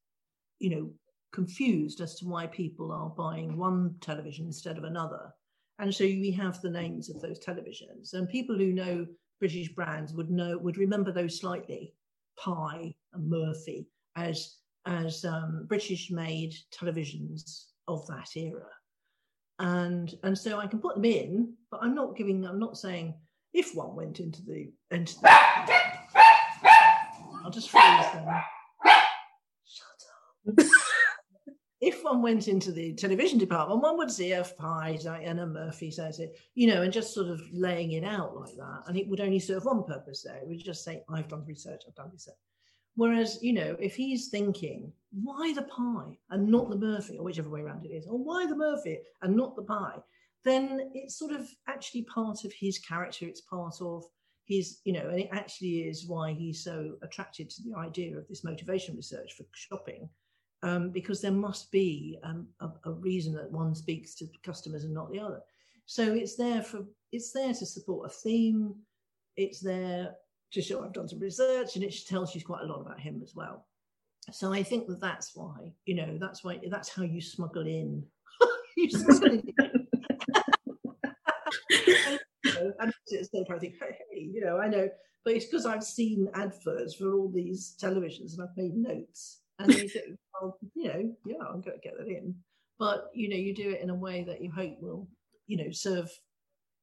you 0.60 0.70
know, 0.70 0.92
confused 1.32 2.02
as 2.02 2.16
to 2.16 2.26
why 2.26 2.48
people 2.48 2.92
are 2.92 3.10
buying 3.10 3.58
one 3.58 3.96
television 4.02 4.46
instead 4.48 4.78
of 4.78 4.84
another. 4.84 5.34
And 5.80 5.94
so 5.94 6.04
we 6.04 6.32
have 6.32 6.62
the 6.62 6.70
names 6.70 7.10
of 7.10 7.22
those 7.22 7.40
televisions. 7.40 8.14
And 8.14 8.28
people 8.28 8.58
who 8.58 8.74
know 8.74 9.06
British 9.40 9.70
brands 9.70 10.14
would 10.14 10.32
know 10.32 10.58
would 10.58 10.78
remember 10.78 11.12
those 11.12 11.40
slightly, 11.40 11.94
Pye 12.40 12.96
and 13.14 13.30
Murphy, 13.30 13.88
as 14.16 14.56
as 14.86 15.24
um, 15.26 15.66
British 15.68 16.10
made 16.10 16.56
televisions 16.74 17.66
of 17.88 18.08
that 18.08 18.36
era. 18.36 18.70
And 19.60 20.16
and 20.24 20.38
so 20.38 20.60
I 20.60 20.68
can 20.68 20.80
put 20.80 20.96
them 20.96 21.06
in, 21.06 21.54
but 21.70 21.82
I'm 21.84 21.96
not 21.96 22.16
giving 22.16 22.46
I'm 22.46 22.60
not 22.60 22.78
saying 22.78 23.14
if 23.54 23.76
one 23.76 23.96
went 23.96 24.20
into 24.20 24.44
the 24.44 24.72
into 24.92 25.20
the 25.20 25.30
I'll 27.44 27.52
just 27.52 27.70
freeze 27.70 28.12
them. 28.14 28.26
Shut 29.66 30.60
up. 30.60 30.68
if 31.88 32.04
one 32.04 32.22
went 32.22 32.48
into 32.48 32.72
the 32.72 32.94
television 32.94 33.40
department, 33.40 33.82
one 33.82 33.98
would 33.98 34.12
see 34.12 34.34
a 34.34 34.44
Pye, 34.44 35.00
Diana 35.02 35.48
Murphy 35.48 35.90
says 35.90 36.20
it, 36.20 36.38
you 36.54 36.68
know, 36.68 36.82
and 36.82 36.92
just 36.92 37.14
sort 37.14 37.30
of 37.30 37.42
laying 37.52 37.94
it 37.94 38.04
out 38.04 38.36
like 38.36 38.56
that. 38.58 38.84
And 38.88 38.98
it 38.98 39.08
would 39.08 39.22
only 39.22 39.40
serve 39.40 39.66
one 39.66 39.84
purpose 39.84 40.22
there. 40.24 40.38
It 40.38 40.48
would 40.48 40.64
just 40.64 40.84
say, 40.84 41.04
I've 41.10 41.30
done 41.30 41.46
research, 41.46 41.84
I've 41.88 41.96
done 41.96 42.12
research. 42.12 42.36
Whereas, 42.96 43.40
you 43.42 43.54
know, 43.54 43.78
if 43.80 43.96
he's 43.96 44.28
thinking, 44.28 44.92
why 45.12 45.54
the 45.54 45.64
Pye 45.64 46.18
and 46.30 46.50
not 46.50 46.70
the 46.70 46.78
Murphy, 46.78 47.18
or 47.18 47.24
whichever 47.24 47.50
way 47.50 47.62
around 47.62 47.86
it 47.86 47.90
is, 47.90 48.08
or 48.08 48.18
why 48.18 48.46
the 48.46 48.56
Murphy 48.56 49.00
and 49.22 49.36
not 49.36 49.56
the 49.56 49.64
Pye, 49.64 50.02
then 50.44 50.92
it's 50.94 51.18
sort 51.18 51.32
of 51.32 51.48
actually 51.68 52.04
part 52.04 52.44
of 52.44 52.52
his 52.54 52.80
character. 52.80 53.26
It's 53.26 53.42
part 53.42 53.76
of 53.82 54.04
his, 54.46 54.80
you 54.84 54.94
know, 54.94 55.10
and 55.10 55.20
it 55.20 55.30
actually 55.32 55.88
is 55.88 56.08
why 56.08 56.34
he's 56.34 56.64
so 56.64 56.96
attracted 57.02 57.50
to 57.52 57.64
the 57.64 57.78
idea 57.78 58.18
of 58.18 58.28
this 58.28 58.44
motivation 58.44 58.96
research 58.96 59.34
for 59.34 59.46
shopping 59.54 60.10
um, 60.64 60.90
because 60.90 61.22
there 61.22 61.32
must 61.32 61.72
be 61.72 62.18
um, 62.24 62.48
a, 62.60 62.70
a, 62.86 62.92
reason 62.92 63.34
that 63.36 63.52
one 63.52 63.76
speaks 63.76 64.16
to 64.16 64.28
customers 64.44 64.84
and 64.84 64.94
not 64.94 65.12
the 65.12 65.20
other. 65.20 65.42
So 65.86 66.14
it's 66.14 66.36
there 66.36 66.64
for 66.64 66.86
it's 67.12 67.32
there 67.32 67.54
to 67.54 67.66
support 67.66 68.08
a 68.08 68.14
theme. 68.14 68.76
It's 69.36 69.60
there 69.60 70.16
to 70.52 70.62
show 70.62 70.84
I've 70.84 70.94
done 70.94 71.08
some 71.08 71.20
research, 71.20 71.76
and 71.76 71.84
it 71.84 71.94
tells 72.08 72.34
you 72.34 72.44
quite 72.44 72.64
a 72.64 72.66
lot 72.66 72.82
about 72.82 73.00
him 73.00 73.22
as 73.24 73.36
well. 73.36 73.68
so 74.32 74.52
I 74.52 74.64
think 74.64 74.88
that 74.88 75.00
that's 75.00 75.36
why, 75.36 75.74
you 75.86 75.96
know, 75.96 76.18
that's 76.20 76.44
why 76.44 76.60
that's 76.70 76.90
how 76.90 77.04
you 77.04 77.22
smuggle 77.22 77.68
in. 77.68 78.04
you 78.78 78.90
smuggle 78.90 79.34
in. 79.34 79.54
and 82.80 82.94
it's 83.08 83.30
I 83.34 83.58
think, 83.60 83.76
hey, 83.80 84.20
you 84.20 84.42
know, 84.44 84.58
I 84.58 84.68
know, 84.68 84.90
but 85.24 85.36
it's 85.36 85.46
because 85.46 85.66
I've 85.66 85.84
seen 85.84 86.30
adverts 86.34 86.96
for 86.96 87.14
all 87.14 87.30
these 87.30 87.76
televisions 87.82 88.34
and 88.34 88.42
I've 88.42 88.58
made 88.58 88.76
notes. 88.76 89.42
And 89.60 89.74
you 89.74 89.90
think, 89.90 90.18
well, 90.34 90.58
you 90.76 90.88
know, 90.88 91.16
yeah, 91.26 91.38
I'm 91.42 91.62
going 91.62 91.78
to 91.78 91.82
get 91.84 91.98
that 91.98 92.08
in. 92.08 92.36
But 92.80 93.10
you 93.14 93.30
know, 93.30 93.36
you 93.36 93.56
do 93.56 93.70
it 93.72 93.82
in 93.82 93.90
a 93.90 93.96
way 93.96 94.24
that 94.24 94.42
you 94.42 94.52
hope 94.52 94.78
will, 94.80 95.08
you 95.48 95.58
know, 95.58 95.72
serve. 95.72 96.10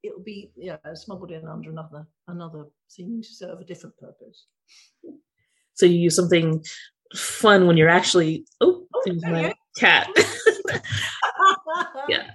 It'll 0.03 0.23
be 0.23 0.51
yeah 0.57 0.77
smuggled 0.95 1.31
in 1.31 1.47
under 1.47 1.71
another 1.71 2.07
another 2.29 2.65
seeming 2.89 3.23
to 3.23 3.29
serve 3.29 3.61
a 3.61 3.65
different 3.65 3.97
purpose. 3.97 4.47
So 5.75 5.87
you 5.87 5.99
use 5.99 6.17
something 6.17 6.65
fun 7.15 7.67
when 7.67 7.77
you're 7.77 7.89
actually 7.89 8.47
oh, 8.61 8.87
oh 8.93 9.15
my 9.23 9.55
cat. 9.79 10.09
yeah. 12.09 12.31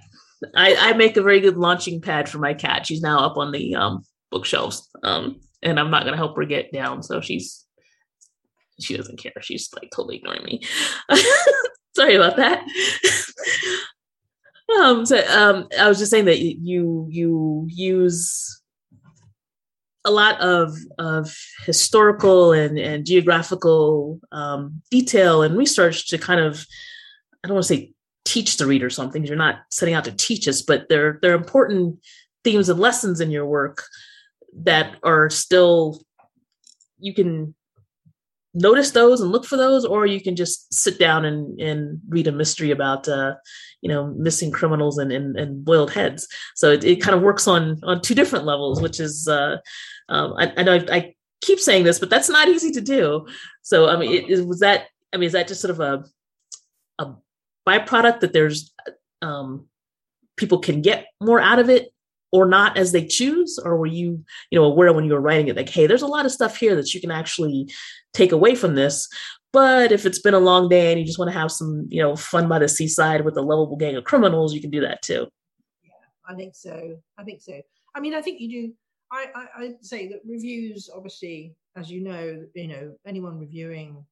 I, 0.56 0.74
I 0.74 0.92
make 0.94 1.18
a 1.18 1.22
very 1.22 1.40
good 1.40 1.58
launching 1.58 2.00
pad 2.00 2.28
for 2.28 2.38
my 2.38 2.54
cat. 2.54 2.86
She's 2.86 3.02
now 3.02 3.20
up 3.20 3.36
on 3.36 3.52
the 3.52 3.74
um, 3.74 4.04
bookshelves. 4.30 4.88
Um, 5.02 5.40
and 5.62 5.78
I'm 5.78 5.90
not 5.90 6.04
gonna 6.04 6.16
help 6.16 6.36
her 6.36 6.44
get 6.44 6.72
down. 6.72 7.02
So 7.02 7.20
she's 7.20 7.66
she 8.82 8.96
doesn't 8.96 9.18
care. 9.18 9.32
She's 9.40 9.68
like 9.74 9.90
totally 9.94 10.16
ignoring 10.16 10.44
me. 10.44 10.62
Sorry 11.96 12.14
about 12.14 12.36
that. 12.36 12.64
um, 14.80 15.04
so 15.06 15.18
um, 15.28 15.68
I 15.78 15.88
was 15.88 15.98
just 15.98 16.10
saying 16.10 16.26
that 16.26 16.40
you 16.40 17.06
you 17.10 17.66
use 17.68 18.60
a 20.04 20.10
lot 20.10 20.40
of 20.40 20.76
of 20.98 21.34
historical 21.66 22.52
and 22.52 22.78
and 22.78 23.04
geographical 23.04 24.20
um, 24.32 24.80
detail 24.90 25.42
and 25.42 25.56
research 25.56 26.08
to 26.08 26.18
kind 26.18 26.40
of 26.40 26.66
I 27.44 27.48
don't 27.48 27.56
want 27.56 27.66
to 27.66 27.74
say 27.74 27.92
teach 28.24 28.56
the 28.56 28.66
reader 28.66 28.90
something. 28.90 29.24
You're 29.24 29.36
not 29.36 29.60
setting 29.70 29.94
out 29.94 30.04
to 30.04 30.12
teach 30.12 30.46
us, 30.48 30.62
but 30.62 30.88
they're 30.88 31.18
they're 31.20 31.34
important 31.34 31.98
themes 32.44 32.68
and 32.68 32.80
lessons 32.80 33.20
in 33.20 33.30
your 33.30 33.46
work 33.46 33.84
that 34.62 34.96
are 35.02 35.30
still 35.30 36.02
you 36.98 37.14
can 37.14 37.54
notice 38.54 38.90
those 38.90 39.20
and 39.20 39.30
look 39.30 39.44
for 39.44 39.56
those, 39.56 39.84
or 39.84 40.06
you 40.06 40.20
can 40.20 40.36
just 40.36 40.72
sit 40.72 40.98
down 40.98 41.24
and, 41.24 41.60
and 41.60 42.00
read 42.08 42.26
a 42.26 42.32
mystery 42.32 42.70
about 42.70 43.08
uh, 43.08 43.34
you 43.80 43.88
know 43.88 44.08
missing 44.08 44.50
criminals 44.50 44.98
and, 44.98 45.12
and, 45.12 45.36
and 45.36 45.64
boiled 45.64 45.92
heads. 45.92 46.28
So 46.54 46.70
it, 46.70 46.84
it 46.84 47.02
kind 47.02 47.14
of 47.14 47.22
works 47.22 47.46
on 47.46 47.80
on 47.82 48.00
two 48.00 48.14
different 48.14 48.44
levels, 48.44 48.80
which 48.80 49.00
is 49.00 49.28
uh, 49.28 49.58
um, 50.08 50.34
I, 50.38 50.52
I, 50.56 50.62
know 50.62 50.74
I, 50.74 50.86
I, 50.90 51.14
keep 51.42 51.58
saying 51.58 51.84
this, 51.84 51.98
but 51.98 52.10
that's 52.10 52.28
not 52.28 52.48
easy 52.48 52.70
to 52.72 52.80
do. 52.80 53.26
So 53.62 53.88
I 53.88 53.96
mean, 53.96 54.12
it, 54.12 54.30
it, 54.30 54.46
was 54.46 54.60
that 54.60 54.88
I 55.12 55.16
mean, 55.16 55.28
is 55.28 55.32
that 55.32 55.48
just 55.48 55.60
sort 55.60 55.70
of 55.70 55.80
a 55.80 56.04
a 56.98 57.14
byproduct 57.66 58.20
that 58.20 58.32
there's 58.32 58.72
um, 59.22 59.66
people 60.36 60.58
can 60.58 60.82
get 60.82 61.06
more 61.20 61.40
out 61.40 61.58
of 61.58 61.68
it 61.68 61.92
or 62.32 62.46
not 62.46 62.76
as 62.76 62.92
they 62.92 63.04
choose 63.04 63.58
or 63.58 63.76
were 63.76 63.86
you 63.86 64.24
you 64.50 64.58
know 64.58 64.64
aware 64.64 64.92
when 64.92 65.04
you 65.04 65.12
were 65.12 65.20
writing 65.20 65.48
it 65.48 65.56
like 65.56 65.68
hey 65.68 65.86
there's 65.86 66.02
a 66.02 66.06
lot 66.06 66.24
of 66.24 66.32
stuff 66.32 66.56
here 66.56 66.76
that 66.76 66.94
you 66.94 67.00
can 67.00 67.10
actually 67.10 67.68
take 68.12 68.32
away 68.32 68.54
from 68.54 68.74
this. 68.74 69.08
But 69.52 69.90
if 69.90 70.06
it's 70.06 70.20
been 70.20 70.34
a 70.34 70.38
long 70.38 70.68
day 70.68 70.92
and 70.92 71.00
you 71.00 71.06
just 71.06 71.18
want 71.18 71.32
to 71.32 71.38
have 71.38 71.50
some 71.50 71.86
you 71.90 72.02
know 72.02 72.16
fun 72.16 72.48
by 72.48 72.58
the 72.58 72.68
seaside 72.68 73.24
with 73.24 73.36
a 73.36 73.42
lovable 73.42 73.76
gang 73.76 73.96
of 73.96 74.04
criminals 74.04 74.54
you 74.54 74.60
can 74.60 74.70
do 74.70 74.80
that 74.80 75.02
too. 75.02 75.28
Yeah 75.82 75.90
i 76.28 76.34
think 76.34 76.54
so. 76.54 76.98
I 77.18 77.24
think 77.24 77.40
so. 77.40 77.60
I 77.94 78.00
mean 78.00 78.14
i 78.14 78.22
think 78.22 78.40
you 78.40 78.48
do 78.48 78.72
i 79.12 79.26
i 79.34 79.64
i'd 79.64 79.84
say 79.84 80.08
that 80.08 80.20
reviews 80.24 80.88
obviously 80.94 81.54
as 81.76 81.90
you 81.90 82.02
know 82.02 82.46
you 82.54 82.68
know 82.68 82.94
anyone 83.06 83.38
reviewing 83.38 84.04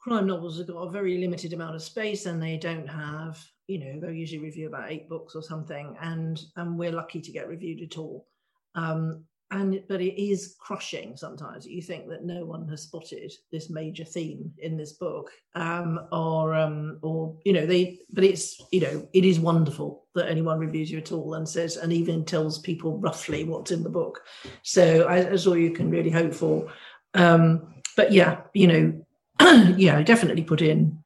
crime 0.00 0.26
novels 0.26 0.58
have 0.58 0.66
got 0.66 0.78
a 0.78 0.90
very 0.90 1.18
limited 1.18 1.52
amount 1.52 1.74
of 1.74 1.82
space 1.82 2.26
and 2.26 2.42
they 2.42 2.56
don't 2.56 2.88
have 2.88 3.44
you 3.70 3.78
know 3.78 4.00
they'll 4.00 4.10
usually 4.10 4.42
review 4.42 4.66
about 4.66 4.90
eight 4.90 5.08
books 5.08 5.34
or 5.34 5.42
something 5.42 5.96
and 6.00 6.42
and 6.56 6.78
we're 6.78 6.92
lucky 6.92 7.20
to 7.20 7.32
get 7.32 7.48
reviewed 7.48 7.82
at 7.82 7.98
all 7.98 8.26
um, 8.74 9.24
and 9.52 9.82
but 9.88 10.00
it 10.00 10.20
is 10.20 10.56
crushing 10.60 11.16
sometimes 11.16 11.66
you 11.66 11.82
think 11.82 12.08
that 12.08 12.24
no 12.24 12.44
one 12.44 12.68
has 12.68 12.82
spotted 12.82 13.32
this 13.50 13.70
major 13.70 14.04
theme 14.04 14.52
in 14.58 14.76
this 14.76 14.94
book 14.94 15.30
um, 15.54 16.00
or 16.12 16.54
um, 16.54 16.98
or 17.02 17.36
you 17.44 17.52
know 17.52 17.66
they 17.66 17.98
but 18.12 18.24
it's 18.24 18.60
you 18.70 18.80
know 18.80 19.08
it 19.12 19.24
is 19.24 19.40
wonderful 19.40 20.06
that 20.14 20.28
anyone 20.28 20.58
reviews 20.58 20.90
you 20.90 20.98
at 20.98 21.12
all 21.12 21.34
and 21.34 21.48
says 21.48 21.76
and 21.76 21.92
even 21.92 22.24
tells 22.24 22.58
people 22.58 22.98
roughly 22.98 23.44
what's 23.44 23.70
in 23.70 23.82
the 23.82 23.88
book 23.88 24.22
so 24.62 25.06
that's 25.08 25.46
all 25.46 25.56
you 25.56 25.72
can 25.72 25.90
really 25.90 26.10
hope 26.10 26.34
for 26.34 26.70
um, 27.14 27.74
but 27.96 28.12
yeah 28.12 28.40
you 28.54 28.66
know 28.66 29.06
yeah, 29.76 29.96
I 29.96 30.02
definitely 30.02 30.42
put 30.42 30.60
in. 30.60 31.02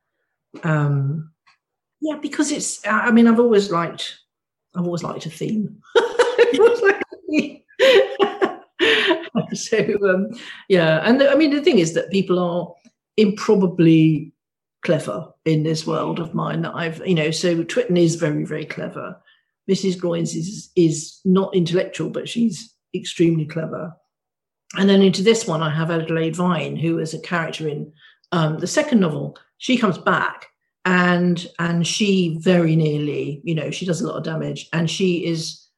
Um, 0.64 1.30
yeah, 2.04 2.18
because 2.20 2.52
it's. 2.52 2.86
I 2.86 3.10
mean, 3.10 3.26
I've 3.26 3.40
always 3.40 3.70
liked. 3.70 4.18
I've 4.76 4.84
always 4.84 5.02
liked 5.02 5.24
a 5.24 5.30
theme. 5.30 5.80
so 9.54 9.78
um, 10.06 10.28
yeah, 10.68 11.00
and 11.08 11.18
the, 11.18 11.30
I 11.30 11.34
mean, 11.34 11.50
the 11.50 11.62
thing 11.62 11.78
is 11.78 11.94
that 11.94 12.10
people 12.10 12.38
are 12.38 12.70
improbably 13.16 14.34
clever 14.84 15.32
in 15.46 15.62
this 15.62 15.86
world 15.86 16.20
of 16.20 16.34
mine 16.34 16.60
that 16.60 16.74
I've, 16.74 17.00
you 17.06 17.14
know, 17.14 17.30
so 17.30 17.64
Twitten 17.64 17.96
is 17.96 18.16
very, 18.16 18.44
very 18.44 18.66
clever. 18.66 19.18
Mrs. 19.70 19.96
Groynes 19.96 20.36
is 20.36 20.70
is 20.76 21.20
not 21.24 21.56
intellectual, 21.56 22.10
but 22.10 22.28
she's 22.28 22.74
extremely 22.94 23.46
clever. 23.46 23.96
And 24.76 24.90
then 24.90 25.00
into 25.00 25.22
this 25.22 25.46
one, 25.46 25.62
I 25.62 25.70
have 25.70 25.90
Adelaide 25.90 26.36
Vine, 26.36 26.76
who 26.76 26.98
is 26.98 27.14
a 27.14 27.18
character 27.20 27.66
in 27.66 27.90
um, 28.32 28.58
the 28.58 28.66
second 28.66 29.00
novel, 29.00 29.38
she 29.56 29.78
comes 29.78 29.96
back 29.96 30.48
and 30.84 31.46
and 31.58 31.86
she 31.86 32.38
very 32.40 32.76
nearly, 32.76 33.40
you 33.44 33.54
know, 33.54 33.70
she 33.70 33.86
does 33.86 34.00
a 34.00 34.06
lot 34.06 34.16
of 34.16 34.24
damage, 34.24 34.68
and 34.72 34.90
she 34.90 35.26
is 35.26 35.68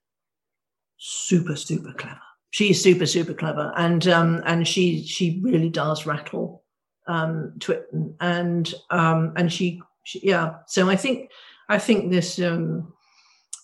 super 0.99 1.57
super 1.57 1.93
clever. 1.93 2.21
She 2.51 2.71
is 2.71 2.83
super 2.83 3.07
super 3.07 3.35
clever, 3.35 3.73
and 3.77 4.07
um, 4.09 4.43
and 4.47 4.67
she 4.67 5.05
she 5.05 5.41
really 5.43 5.69
does 5.69 6.07
rattle 6.07 6.65
um, 7.07 7.53
Twitten, 7.59 8.15
and 8.21 8.73
um, 8.91 9.33
and 9.37 9.53
she, 9.53 9.81
she 10.05 10.21
yeah. 10.27 10.55
So 10.67 10.89
I 10.89 10.97
think 10.97 11.31
I 11.69 11.79
think 11.79 12.11
this 12.11 12.41
um, 12.41 12.93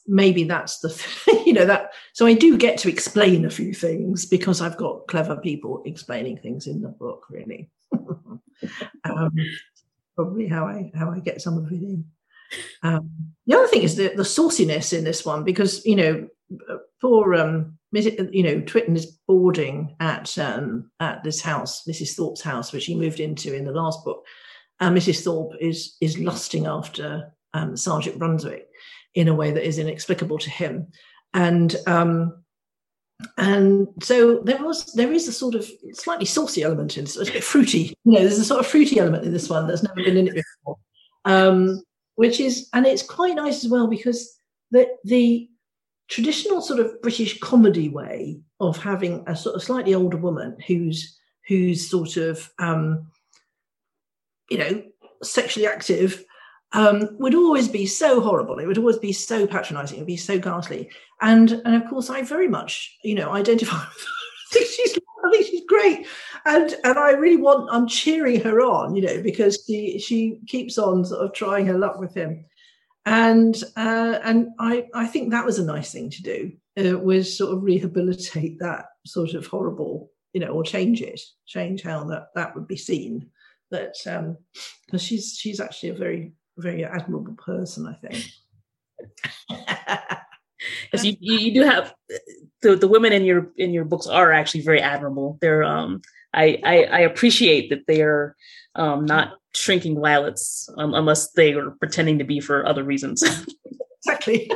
maybe 0.06 0.44
that's 0.44 0.80
the 0.80 1.42
you 1.46 1.52
know 1.52 1.64
that 1.64 1.92
so 2.12 2.26
i 2.26 2.34
do 2.34 2.58
get 2.58 2.76
to 2.76 2.88
explain 2.88 3.44
a 3.44 3.50
few 3.50 3.72
things 3.72 4.26
because 4.26 4.60
i've 4.60 4.76
got 4.76 5.06
clever 5.06 5.36
people 5.36 5.82
explaining 5.86 6.36
things 6.36 6.66
in 6.66 6.80
the 6.80 6.88
book 6.88 7.24
really 7.30 7.70
um, 9.04 9.30
probably 10.16 10.46
how 10.46 10.66
I 10.66 10.90
how 10.94 11.10
I 11.10 11.20
get 11.20 11.40
some 11.40 11.58
of 11.58 11.70
it 11.70 11.82
in. 11.82 12.04
Um, 12.82 13.10
the 13.46 13.56
other 13.56 13.66
thing 13.66 13.82
is 13.82 13.96
the, 13.96 14.12
the 14.14 14.24
sauciness 14.24 14.92
in 14.92 15.04
this 15.04 15.24
one 15.24 15.44
because 15.44 15.84
you 15.86 15.96
know 15.96 16.28
poor 17.00 17.34
um, 17.34 17.78
you 17.92 18.42
know 18.42 18.60
Twitten 18.60 18.96
is 18.96 19.18
boarding 19.26 19.94
at 20.00 20.36
um, 20.38 20.90
at 21.00 21.22
this 21.24 21.40
house, 21.40 21.84
Mrs. 21.88 22.14
Thorpe's 22.14 22.42
house, 22.42 22.72
which 22.72 22.86
he 22.86 22.94
moved 22.94 23.20
into 23.20 23.54
in 23.54 23.64
the 23.64 23.72
last 23.72 24.04
book. 24.04 24.24
And 24.80 24.96
Mrs. 24.96 25.22
Thorpe 25.22 25.54
is 25.60 25.96
is 26.00 26.18
lusting 26.18 26.66
after 26.66 27.32
um, 27.54 27.76
Sergeant 27.76 28.18
Brunswick 28.18 28.68
in 29.14 29.28
a 29.28 29.34
way 29.34 29.50
that 29.50 29.66
is 29.66 29.78
inexplicable 29.78 30.38
to 30.38 30.50
him, 30.50 30.88
and 31.34 31.76
um, 31.86 32.41
and 33.36 33.88
so 34.02 34.40
there 34.40 34.62
was 34.62 34.92
there 34.94 35.12
is 35.12 35.28
a 35.28 35.32
sort 35.32 35.54
of 35.54 35.68
slightly 35.92 36.24
saucy 36.24 36.62
element 36.62 36.96
in 36.96 37.04
it. 37.04 37.16
It's 37.16 37.28
a 37.28 37.32
bit 37.32 37.44
fruity. 37.44 37.94
You 38.04 38.12
know, 38.12 38.20
there's 38.20 38.38
a 38.38 38.44
sort 38.44 38.60
of 38.60 38.66
fruity 38.66 38.98
element 38.98 39.24
in 39.24 39.32
this 39.32 39.48
one 39.48 39.66
that's 39.66 39.82
never 39.82 40.02
been 40.02 40.16
in 40.16 40.28
it 40.28 40.34
before. 40.34 40.76
Um, 41.24 41.82
which 42.16 42.40
is 42.40 42.68
and 42.72 42.86
it's 42.86 43.02
quite 43.02 43.34
nice 43.34 43.64
as 43.64 43.70
well 43.70 43.86
because 43.86 44.34
the 44.70 44.88
the 45.04 45.48
traditional 46.08 46.60
sort 46.60 46.80
of 46.80 47.00
British 47.00 47.38
comedy 47.40 47.88
way 47.88 48.40
of 48.60 48.76
having 48.76 49.24
a 49.26 49.36
sort 49.36 49.56
of 49.56 49.62
slightly 49.62 49.94
older 49.94 50.16
woman 50.16 50.56
who's 50.66 51.18
who's 51.48 51.88
sort 51.88 52.16
of 52.16 52.50
um, 52.58 53.06
you 54.50 54.58
know 54.58 54.82
sexually 55.22 55.66
active 55.66 56.24
um, 56.72 57.08
would 57.18 57.34
always 57.34 57.68
be 57.68 57.86
so 57.86 58.20
horrible. 58.20 58.58
It 58.58 58.66
would 58.66 58.78
always 58.78 58.98
be 58.98 59.12
so 59.12 59.46
patronizing. 59.46 59.98
It 59.98 60.00
would 60.02 60.06
be 60.06 60.16
so 60.16 60.38
ghastly. 60.38 60.90
And 61.20 61.52
and 61.64 61.74
of 61.74 61.88
course, 61.88 62.10
I 62.10 62.22
very 62.22 62.48
much, 62.48 62.96
you 63.04 63.14
know, 63.14 63.32
identify 63.32 63.76
with 63.94 64.04
her. 64.04 64.12
I 64.50 64.54
think 64.54 64.66
she's 64.68 64.98
I 65.24 65.30
think 65.30 65.46
she's 65.46 65.66
great. 65.66 66.06
And 66.44 66.74
and 66.84 66.98
I 66.98 67.12
really 67.12 67.40
want 67.40 67.68
I'm 67.70 67.86
cheering 67.86 68.40
her 68.40 68.60
on, 68.60 68.94
you 68.96 69.02
know, 69.02 69.22
because 69.22 69.62
she 69.66 69.98
she 69.98 70.38
keeps 70.46 70.78
on 70.78 71.04
sort 71.04 71.24
of 71.24 71.32
trying 71.32 71.66
her 71.66 71.78
luck 71.78 71.98
with 71.98 72.14
him. 72.14 72.44
And 73.04 73.54
uh, 73.76 74.18
and 74.22 74.48
I 74.58 74.86
I 74.94 75.06
think 75.06 75.30
that 75.30 75.44
was 75.44 75.58
a 75.58 75.64
nice 75.64 75.92
thing 75.92 76.10
to 76.10 76.22
do. 76.22 76.52
Uh, 76.78 76.98
was 76.98 77.36
sort 77.36 77.52
of 77.52 77.62
rehabilitate 77.62 78.58
that 78.60 78.86
sort 79.04 79.34
of 79.34 79.46
horrible, 79.46 80.10
you 80.32 80.40
know, 80.40 80.48
or 80.48 80.62
change 80.62 81.02
it, 81.02 81.20
change 81.46 81.82
how 81.82 82.04
that 82.04 82.28
that 82.34 82.54
would 82.54 82.66
be 82.66 82.76
seen. 82.76 83.30
That 83.70 83.94
um 84.06 84.36
because 84.86 85.02
she's 85.02 85.36
she's 85.38 85.60
actually 85.60 85.90
a 85.90 85.94
very 85.94 86.32
very 86.58 86.84
admirable 86.84 87.34
person, 87.34 87.86
I 87.86 87.94
think. 87.94 88.26
Because 90.84 91.04
you, 91.04 91.16
you 91.18 91.54
do 91.54 91.62
have 91.62 91.92
the, 92.60 92.76
the 92.76 92.86
women 92.86 93.12
in 93.12 93.24
your 93.24 93.50
in 93.56 93.72
your 93.72 93.84
books 93.84 94.06
are 94.06 94.30
actually 94.30 94.62
very 94.62 94.80
admirable. 94.80 95.36
They're 95.40 95.64
um 95.64 96.02
I, 96.34 96.60
I, 96.64 96.84
I 96.84 96.98
appreciate 97.00 97.70
that 97.70 97.86
they 97.86 98.00
are 98.00 98.36
um, 98.74 99.04
not 99.04 99.34
shrinking 99.54 100.00
violets 100.00 100.68
um, 100.78 100.94
unless 100.94 101.32
they 101.32 101.52
are 101.52 101.72
pretending 101.72 102.18
to 102.18 102.24
be 102.24 102.40
for 102.40 102.66
other 102.66 102.84
reasons. 102.84 103.22
exactly. 103.98 104.50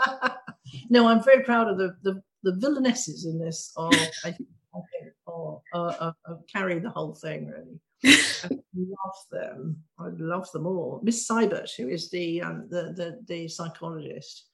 no, 0.88 1.06
I'm 1.06 1.22
very 1.22 1.42
proud 1.42 1.68
of 1.68 1.78
the 1.78 1.96
the, 2.02 2.22
the 2.42 2.52
villainesses 2.52 3.26
in 3.26 3.38
this. 3.38 3.72
Are 3.76 3.90
I 3.92 4.30
think, 4.30 4.48
I 4.74 4.80
think 4.92 5.12
are, 5.26 5.60
are, 5.74 6.14
are, 6.24 6.38
carry 6.50 6.78
the 6.78 6.90
whole 6.90 7.14
thing 7.14 7.48
really. 7.48 7.80
I 8.04 8.48
love 8.76 9.16
them. 9.30 9.82
I 9.98 10.08
love 10.18 10.50
them 10.52 10.66
all. 10.66 11.00
Miss 11.02 11.26
Seibert, 11.26 11.70
who 11.76 11.88
is 11.88 12.10
the 12.10 12.42
um, 12.42 12.66
the, 12.68 12.92
the 12.96 13.20
the 13.26 13.48
psychologist, 13.48 14.46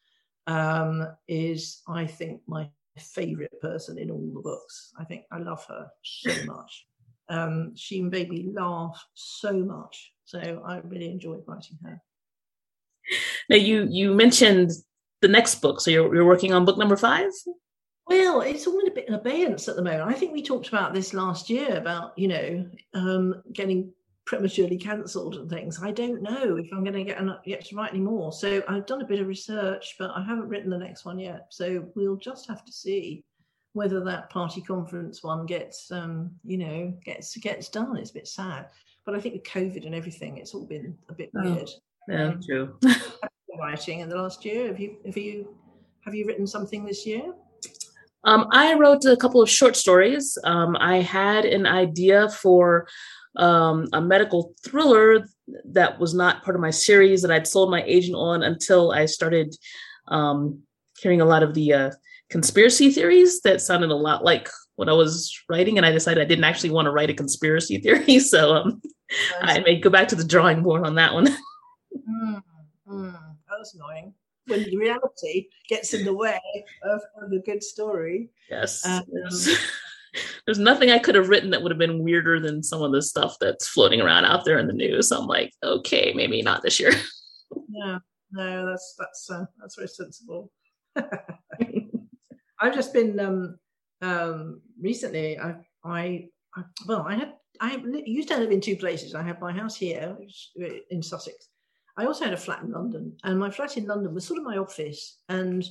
um, 0.47 1.07
is 1.29 1.83
I 1.89 2.07
think 2.07 2.43
my 2.47 2.69
favorite 2.99 3.61
person 3.61 3.99
in 3.99 4.11
all 4.11 4.31
the 4.35 4.41
books. 4.41 4.93
I 4.99 5.05
think 5.05 5.25
I 5.33 5.39
love 5.39 5.65
her 5.67 5.89
so 6.03 6.33
much. 6.45 6.87
Um, 7.29 7.73
she 7.77 8.03
made 8.03 8.29
me 8.29 8.51
laugh 8.53 9.03
so 9.15 9.53
much. 9.53 10.13
So 10.25 10.63
I 10.67 10.79
really 10.85 11.11
enjoyed 11.11 11.43
writing 11.47 11.79
her. 11.85 12.03
Now 13.49 13.57
you 13.57 13.87
you 13.91 14.15
mentioned 14.15 14.71
the 15.23 15.29
next 15.29 15.57
book, 15.57 15.81
so 15.81 15.91
you're 15.91 16.15
you're 16.15 16.25
working 16.25 16.53
on 16.53 16.65
book 16.65 16.79
number 16.79 16.97
five. 16.97 17.31
Well, 18.11 18.41
it's 18.41 18.67
all 18.67 18.81
in 18.81 18.89
a 18.89 18.91
bit 18.91 19.07
in 19.07 19.15
abeyance 19.15 19.69
at 19.69 19.77
the 19.77 19.83
moment. 19.83 20.03
I 20.03 20.15
think 20.15 20.33
we 20.33 20.43
talked 20.43 20.67
about 20.67 20.93
this 20.93 21.15
last 21.15 21.49
year 21.49 21.77
about 21.77 22.19
you 22.19 22.27
know 22.27 22.69
um, 22.93 23.41
getting 23.53 23.93
prematurely 24.27 24.77
cancelled 24.77 25.37
and 25.37 25.49
things. 25.49 25.81
I 25.81 25.93
don't 25.93 26.21
know 26.21 26.57
if 26.57 26.67
I'm 26.73 26.83
going 26.83 26.95
to 26.95 27.05
get 27.05 27.21
get 27.45 27.65
to 27.67 27.77
write 27.77 27.93
any 27.93 28.01
more. 28.01 28.33
So 28.33 28.65
I've 28.67 28.87
done 28.87 29.01
a 29.01 29.07
bit 29.07 29.21
of 29.21 29.29
research, 29.29 29.95
but 29.97 30.11
I 30.11 30.25
haven't 30.25 30.49
written 30.49 30.71
the 30.71 30.79
next 30.79 31.05
one 31.05 31.21
yet. 31.21 31.47
So 31.51 31.87
we'll 31.95 32.17
just 32.17 32.49
have 32.49 32.65
to 32.65 32.73
see 32.73 33.23
whether 33.75 34.03
that 34.03 34.29
party 34.29 34.61
conference 34.61 35.23
one 35.23 35.47
gets 35.47 35.93
um, 35.93 36.33
you 36.43 36.59
know 36.59 36.93
gets 37.05 37.37
gets 37.37 37.69
done. 37.69 37.97
It's 37.97 38.11
a 38.11 38.15
bit 38.15 38.27
sad, 38.27 38.71
but 39.07 39.15
I 39.15 39.21
think 39.21 39.35
with 39.35 39.45
COVID 39.45 39.87
and 39.87 39.95
everything, 39.95 40.37
it's 40.37 40.53
all 40.53 40.67
been 40.67 40.99
a 41.09 41.15
bit 41.15 41.31
oh, 41.37 41.45
weird. 41.45 41.71
Yeah, 42.09 42.25
um, 42.25 42.43
true. 42.43 42.77
writing 43.57 44.01
in 44.01 44.09
the 44.09 44.17
last 44.17 44.45
year. 44.45 44.67
Have 44.67 44.81
you 44.81 44.97
have 45.07 45.17
you 45.17 45.57
have 46.05 46.17
you 46.17 46.27
written 46.27 46.49
something 46.49 46.85
this 46.85 47.07
year? 47.07 47.35
Um, 48.25 48.47
I 48.51 48.75
wrote 48.75 49.05
a 49.05 49.17
couple 49.17 49.43
of 49.43 49.49
short 49.49 49.77
stories. 49.77 50.37
Um, 50.45 50.77
I 50.79 50.97
had 50.97 51.45
an 51.45 51.67
idea 51.67 52.29
for 52.29 52.87
um, 53.37 53.89
a 53.93 54.01
medical 54.01 54.55
thriller 54.65 55.27
that 55.73 55.99
was 55.99 56.15
not 56.15 56.43
part 56.43 56.55
of 56.55 56.61
my 56.61 56.71
series 56.71 57.23
that 57.23 57.31
I'd 57.31 57.47
sold 57.47 57.71
my 57.71 57.83
agent 57.85 58.17
on 58.17 58.43
until 58.43 58.93
I 58.93 59.07
started 59.07 59.55
um, 60.09 60.63
hearing 61.01 61.21
a 61.21 61.25
lot 61.25 61.43
of 61.43 61.55
the 61.55 61.73
uh, 61.73 61.91
conspiracy 62.29 62.91
theories 62.91 63.41
that 63.43 63.61
sounded 63.61 63.91
a 63.91 63.95
lot 63.95 64.25
like 64.25 64.49
what 64.77 64.89
I 64.89 64.93
was 64.93 65.33
writing, 65.49 65.77
and 65.77 65.87
I 65.87 65.93
decided 65.93 66.23
I 66.23 66.27
didn't 66.27 66.45
actually 66.45 66.71
want 66.71 66.87
to 66.87 66.93
write 66.93 67.11
a 67.11 67.15
conspiracy 67.15 67.79
theory, 67.83 68.19
so 68.19 68.55
um, 68.55 68.83
I 69.41 69.61
may 69.61 69.79
go 69.79 69.91
back 69.91 70.09
to 70.09 70.17
the 70.17 70.25
drawing 70.25 70.63
board 70.63 70.87
on 70.87 70.95
that 70.97 71.15
one. 71.15 71.27
mm, 71.27 72.43
mm, 72.89 73.13
that 73.13 73.59
was 73.59 73.75
annoying 73.75 74.15
when 74.47 74.65
reality 74.77 75.49
gets 75.69 75.95
in 75.95 76.05
the 76.05 76.15
way 76.15 76.41
of, 76.85 77.01
of 77.23 77.33
a 77.33 77.39
good 77.39 77.63
story. 77.63 78.31
Yes. 78.51 78.85
Um, 78.87 79.05
there's 80.47 80.59
nothing 80.59 80.91
I 80.91 80.99
could 80.99 81.15
have 81.15 81.29
written 81.29 81.51
that 81.51 81.63
would 81.63 81.71
have 81.71 81.79
been 81.79 82.03
weirder 82.03 82.41
than 82.41 82.63
some 82.63 82.83
of 82.83 82.93
the 82.93 83.03
stuff 83.03 83.37
that's 83.41 83.69
floating 83.69 84.01
around 84.01 84.25
out 84.25 84.45
there 84.45 84.59
in 84.59 84.67
the 84.67 84.73
news. 84.73 85.11
I'm 85.11 85.27
like, 85.27 85.53
okay, 85.63 86.13
maybe 86.15 86.43
not 86.43 86.63
this 86.63 86.81
year. 86.81 86.93
yeah, 87.69 87.99
no, 88.33 88.67
that's 88.67 88.95
that's 88.99 89.31
uh, 89.31 89.45
that's 89.61 89.77
very 89.77 89.89
sensible. 89.89 90.51
I've 90.97 92.75
just 92.75 92.93
been 92.93 93.19
um, 93.21 93.59
um, 94.03 94.61
recently. 94.81 95.39
I, 95.39 95.55
I, 95.85 96.29
I 96.57 96.63
well, 96.87 97.05
I 97.07 97.15
had 97.15 97.35
I 97.61 97.83
used 98.05 98.29
to 98.29 98.37
live 98.37 98.51
in 98.51 98.61
two 98.61 98.77
places. 98.77 99.15
I 99.15 99.23
had 99.23 99.41
my 99.41 99.53
house 99.53 99.77
here 99.77 100.17
uh, 100.63 100.67
in 100.91 101.03
Sussex. 101.03 101.49
I 102.01 102.07
also 102.07 102.25
had 102.25 102.33
a 102.33 102.39
flat 102.39 102.63
in 102.63 102.73
London, 102.73 103.15
and 103.25 103.39
my 103.39 103.51
flat 103.51 103.77
in 103.77 103.85
London 103.85 104.15
was 104.15 104.27
sort 104.27 104.39
of 104.39 104.47
my 104.47 104.57
office, 104.57 105.19
and 105.29 105.63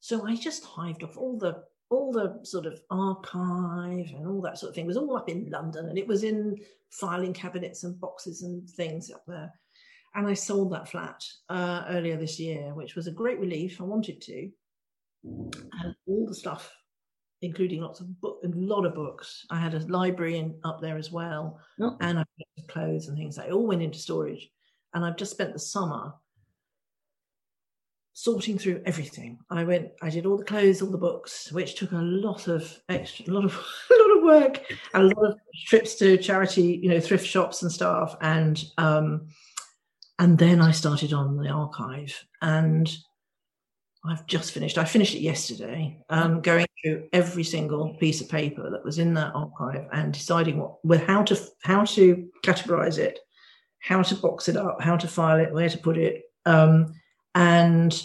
so 0.00 0.26
I 0.26 0.34
just 0.34 0.64
hived 0.64 1.02
off 1.02 1.18
all 1.18 1.38
the 1.38 1.62
all 1.90 2.12
the 2.12 2.38
sort 2.42 2.66
of 2.66 2.80
archive 2.90 4.10
and 4.14 4.26
all 4.26 4.42
that 4.42 4.58
sort 4.58 4.70
of 4.70 4.74
thing 4.74 4.86
was 4.86 4.96
all 4.96 5.16
up 5.16 5.28
in 5.30 5.48
London 5.50 5.88
and 5.88 5.98
it 5.98 6.06
was 6.06 6.22
in 6.22 6.54
filing 6.90 7.32
cabinets 7.32 7.84
and 7.84 7.98
boxes 7.98 8.42
and 8.42 8.68
things 8.68 9.10
up 9.10 9.24
there. 9.26 9.50
And 10.14 10.26
I 10.26 10.34
sold 10.34 10.70
that 10.72 10.88
flat 10.88 11.24
uh, 11.48 11.84
earlier 11.88 12.18
this 12.18 12.38
year, 12.38 12.74
which 12.74 12.94
was 12.94 13.06
a 13.06 13.12
great 13.12 13.38
relief. 13.40 13.80
I 13.80 13.84
wanted 13.84 14.20
to. 14.20 14.50
And 15.24 15.94
all 16.06 16.26
the 16.26 16.34
stuff, 16.34 16.70
including 17.40 17.80
lots 17.80 18.00
of 18.00 18.20
book, 18.20 18.40
a 18.44 18.48
lot 18.48 18.84
of 18.84 18.94
books. 18.94 19.46
I 19.50 19.58
had 19.58 19.74
a 19.74 19.80
library 19.86 20.38
in, 20.38 20.58
up 20.64 20.80
there 20.80 20.98
as 20.98 21.10
well, 21.10 21.58
oh. 21.80 21.96
and 22.00 22.18
I 22.18 22.24
had 22.56 22.68
clothes 22.68 23.08
and 23.08 23.16
things. 23.16 23.36
They 23.36 23.50
all 23.50 23.66
went 23.66 23.82
into 23.82 23.98
storage. 23.98 24.50
And 24.94 25.04
I've 25.04 25.16
just 25.16 25.32
spent 25.32 25.52
the 25.52 25.58
summer 25.58 26.14
sorting 28.18 28.58
through 28.58 28.82
everything. 28.84 29.38
I 29.48 29.62
went, 29.62 29.90
I 30.02 30.10
did 30.10 30.26
all 30.26 30.36
the 30.36 30.44
clothes, 30.44 30.82
all 30.82 30.90
the 30.90 30.98
books, 30.98 31.52
which 31.52 31.76
took 31.76 31.92
a 31.92 31.96
lot 31.96 32.48
of 32.48 32.76
extra, 32.88 33.26
a 33.28 33.32
lot 33.32 33.44
of, 33.44 33.52
a 33.90 33.94
lot 33.94 34.16
of 34.16 34.22
work, 34.24 34.64
and 34.92 35.04
a 35.04 35.06
lot 35.06 35.30
of 35.30 35.38
trips 35.66 35.94
to 35.96 36.16
charity, 36.16 36.80
you 36.82 36.88
know, 36.88 36.98
thrift 36.98 37.24
shops 37.24 37.62
and 37.62 37.70
stuff, 37.70 38.16
and 38.20 38.64
um, 38.76 39.28
and 40.18 40.36
then 40.36 40.60
I 40.60 40.72
started 40.72 41.12
on 41.12 41.36
the 41.36 41.48
archive, 41.48 42.26
and 42.42 42.92
I've 44.04 44.26
just 44.26 44.50
finished. 44.50 44.78
I 44.78 44.84
finished 44.84 45.14
it 45.14 45.20
yesterday, 45.20 46.02
um, 46.08 46.40
going 46.40 46.66
through 46.82 47.08
every 47.12 47.44
single 47.44 47.94
piece 48.00 48.20
of 48.20 48.28
paper 48.28 48.68
that 48.68 48.84
was 48.84 48.98
in 48.98 49.14
that 49.14 49.32
archive 49.36 49.86
and 49.92 50.12
deciding 50.12 50.58
what, 50.58 50.84
with 50.84 51.02
how 51.02 51.22
to 51.22 51.40
how 51.62 51.84
to 51.84 52.28
categorize 52.44 52.98
it, 52.98 53.20
how 53.80 54.02
to 54.02 54.14
box 54.16 54.48
it 54.48 54.56
up, 54.56 54.80
how 54.80 54.96
to 54.96 55.08
file 55.08 55.38
it, 55.38 55.52
where 55.52 55.68
to 55.68 55.78
put 55.78 55.96
it. 55.96 56.24
Um, 56.46 56.94
and 57.34 58.00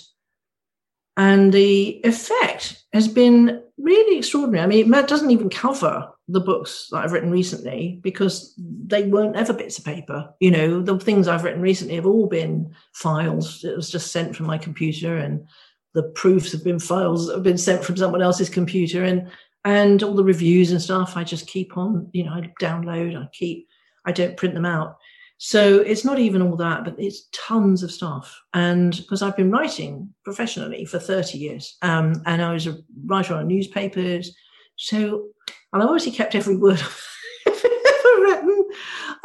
and 1.15 1.53
the 1.53 2.01
effect 2.03 2.83
has 2.91 3.07
been 3.07 3.61
really 3.77 4.17
extraordinary. 4.17 4.63
I 4.63 4.67
mean, 4.67 4.93
it 4.93 5.07
doesn't 5.07 5.31
even 5.31 5.49
cover 5.49 6.09
the 6.27 6.39
books 6.39 6.87
that 6.89 6.97
I've 6.97 7.11
written 7.11 7.31
recently 7.31 7.99
because 8.01 8.53
they 8.57 9.03
weren't 9.03 9.35
ever 9.35 9.53
bits 9.53 9.77
of 9.77 9.85
paper. 9.85 10.33
You 10.39 10.51
know, 10.51 10.81
the 10.81 10.97
things 10.99 11.27
I've 11.27 11.43
written 11.43 11.61
recently 11.61 11.95
have 11.95 12.05
all 12.05 12.27
been 12.27 12.73
files. 12.93 13.63
It 13.63 13.75
was 13.75 13.89
just 13.89 14.11
sent 14.11 14.35
from 14.35 14.47
my 14.47 14.57
computer, 14.57 15.17
and 15.17 15.45
the 15.93 16.03
proofs 16.03 16.51
have 16.51 16.63
been 16.63 16.79
files 16.79 17.27
that 17.27 17.35
have 17.35 17.43
been 17.43 17.57
sent 17.57 17.83
from 17.83 17.97
someone 17.97 18.21
else's 18.21 18.49
computer, 18.49 19.03
and 19.03 19.29
and 19.65 20.01
all 20.01 20.15
the 20.15 20.23
reviews 20.23 20.71
and 20.71 20.81
stuff. 20.81 21.15
I 21.15 21.23
just 21.23 21.47
keep 21.47 21.77
on. 21.77 22.09
You 22.13 22.23
know, 22.23 22.31
I 22.33 22.51
download. 22.59 23.21
I 23.21 23.27
keep. 23.33 23.67
I 24.05 24.11
don't 24.11 24.37
print 24.37 24.55
them 24.55 24.65
out. 24.65 24.97
So 25.45 25.79
it's 25.79 26.05
not 26.05 26.19
even 26.19 26.41
all 26.41 26.55
that, 26.55 26.85
but 26.85 26.95
it's 26.97 27.27
tons 27.33 27.83
of 27.83 27.91
stuff. 27.91 28.41
And 28.53 28.95
because 28.95 29.21
I've 29.21 29.35
been 29.35 29.51
writing 29.51 30.13
professionally 30.23 30.85
for 30.85 30.99
30 30.99 31.37
years, 31.37 31.75
um, 31.81 32.23
and 32.25 32.41
I 32.41 32.53
was 32.53 32.65
a 32.65 32.77
writer 33.05 33.33
on 33.33 33.47
newspapers. 33.47 34.33
So, 34.77 35.27
and 35.73 35.83
I 35.83 35.85
obviously 35.85 36.13
kept 36.13 36.33
every 36.35 36.55
word 36.55 36.79
I've 37.45 37.65
ever 37.65 38.21
written. 38.21 38.63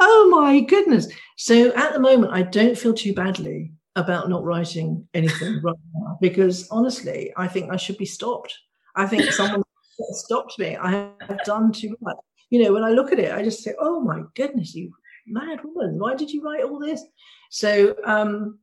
Oh 0.01 0.27
my 0.29 0.59
goodness. 0.59 1.07
So 1.37 1.73
at 1.73 1.93
the 1.93 2.01
moment, 2.01 2.33
I 2.33 2.41
don't 2.41 2.77
feel 2.77 2.93
too 2.93 3.13
badly 3.13 3.71
about 3.95 4.27
not 4.27 4.43
writing 4.43 5.07
anything 5.13 5.61
right 5.63 5.75
now 5.93 6.17
because 6.19 6.67
honestly, 6.69 7.31
I 7.37 7.47
think 7.47 7.71
I 7.71 7.77
should 7.77 7.97
be 7.97 8.05
stopped. 8.05 8.53
I 8.93 9.07
think 9.07 9.31
someone 9.31 9.63
stopped 10.11 10.59
me. 10.59 10.75
I 10.75 11.11
have 11.21 11.45
done 11.45 11.71
too 11.71 11.95
much. 12.01 12.17
You 12.49 12.61
know, 12.61 12.73
when 12.73 12.83
I 12.83 12.89
look 12.89 13.13
at 13.13 13.19
it, 13.19 13.31
I 13.31 13.41
just 13.41 13.63
say, 13.63 13.73
oh 13.79 14.01
my 14.01 14.23
goodness, 14.35 14.75
you 14.75 14.91
mad 15.29 15.59
woman, 15.63 15.99
why 15.99 16.15
did 16.15 16.31
you 16.31 16.43
write 16.43 16.63
all 16.63 16.79
this? 16.79 17.03
So, 17.49 17.95
um, 18.05 18.59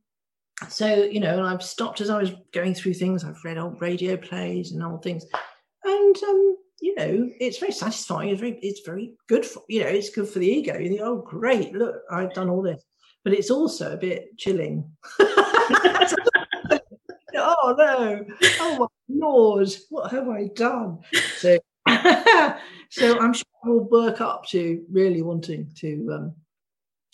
so 0.69 1.03
you 1.03 1.19
know, 1.19 1.37
and 1.37 1.47
I've 1.47 1.63
stopped 1.63 2.01
as 2.01 2.09
I 2.09 2.19
was 2.19 2.31
going 2.53 2.73
through 2.73 2.95
things. 2.95 3.23
I've 3.23 3.43
read 3.43 3.57
old 3.57 3.81
radio 3.81 4.17
plays 4.17 4.71
and 4.71 4.83
old 4.83 5.03
things, 5.03 5.25
and 5.83 6.15
um, 6.23 6.57
you 6.81 6.95
know, 6.95 7.29
it's 7.39 7.59
very 7.59 7.71
satisfying. 7.71 8.29
It's 8.29 8.39
very, 8.39 8.59
it's 8.61 8.81
very 8.85 9.13
good 9.27 9.45
for 9.45 9.63
you 9.67 9.83
know, 9.83 9.89
it's 9.89 10.09
good 10.09 10.27
for 10.27 10.39
the 10.39 10.47
ego. 10.47 10.77
You 10.77 10.89
think, 10.89 11.01
oh, 11.01 11.21
great, 11.21 11.73
look, 11.73 11.95
I've 12.09 12.33
done 12.33 12.49
all 12.49 12.61
this, 12.61 12.83
but 13.23 13.33
it's 13.33 13.51
also 13.51 13.93
a 13.93 13.97
bit 13.97 14.37
chilling. 14.37 14.89
oh 15.19 16.15
no! 17.77 18.25
Oh 18.59 18.77
my 18.79 18.87
lord, 19.09 19.69
what 19.89 20.11
have 20.11 20.29
I 20.29 20.47
done? 20.55 20.99
So, 21.37 21.59
so 22.89 23.19
I'm 23.19 23.33
sure 23.33 23.45
I 23.63 23.69
will 23.69 23.89
work 23.89 24.21
up 24.21 24.45
to 24.47 24.83
really 24.91 25.21
wanting 25.21 25.71
to 25.77 26.09
um, 26.13 26.33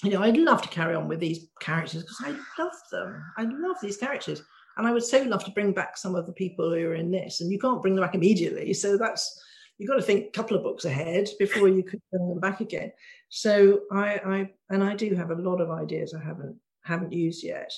you 0.04 0.12
know, 0.12 0.22
I'd 0.22 0.38
love 0.38 0.62
to 0.62 0.68
carry 0.68 0.96
on 0.96 1.08
with 1.08 1.20
these 1.20 1.48
characters 1.60 2.04
because 2.04 2.22
I 2.24 2.62
love 2.62 2.74
them. 2.92 3.24
I 3.38 3.44
love 3.44 3.78
these 3.82 3.98
characters. 3.98 4.44
And 4.76 4.88
I 4.88 4.92
would 4.92 5.04
so 5.04 5.22
love 5.22 5.46
to 5.46 5.52
bring 5.52 5.72
back 5.72 5.98
some 5.98 6.16
of 6.16 6.26
the 6.26 6.34
people 6.34 6.70
who 6.72 6.88
are 6.88 6.96
in 6.96 7.12
this. 7.12 7.42
And 7.42 7.52
you 7.52 7.60
can't 7.60 7.82
bring 7.82 7.96
them 7.96 8.04
back 8.04 8.16
immediately. 8.16 8.74
So 8.74 8.98
that's, 8.98 9.42
you've 9.78 9.90
got 9.90 9.96
to 9.96 10.02
think 10.02 10.28
a 10.28 10.32
couple 10.32 10.58
of 10.58 10.64
books 10.64 10.86
ahead 10.86 11.30
before 11.40 11.68
you 11.70 11.84
could 11.84 12.02
bring 12.12 12.28
them 12.28 12.40
back 12.40 12.60
again. 12.60 12.92
So 13.30 13.82
I, 13.92 14.20
I 14.26 14.50
and 14.70 14.84
I 14.84 14.96
do 14.96 15.16
have 15.16 15.32
a 15.32 15.36
lot 15.36 15.62
of 15.62 15.72
ideas 15.72 16.14
I 16.14 16.24
haven't 16.24 16.56
haven't 16.84 17.14
used 17.14 17.44
yet. 17.44 17.72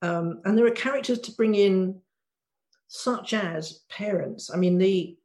Um, 0.00 0.40
and 0.44 0.56
there 0.56 0.66
are 0.66 0.70
characters 0.70 1.18
to 1.20 1.32
bring 1.32 1.54
in, 1.54 2.00
such 2.86 3.34
as 3.34 3.80
parents. 3.90 4.50
I 4.52 4.56
mean, 4.56 4.78
the 4.78 5.18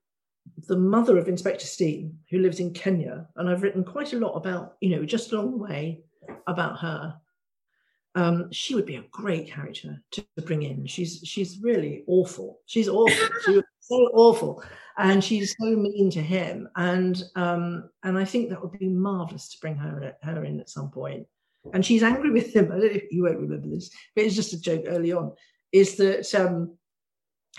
the 0.67 0.77
mother 0.77 1.17
of 1.17 1.29
Inspector 1.29 1.65
Steen, 1.65 2.17
who 2.29 2.39
lives 2.39 2.59
in 2.59 2.73
Kenya, 2.73 3.27
and 3.35 3.49
I've 3.49 3.63
written 3.63 3.83
quite 3.83 4.13
a 4.13 4.19
lot 4.19 4.33
about, 4.33 4.75
you 4.81 4.89
know, 4.89 5.05
just 5.05 5.31
along 5.31 5.51
the 5.51 5.57
way 5.57 6.03
about 6.47 6.79
her. 6.79 7.15
Um, 8.15 8.51
she 8.51 8.75
would 8.75 8.85
be 8.85 8.97
a 8.97 9.05
great 9.11 9.47
character 9.47 10.01
to 10.11 10.23
bring 10.45 10.63
in. 10.63 10.85
She's 10.85 11.21
she's 11.23 11.59
really 11.61 12.03
awful. 12.07 12.59
She's 12.67 12.87
awful. 12.87 13.27
she 13.45 13.51
was 13.55 13.63
so 13.79 13.95
awful, 14.13 14.63
and 14.97 15.23
she's 15.23 15.55
so 15.59 15.65
mean 15.75 16.11
to 16.11 16.21
him. 16.21 16.69
And 16.75 17.21
um, 17.35 17.89
and 18.03 18.17
I 18.17 18.25
think 18.25 18.49
that 18.49 18.61
would 18.61 18.77
be 18.77 18.87
marvelous 18.87 19.49
to 19.49 19.59
bring 19.61 19.75
her 19.77 20.15
her 20.21 20.43
in 20.45 20.59
at 20.59 20.69
some 20.69 20.91
point. 20.91 21.25
And 21.73 21.85
she's 21.85 22.03
angry 22.03 22.29
with 22.29 22.53
him. 22.53 22.65
I 22.65 22.75
don't 22.75 22.81
know 22.81 22.99
if 22.99 23.11
you 23.11 23.23
won't 23.23 23.39
remember 23.39 23.69
this, 23.69 23.89
but 24.15 24.25
it's 24.25 24.35
just 24.35 24.53
a 24.53 24.61
joke 24.61 24.83
early 24.87 25.13
on. 25.13 25.31
Is 25.71 25.95
that 25.95 26.35
um, 26.35 26.77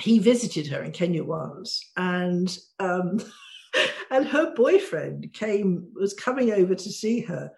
he 0.01 0.19
visited 0.19 0.67
her 0.69 0.83
in 0.83 0.93
Kenya 0.93 1.25
once, 1.25 1.91
and 1.97 2.57
um, 2.79 3.21
and 4.11 4.27
her 4.27 4.55
boyfriend 4.55 5.33
came 5.33 5.89
was 5.95 6.15
coming 6.15 6.53
over 6.53 6.75
to 6.75 6.91
see 6.91 7.21
her 7.23 7.51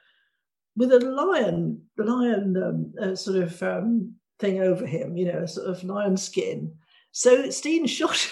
with 0.76 0.92
a 0.92 1.00
lion, 1.00 1.82
the 1.96 2.04
lion 2.04 2.56
um, 2.62 2.94
uh, 3.00 3.14
sort 3.14 3.38
of 3.38 3.62
um, 3.62 4.14
thing 4.38 4.60
over 4.60 4.86
him, 4.86 5.16
you 5.16 5.32
know, 5.32 5.40
a 5.40 5.48
sort 5.48 5.68
of 5.68 5.82
lion 5.84 6.16
skin. 6.16 6.72
So 7.12 7.50
Steen 7.50 7.86
shot, 7.86 8.30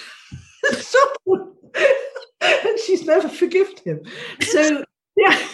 and 1.26 2.78
she's 2.84 3.06
never 3.06 3.28
forgiven 3.28 3.76
him. 3.84 4.02
So 4.42 4.84
yeah, 5.16 5.38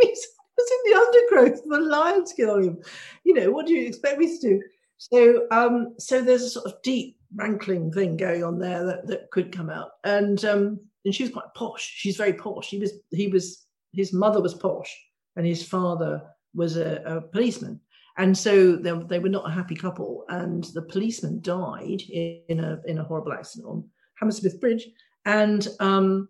he's 0.00 0.26
was 0.56 0.70
in 0.70 0.90
the 0.90 0.98
undergrowth 0.98 1.60
a 1.72 1.78
lion 1.84 2.26
skin 2.26 2.48
on 2.48 2.62
him. 2.62 2.82
You 3.24 3.34
know, 3.34 3.50
what 3.50 3.66
do 3.66 3.74
you 3.74 3.86
expect 3.86 4.18
me 4.18 4.26
to 4.26 4.48
do? 4.48 4.62
So, 4.98 5.46
um, 5.50 5.94
so 5.98 6.22
there's 6.22 6.42
a 6.42 6.50
sort 6.50 6.66
of 6.66 6.80
deep 6.82 7.18
rankling 7.34 7.92
thing 7.92 8.16
going 8.16 8.42
on 8.42 8.58
there 8.58 8.84
that, 8.84 9.06
that 9.08 9.30
could 9.30 9.52
come 9.52 9.68
out, 9.68 9.90
and 10.04 10.42
um, 10.44 10.80
and 11.04 11.14
she's 11.14 11.30
quite 11.30 11.52
posh. 11.54 11.92
She's 11.96 12.16
very 12.16 12.32
posh. 12.32 12.68
He 12.68 12.78
was 12.78 12.92
he 13.10 13.28
was 13.28 13.65
his 13.96 14.12
mother 14.12 14.40
was 14.40 14.54
posh, 14.54 14.94
and 15.36 15.46
his 15.46 15.66
father 15.66 16.22
was 16.54 16.76
a, 16.76 17.02
a 17.04 17.20
policeman, 17.20 17.80
and 18.18 18.36
so 18.36 18.76
they, 18.76 18.92
they 19.08 19.18
were 19.18 19.28
not 19.28 19.48
a 19.48 19.52
happy 19.52 19.74
couple. 19.74 20.24
And 20.28 20.64
the 20.74 20.82
policeman 20.82 21.40
died 21.40 22.02
in 22.10 22.60
a 22.60 22.80
in 22.86 22.98
a 22.98 23.04
horrible 23.04 23.32
accident 23.32 23.68
on 23.68 23.88
Hammersmith 24.18 24.60
Bridge, 24.60 24.86
and 25.24 25.66
um, 25.80 26.28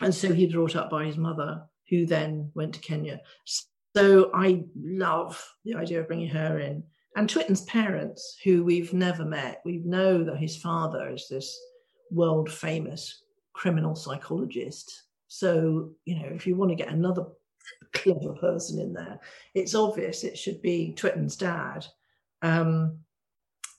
and 0.00 0.14
so 0.14 0.32
he 0.32 0.46
was 0.46 0.54
brought 0.54 0.76
up 0.76 0.90
by 0.90 1.04
his 1.04 1.16
mother, 1.16 1.62
who 1.88 2.06
then 2.06 2.50
went 2.54 2.74
to 2.74 2.80
Kenya. 2.80 3.20
So 3.94 4.30
I 4.34 4.64
love 4.76 5.42
the 5.64 5.74
idea 5.74 6.00
of 6.00 6.06
bringing 6.06 6.28
her 6.28 6.58
in 6.58 6.82
and 7.16 7.30
Twitten's 7.30 7.62
parents, 7.62 8.36
who 8.44 8.62
we've 8.62 8.92
never 8.92 9.24
met, 9.24 9.62
we 9.64 9.78
know 9.78 10.22
that 10.22 10.36
his 10.36 10.58
father 10.58 11.08
is 11.08 11.26
this 11.28 11.58
world 12.10 12.52
famous 12.52 13.22
criminal 13.54 13.96
psychologist. 13.96 15.04
So, 15.28 15.90
you 16.04 16.18
know, 16.18 16.28
if 16.28 16.46
you 16.46 16.56
want 16.56 16.70
to 16.70 16.76
get 16.76 16.88
another 16.88 17.26
clever 17.92 18.34
person 18.34 18.80
in 18.80 18.92
there, 18.92 19.18
it's 19.54 19.74
obvious 19.74 20.24
it 20.24 20.38
should 20.38 20.62
be 20.62 20.92
Twitten's 20.92 21.36
dad. 21.36 21.86
Um, 22.42 22.98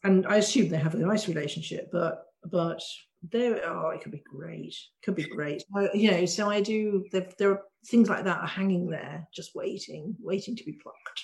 and 0.04 0.26
I 0.28 0.38
assume 0.38 0.70
they 0.70 0.78
have 0.78 0.96
a 0.96 1.00
nice 1.00 1.28
relationship, 1.28 1.90
but 1.92 2.26
but 2.46 2.82
there, 3.24 3.62
oh, 3.68 3.90
it 3.90 4.02
could 4.02 4.12
be 4.12 4.24
great. 4.24 4.76
Could 5.04 5.16
be 5.16 5.24
great. 5.24 5.64
I, 5.76 5.90
you 5.94 6.12
know, 6.12 6.26
so 6.26 6.50
I 6.50 6.62
do. 6.62 7.06
There, 7.12 7.28
there 7.38 7.52
are 7.52 7.62
things 7.88 8.10
like 8.10 8.24
that 8.26 8.40
are 8.40 8.48
hanging 8.48 8.90
there, 8.90 9.28
just 9.34 9.56
waiting, 9.56 10.16
waiting 10.20 10.56
to 10.56 10.64
be 10.64 10.74
plucked. 10.74 11.24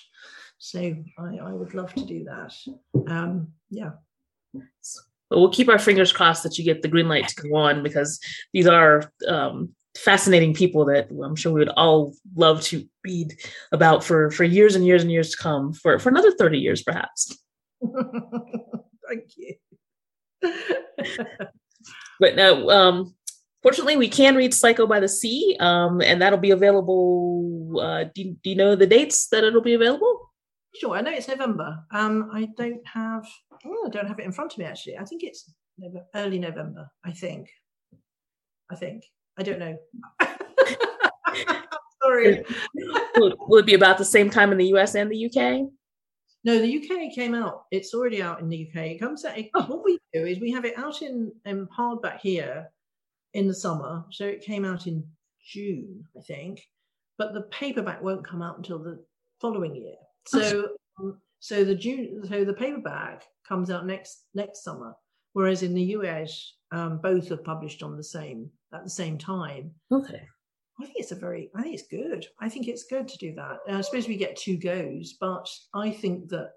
So 0.58 0.80
I, 1.18 1.38
I 1.38 1.52
would 1.52 1.74
love 1.74 1.94
to 1.96 2.06
do 2.06 2.24
that. 2.26 2.54
Um, 3.08 3.50
yeah. 3.70 3.92
Well, 4.54 5.42
we'll 5.42 5.52
keep 5.52 5.70
our 5.70 5.80
fingers 5.80 6.14
crossed 6.14 6.44
that 6.44 6.58
you 6.58 6.64
get 6.64 6.82
the 6.82 6.88
green 6.88 7.08
light 7.08 7.28
to 7.28 7.48
go 7.48 7.56
on 7.56 7.84
because 7.84 8.20
these 8.54 8.68
are 8.68 9.12
um, 9.28 9.74
fascinating 9.96 10.54
people 10.54 10.86
that 10.86 11.10
I'm 11.12 11.36
sure 11.36 11.54
we 11.54 11.60
would 11.60 11.70
all 11.70 12.16
love 12.36 12.62
to 12.64 12.88
read 13.04 13.36
about 13.72 14.04
for 14.04 14.32
for 14.32 14.44
years 14.44 14.76
and 14.76 14.86
years 14.86 15.04
and 15.04 15.12
years 15.12 15.32
to 15.32 15.38
come 15.38 15.74
for 15.74 16.00
for 16.00 16.10
another 16.10 16.32
30 16.32 16.58
years 16.60 16.82
perhaps. 16.82 17.38
Thank 19.08 19.26
you. 19.38 19.56
but 22.20 22.36
no, 22.36 22.70
um, 22.70 23.16
fortunately, 23.62 23.98
we 23.98 24.10
can 24.10 24.36
read 24.36 24.54
Psycho 24.54 24.88
by 24.88 25.00
the 25.00 25.08
Sea, 25.08 25.58
um, 25.60 26.02
and 26.02 26.22
that'll 26.22 26.40
be 26.40 26.52
available. 26.52 27.80
Uh, 27.80 28.06
do, 28.16 28.36
do 28.44 28.50
you 28.50 28.56
know 28.56 28.76
the 28.76 28.88
dates 28.88 29.28
that 29.28 29.44
it'll 29.44 29.62
be 29.62 29.74
available? 29.74 30.32
Sure, 30.76 30.96
I 30.96 31.02
know 31.02 31.12
it's 31.12 31.28
November. 31.28 31.80
Um, 31.92 32.30
I 32.34 32.50
don't 32.58 32.86
have. 32.88 33.26
Oh, 33.66 33.84
I 33.86 33.90
don't 33.90 34.08
have 34.08 34.20
it 34.20 34.26
in 34.26 34.32
front 34.32 34.54
of 34.54 34.58
me 34.58 34.66
actually. 34.66 34.98
I 34.98 35.06
think 35.06 35.24
it's 35.24 35.52
early 36.16 36.40
November. 36.40 36.90
I 37.06 37.12
think. 37.12 37.50
I 38.72 38.76
think. 38.76 39.04
I 39.38 39.44
don't 39.44 39.60
know. 39.60 39.78
Sorry. 42.04 42.44
will, 43.16 43.36
will 43.48 43.60
it 43.60 43.66
be 43.66 43.74
about 43.74 43.98
the 43.98 44.06
same 44.06 44.30
time 44.30 44.52
in 44.52 44.58
the 44.58 44.68
US 44.76 44.96
and 44.96 45.12
the 45.12 45.26
UK? 45.26 45.70
No, 46.46 46.60
the 46.60 46.78
UK 46.78 47.14
came 47.14 47.34
out. 47.34 47.64
It's 47.72 47.94
already 47.94 48.22
out 48.22 48.42
in 48.42 48.50
the 48.50 48.68
UK. 48.68 48.84
It 48.88 49.00
comes 49.00 49.24
out. 49.24 49.38
Oh. 49.56 49.64
What 49.64 49.86
we 49.86 49.98
do 50.14 50.26
is 50.26 50.40
we 50.40 50.52
have 50.52 50.66
it 50.66 50.78
out 50.78 51.02
in, 51.02 51.32
in 51.46 51.68
hardback 51.68 52.20
here 52.20 52.70
in 53.34 53.48
the 53.48 53.54
summer. 53.54 54.04
So 54.12 54.26
it 54.26 54.42
came 54.42 54.66
out 54.66 54.86
in 54.88 55.06
June, 55.44 56.04
I 56.18 56.22
think. 56.22 56.62
But 57.18 57.34
the 57.34 57.44
paperback 57.44 58.02
won't 58.02 58.28
come 58.28 58.42
out 58.42 58.58
until 58.58 58.80
the 58.80 59.04
following 59.40 59.76
year. 59.76 59.96
So 60.28 60.70
um, 61.00 61.20
so 61.40 61.64
the 61.64 61.76
June 61.76 62.24
so 62.28 62.44
the 62.44 62.54
paperback 62.54 63.24
comes 63.48 63.70
out 63.70 63.86
next 63.86 64.26
next 64.34 64.64
summer, 64.64 64.96
whereas 65.34 65.64
in 65.64 65.74
the 65.74 65.84
US 65.98 66.54
um, 66.72 67.00
both 67.02 67.32
are 67.32 67.38
published 67.38 67.84
on 67.84 67.98
the 67.98 68.04
same 68.04 68.50
at 68.74 68.84
the 68.84 68.90
same 68.90 69.18
time. 69.18 69.72
Okay. 69.92 70.28
I 70.80 70.86
think 70.86 70.98
it's 70.98 71.12
a 71.12 71.16
very 71.16 71.52
I 71.56 71.62
think 71.62 71.76
it's 71.76 71.88
good. 71.88 72.26
I 72.40 72.50
think 72.50 72.68
it's 72.68 72.86
good 72.86 73.08
to 73.08 73.18
do 73.18 73.36
that. 73.36 73.60
Uh, 73.70 73.78
I 73.78 73.82
suppose 73.82 74.08
we 74.08 74.18
get 74.18 74.36
two 74.36 74.58
goes, 74.58 75.14
but 75.20 75.48
I 75.74 75.92
think 75.92 76.30
that 76.30 76.52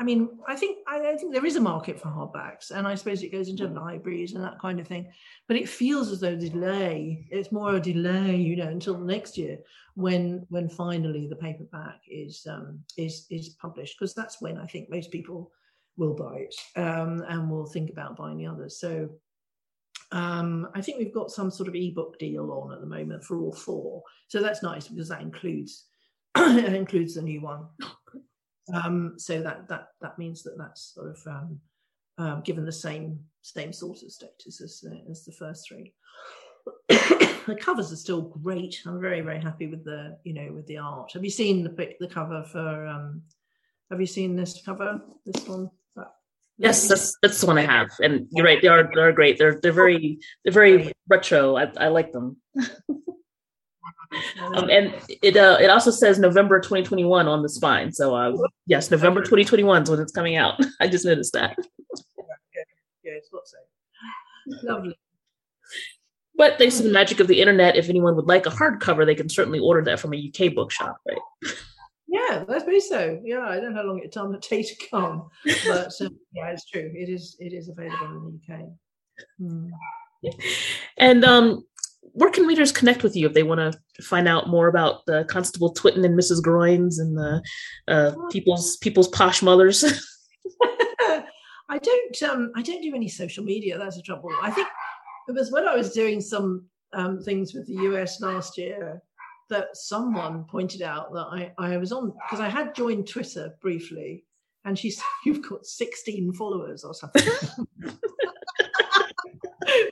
I 0.00 0.02
mean, 0.02 0.30
I 0.48 0.56
think 0.56 0.78
I, 0.88 1.14
think 1.16 1.34
there 1.34 1.44
is 1.44 1.56
a 1.56 1.60
market 1.60 2.00
for 2.00 2.08
hardbacks, 2.08 2.70
and 2.70 2.88
I 2.88 2.94
suppose 2.94 3.22
it 3.22 3.32
goes 3.32 3.50
into 3.50 3.68
libraries 3.68 4.32
and 4.32 4.42
that 4.42 4.58
kind 4.58 4.80
of 4.80 4.88
thing. 4.88 5.12
But 5.46 5.58
it 5.58 5.68
feels 5.68 6.10
as 6.10 6.20
though 6.20 6.36
delay. 6.36 7.28
It's 7.30 7.52
more 7.52 7.74
a 7.74 7.80
delay, 7.80 8.34
you 8.36 8.56
know, 8.56 8.68
until 8.68 8.96
next 8.96 9.36
year 9.36 9.58
when 9.96 10.46
when 10.48 10.70
finally 10.70 11.26
the 11.26 11.36
paperback 11.36 12.00
is 12.08 12.46
um, 12.48 12.80
is 12.96 13.26
is 13.28 13.50
published, 13.60 13.98
because 13.98 14.14
that's 14.14 14.40
when 14.40 14.56
I 14.56 14.64
think 14.64 14.88
most 14.88 15.10
people 15.10 15.52
will 16.00 16.14
buy 16.14 16.46
it 16.48 16.54
um, 16.76 17.22
and 17.28 17.48
will 17.48 17.66
think 17.66 17.90
about 17.90 18.16
buying 18.16 18.38
the 18.38 18.46
others. 18.46 18.80
So 18.80 19.10
um, 20.12 20.66
I 20.74 20.80
think 20.80 20.98
we've 20.98 21.14
got 21.14 21.30
some 21.30 21.50
sort 21.50 21.68
of 21.68 21.74
ebook 21.74 22.18
deal 22.18 22.50
on 22.50 22.72
at 22.72 22.80
the 22.80 22.86
moment 22.86 23.22
for 23.22 23.38
all 23.38 23.52
four. 23.52 24.02
So 24.28 24.40
that's 24.40 24.62
nice 24.62 24.88
because 24.88 25.10
that 25.10 25.20
includes 25.20 25.84
it 26.36 26.74
includes 26.74 27.14
the 27.14 27.22
new 27.22 27.42
one. 27.42 27.66
Um, 28.72 29.14
so 29.18 29.42
that 29.42 29.68
that 29.68 29.88
that 30.00 30.18
means 30.18 30.42
that 30.44 30.56
that's 30.56 30.94
sort 30.94 31.10
of 31.10 31.50
um, 32.18 32.40
given 32.42 32.64
the 32.64 32.72
same 32.72 33.20
same 33.42 33.72
sort 33.72 34.02
of 34.02 34.10
status 34.10 34.60
as 34.60 34.82
uh, 34.90 35.10
as 35.10 35.24
the 35.24 35.32
first 35.32 35.68
three. 35.68 35.92
the 36.88 37.58
covers 37.60 37.92
are 37.92 37.96
still 37.96 38.22
great. 38.22 38.80
I'm 38.86 39.00
very 39.00 39.20
very 39.20 39.40
happy 39.40 39.66
with 39.66 39.84
the 39.84 40.16
you 40.24 40.32
know 40.32 40.52
with 40.52 40.66
the 40.66 40.78
art. 40.78 41.12
Have 41.12 41.24
you 41.24 41.30
seen 41.30 41.62
the 41.62 41.94
the 42.00 42.08
cover 42.08 42.42
for? 42.44 42.86
Um, 42.86 43.22
have 43.90 44.00
you 44.00 44.06
seen 44.06 44.36
this 44.36 44.62
cover? 44.64 45.02
This 45.26 45.48
one. 45.48 45.68
Yes, 46.60 46.86
that's 46.86 47.16
that's 47.22 47.40
the 47.40 47.46
one 47.46 47.56
I 47.56 47.62
have, 47.62 47.88
and 48.02 48.26
you're 48.32 48.44
right. 48.44 48.60
They 48.60 48.68
are 48.68 48.90
they 48.94 49.00
are 49.00 49.12
great. 49.12 49.38
They're 49.38 49.58
they're 49.62 49.72
very 49.72 50.18
they're 50.44 50.52
very 50.52 50.92
retro. 51.08 51.56
I, 51.56 51.72
I 51.78 51.88
like 51.88 52.12
them. 52.12 52.36
um, 54.42 54.68
and 54.68 54.94
it 55.22 55.38
uh, 55.38 55.56
it 55.58 55.70
also 55.70 55.90
says 55.90 56.18
November 56.18 56.60
2021 56.60 57.26
on 57.26 57.42
the 57.42 57.48
spine. 57.48 57.92
So 57.92 58.14
uh, 58.14 58.36
yes, 58.66 58.90
November 58.90 59.20
2021 59.20 59.84
is 59.84 59.90
when 59.90 60.00
it's 60.00 60.12
coming 60.12 60.36
out. 60.36 60.60
I 60.80 60.86
just 60.86 61.06
noticed 61.06 61.32
that. 61.32 61.56
Yeah, 63.02 63.12
it's 63.12 63.30
not 63.32 63.48
so 63.48 63.56
lovely. 64.70 64.98
But 66.36 66.58
thanks 66.58 66.76
to 66.76 66.82
the 66.82 66.92
magic 66.92 67.20
of 67.20 67.26
the 67.26 67.40
internet, 67.40 67.76
if 67.76 67.88
anyone 67.88 68.16
would 68.16 68.26
like 68.26 68.44
a 68.44 68.50
hardcover, 68.50 69.06
they 69.06 69.14
can 69.14 69.30
certainly 69.30 69.60
order 69.60 69.82
that 69.84 69.98
from 69.98 70.12
a 70.12 70.32
UK 70.32 70.54
bookshop, 70.54 70.98
right? 71.08 71.54
Yeah, 72.10 72.44
I 72.48 72.58
suppose 72.58 72.88
so. 72.88 73.20
Yeah, 73.24 73.46
I 73.46 73.60
don't 73.60 73.72
know 73.72 73.82
how 73.82 73.86
long 73.86 74.00
it 74.00 74.12
will 74.16 74.40
take 74.40 74.66
to 74.66 74.88
come, 74.88 75.28
but 75.44 75.92
um, 76.00 76.18
yeah, 76.32 76.50
it's 76.50 76.68
true. 76.68 76.90
It 76.92 77.08
is 77.08 77.36
it 77.38 77.52
is 77.52 77.68
available 77.68 78.06
in 78.06 78.40
the 78.48 78.54
UK. 78.54 78.60
Hmm. 79.38 79.68
And 80.98 81.24
um, 81.24 81.64
where 82.02 82.30
can 82.30 82.46
readers 82.46 82.72
connect 82.72 83.02
with 83.02 83.16
you 83.16 83.26
if 83.26 83.32
they 83.32 83.42
want 83.42 83.60
to 83.60 84.02
find 84.02 84.28
out 84.28 84.48
more 84.48 84.68
about 84.68 85.06
the 85.06 85.24
Constable 85.30 85.72
Twitten 85.72 86.04
and 86.04 86.18
Mrs. 86.18 86.42
Groynes 86.42 86.98
and 86.98 87.16
the 87.16 87.42
uh, 87.88 88.12
people's 88.30 88.76
people's 88.78 89.08
posh 89.08 89.40
mothers? 89.40 89.82
I 91.70 91.78
don't 91.78 92.22
um, 92.24 92.52
I 92.56 92.62
don't 92.62 92.82
do 92.82 92.94
any 92.94 93.08
social 93.08 93.44
media. 93.44 93.78
That's 93.78 93.96
the 93.96 94.02
trouble. 94.02 94.30
I 94.42 94.50
think 94.50 94.66
it 95.28 95.32
was 95.32 95.52
when 95.52 95.66
I 95.66 95.76
was 95.76 95.92
doing 95.92 96.20
some 96.20 96.66
um, 96.92 97.22
things 97.22 97.54
with 97.54 97.66
the 97.68 97.84
US 97.84 98.20
last 98.20 98.58
year 98.58 99.00
that 99.50 99.76
someone 99.76 100.44
pointed 100.44 100.82
out 100.82 101.12
that 101.12 101.26
I, 101.30 101.52
I 101.58 101.76
was 101.76 101.92
on 101.92 102.12
because 102.12 102.40
I 102.40 102.48
had 102.48 102.74
joined 102.74 103.08
Twitter 103.08 103.54
briefly, 103.60 104.24
and 104.64 104.78
she 104.78 104.90
said 104.90 105.04
you've 105.24 105.48
got 105.48 105.66
16 105.66 106.32
followers 106.32 106.84
or 106.84 106.94
something. 106.94 107.22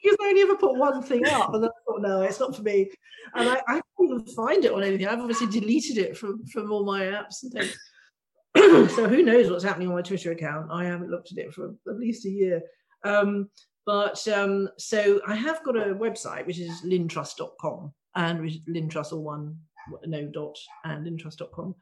because 0.02 0.16
I 0.20 0.28
only 0.28 0.42
ever 0.42 0.56
put 0.56 0.76
one 0.76 1.02
thing 1.02 1.26
up, 1.26 1.52
and 1.54 1.64
I 1.64 1.68
thought, 1.86 2.00
no, 2.00 2.22
it's 2.22 2.40
not 2.40 2.56
for 2.56 2.62
me. 2.62 2.90
And 3.34 3.48
I, 3.48 3.60
I 3.68 3.72
can't 3.74 3.84
even 4.02 4.24
find 4.34 4.64
it 4.64 4.72
on 4.72 4.82
anything. 4.82 5.06
I've 5.06 5.20
obviously 5.20 5.48
deleted 5.48 5.98
it 5.98 6.16
from 6.16 6.46
from 6.46 6.72
all 6.72 6.84
my 6.84 7.02
apps 7.02 7.42
and 7.42 7.52
things. 7.52 7.76
so 8.94 9.08
who 9.08 9.22
knows 9.22 9.50
what's 9.50 9.64
happening 9.64 9.88
on 9.88 9.94
my 9.94 10.02
Twitter 10.02 10.32
account? 10.32 10.70
I 10.72 10.84
haven't 10.84 11.10
looked 11.10 11.32
at 11.32 11.38
it 11.38 11.52
for 11.52 11.74
at 11.86 11.98
least 11.98 12.24
a 12.24 12.30
year. 12.30 12.62
Um, 13.04 13.50
but 13.84 14.26
um, 14.28 14.68
so 14.78 15.20
I 15.26 15.34
have 15.34 15.62
got 15.64 15.76
a 15.76 15.94
website 15.94 16.46
which 16.46 16.58
is 16.58 16.82
lynnetruss.com 16.84 17.92
and 18.18 18.50
lynnetruss 18.68 19.12
all 19.12 19.22
one 19.22 19.56
no 20.04 20.26
dot 20.26 20.58
and 20.84 21.06
lynnetruss.com 21.06 21.74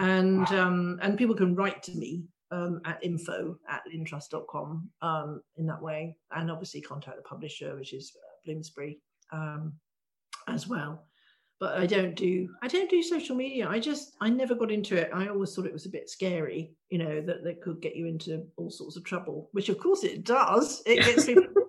and 0.00 0.46
um, 0.48 0.98
and 1.02 1.16
people 1.16 1.34
can 1.34 1.54
write 1.54 1.82
to 1.84 1.92
me 1.92 2.24
um, 2.50 2.80
at 2.84 3.02
info 3.02 3.56
at 3.68 3.82
lynnetruss.com 3.92 4.90
um, 5.02 5.42
in 5.56 5.66
that 5.66 5.80
way, 5.80 6.16
and 6.32 6.50
obviously 6.50 6.80
contact 6.80 7.16
the 7.16 7.22
publisher, 7.22 7.76
which 7.76 7.92
is 7.92 8.12
uh, 8.16 8.26
Bloomsbury, 8.44 9.00
um, 9.32 9.74
as 10.48 10.66
well. 10.66 11.06
But 11.60 11.78
I 11.78 11.86
don't 11.86 12.16
do 12.16 12.48
I 12.62 12.68
don't 12.68 12.90
do 12.90 13.02
social 13.02 13.36
media. 13.36 13.68
I 13.68 13.78
just 13.78 14.16
I 14.20 14.28
never 14.28 14.54
got 14.54 14.72
into 14.72 14.96
it. 14.96 15.10
I 15.14 15.28
always 15.28 15.54
thought 15.54 15.66
it 15.66 15.72
was 15.72 15.86
a 15.86 15.90
bit 15.90 16.10
scary, 16.10 16.74
you 16.90 16.98
know, 16.98 17.20
that 17.20 17.44
that 17.44 17.62
could 17.62 17.80
get 17.80 17.94
you 17.94 18.06
into 18.06 18.44
all 18.56 18.70
sorts 18.70 18.96
of 18.96 19.04
trouble, 19.04 19.48
which 19.52 19.68
of 19.68 19.78
course 19.78 20.02
it 20.02 20.24
does. 20.24 20.82
It 20.86 21.04
gets 21.04 21.26
people 21.26 21.44
into 21.48 21.66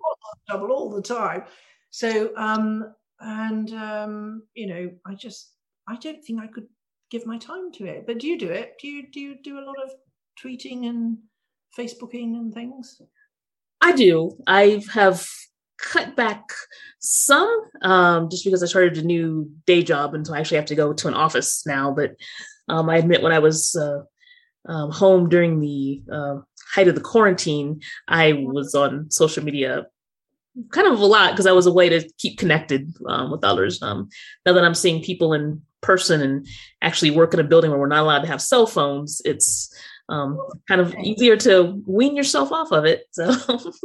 trouble 0.48 0.72
all 0.72 0.90
the 0.90 1.02
time. 1.02 1.44
So 1.90 2.32
um, 2.36 2.92
and 3.20 3.72
um, 3.72 4.42
you 4.54 4.66
know, 4.66 4.90
I 5.06 5.14
just 5.14 5.52
I 5.88 5.96
don't 5.96 6.22
think 6.24 6.40
I 6.40 6.46
could 6.46 6.66
give 7.10 7.26
my 7.26 7.38
time 7.38 7.72
to 7.72 7.86
it. 7.86 8.06
But 8.06 8.18
do 8.18 8.26
you 8.26 8.38
do 8.38 8.48
it? 8.48 8.74
Do 8.80 8.88
you 8.88 9.10
do 9.10 9.20
you 9.20 9.36
do 9.42 9.58
a 9.58 9.64
lot 9.64 9.76
of 9.82 9.90
tweeting 10.42 10.86
and 10.88 11.18
Facebooking 11.76 12.34
and 12.36 12.52
things? 12.52 13.00
I 13.80 13.92
do. 13.92 14.36
I 14.46 14.82
have 14.92 15.26
cut 15.78 16.16
back 16.16 16.42
some 16.98 17.62
um, 17.82 18.30
just 18.30 18.44
because 18.44 18.62
I 18.62 18.66
started 18.66 18.98
a 18.98 19.02
new 19.02 19.50
day 19.66 19.82
job, 19.82 20.14
and 20.14 20.26
so 20.26 20.34
I 20.34 20.40
actually 20.40 20.56
have 20.56 20.66
to 20.66 20.74
go 20.74 20.92
to 20.92 21.08
an 21.08 21.14
office 21.14 21.64
now. 21.66 21.92
But 21.92 22.16
um, 22.68 22.88
I 22.90 22.96
admit, 22.96 23.22
when 23.22 23.32
I 23.32 23.38
was 23.38 23.76
uh, 23.76 24.00
um, 24.70 24.90
home 24.90 25.28
during 25.28 25.60
the 25.60 26.02
uh, 26.12 26.36
height 26.74 26.88
of 26.88 26.94
the 26.94 27.00
quarantine, 27.00 27.80
I 28.08 28.32
was 28.32 28.74
on 28.74 29.10
social 29.10 29.44
media 29.44 29.86
kind 30.70 30.86
of 30.86 31.00
a 31.00 31.06
lot 31.06 31.32
because 31.32 31.46
I 31.46 31.52
was 31.52 31.66
a 31.66 31.72
way 31.72 31.88
to 31.88 32.08
keep 32.18 32.38
connected 32.38 32.94
um, 33.06 33.30
with 33.30 33.44
others. 33.44 33.82
Um, 33.82 34.08
now 34.44 34.52
that 34.52 34.64
I'm 34.64 34.74
seeing 34.74 35.02
people 35.02 35.32
in 35.32 35.62
person 35.82 36.22
and 36.22 36.46
actually 36.82 37.10
work 37.10 37.34
in 37.34 37.40
a 37.40 37.44
building 37.44 37.70
where 37.70 37.78
we're 37.80 37.86
not 37.86 38.02
allowed 38.02 38.22
to 38.22 38.28
have 38.28 38.42
cell 38.42 38.66
phones, 38.66 39.20
it's 39.24 39.74
um, 40.08 40.38
kind 40.68 40.80
of 40.80 40.94
easier 40.96 41.36
to 41.36 41.82
wean 41.86 42.16
yourself 42.16 42.52
off 42.52 42.72
of 42.72 42.84
it. 42.84 43.04
So 43.12 43.26
that's 43.26 43.80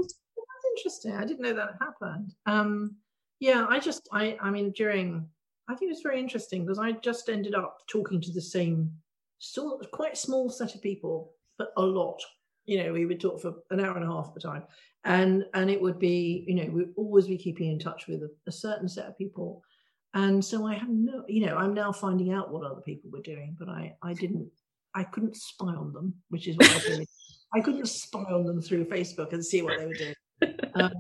interesting. 0.78 1.15
I 1.15 1.26
didn't 1.26 1.41
know 1.41 1.53
that 1.53 1.78
happened. 1.80 2.34
Um, 2.45 2.95
yeah, 3.39 3.65
I 3.69 3.80
just, 3.80 4.07
I, 4.11 4.38
I 4.41 4.49
mean, 4.49 4.72
during, 4.72 5.28
I 5.67 5.76
think 5.76 5.89
it 5.89 5.95
was 5.95 6.03
very 6.03 6.19
interesting 6.19 6.63
because 6.63 6.80
I 6.80 6.93
just 6.93 7.30
ended 7.30 7.55
up 7.55 7.80
talking 7.89 8.22
to 8.22 8.32
the 8.32 8.41
same, 8.41 8.91
still 9.39 9.82
quite 9.91 10.17
small 10.17 10.49
set 10.49 10.76
of 10.76 10.82
people, 10.82 11.34
but 11.57 11.74
a 11.78 11.82
lot. 11.82 12.22
You 12.66 12.84
know, 12.84 12.93
we 12.93 13.05
would 13.05 13.20
talk 13.20 13.41
for 13.41 13.55
an 13.70 13.80
hour 13.80 13.95
and 13.95 14.03
a 14.03 14.07
half 14.07 14.32
at 14.36 14.43
a 14.43 14.47
time, 14.47 14.64
and 15.03 15.45
and 15.53 15.70
it 15.70 15.82
would 15.82 15.99
be, 15.99 16.45
you 16.47 16.55
know, 16.55 16.70
we'd 16.72 16.93
always 16.95 17.28
be 17.28 17.38
keeping 17.38 17.72
in 17.72 17.80
touch 17.80 18.07
with 18.07 18.22
a, 18.24 18.30
a 18.47 18.51
certain 18.51 18.88
set 18.88 19.07
of 19.07 19.18
people. 19.18 19.64
And 20.14 20.43
so 20.43 20.66
i 20.66 20.74
have 20.74 20.89
no 20.89 21.24
you 21.30 21.45
know 21.45 21.55
i'm 21.55 21.74
now 21.74 21.91
finding 21.91 22.34
out 22.34 22.51
what 22.51 22.70
other 22.70 22.82
people 22.82 23.09
were 23.09 23.22
doing 23.22 23.55
but 23.57 23.70
i 23.70 23.95
i 24.03 24.14
didn't 24.14 24.49
i 24.93 25.03
couldn't 25.03 25.38
spy 25.38 25.68
on 25.68 25.93
them 25.93 26.14
which 26.30 26.47
is 26.47 26.57
what 26.57 26.70
i 26.70 26.80
did. 26.80 27.07
I 27.53 27.59
couldn't 27.59 27.88
spy 27.88 28.24
on 28.24 28.45
them 28.45 28.62
through 28.62 28.86
facebook 28.86 29.34
and 29.34 29.45
see 29.45 29.62
what 29.62 29.80
they 29.80 29.86
were 29.86 29.93
doing. 29.93 30.16
Um, 30.74 30.91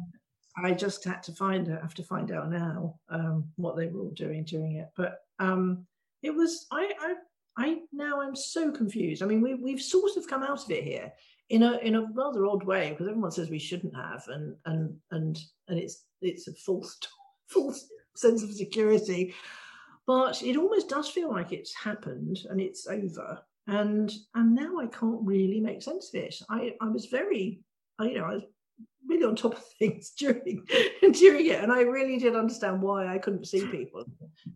i 0.57 0.71
just 0.71 1.03
had 1.03 1.23
to 1.23 1.31
find 1.31 1.67
have 1.67 1.95
to 1.95 2.03
find 2.03 2.31
out 2.31 2.51
now 2.51 2.99
um, 3.09 3.45
what 3.55 3.75
they 3.75 3.87
were 3.87 4.01
all 4.01 4.11
doing 4.11 4.43
during 4.43 4.75
it. 4.75 4.89
But 4.95 5.19
um, 5.39 5.87
it 6.21 6.31
was 6.35 6.67
I, 6.71 6.91
I 6.99 7.15
i 7.57 7.77
now 7.91 8.21
i'm 8.21 8.35
so 8.35 8.71
confused. 8.71 9.23
I 9.23 9.25
mean 9.25 9.41
we, 9.41 9.55
we've 9.55 9.81
sort 9.81 10.15
of 10.17 10.27
come 10.27 10.43
out 10.43 10.63
of 10.63 10.69
it 10.69 10.83
here 10.83 11.11
in 11.51 11.63
a 11.63 11.77
in 11.79 11.95
a 11.95 12.07
rather 12.13 12.45
odd 12.47 12.63
way 12.63 12.91
because 12.91 13.07
everyone 13.09 13.31
says 13.31 13.49
we 13.49 13.59
shouldn't 13.59 13.93
have 13.93 14.25
and 14.29 14.55
and 14.65 14.95
and 15.11 15.37
and 15.67 15.77
it's 15.77 16.05
it's 16.21 16.47
a 16.47 16.53
false 16.53 16.97
false 17.47 17.87
sense 18.15 18.41
of 18.41 18.51
security. 18.53 19.33
But 20.07 20.41
it 20.41 20.57
almost 20.57 20.89
does 20.89 21.09
feel 21.09 21.29
like 21.29 21.51
it's 21.51 21.75
happened 21.75 22.39
and 22.49 22.59
it's 22.59 22.87
over. 22.87 23.39
And 23.67 24.11
and 24.33 24.55
now 24.55 24.79
I 24.79 24.87
can't 24.87 25.19
really 25.23 25.59
make 25.59 25.83
sense 25.83 26.09
of 26.13 26.21
it. 26.21 26.35
I, 26.49 26.73
I 26.81 26.87
was 26.87 27.05
very, 27.05 27.61
you 27.99 28.13
know, 28.15 28.25
I 28.25 28.33
was 28.35 28.43
really 29.07 29.25
on 29.25 29.35
top 29.35 29.53
of 29.53 29.65
things 29.79 30.11
during 30.17 30.65
during 31.11 31.47
it, 31.47 31.61
and 31.61 31.71
I 31.71 31.81
really 31.81 32.17
did 32.17 32.35
understand 32.35 32.81
why 32.81 33.13
I 33.13 33.17
couldn't 33.17 33.45
see 33.45 33.67
people. 33.67 34.05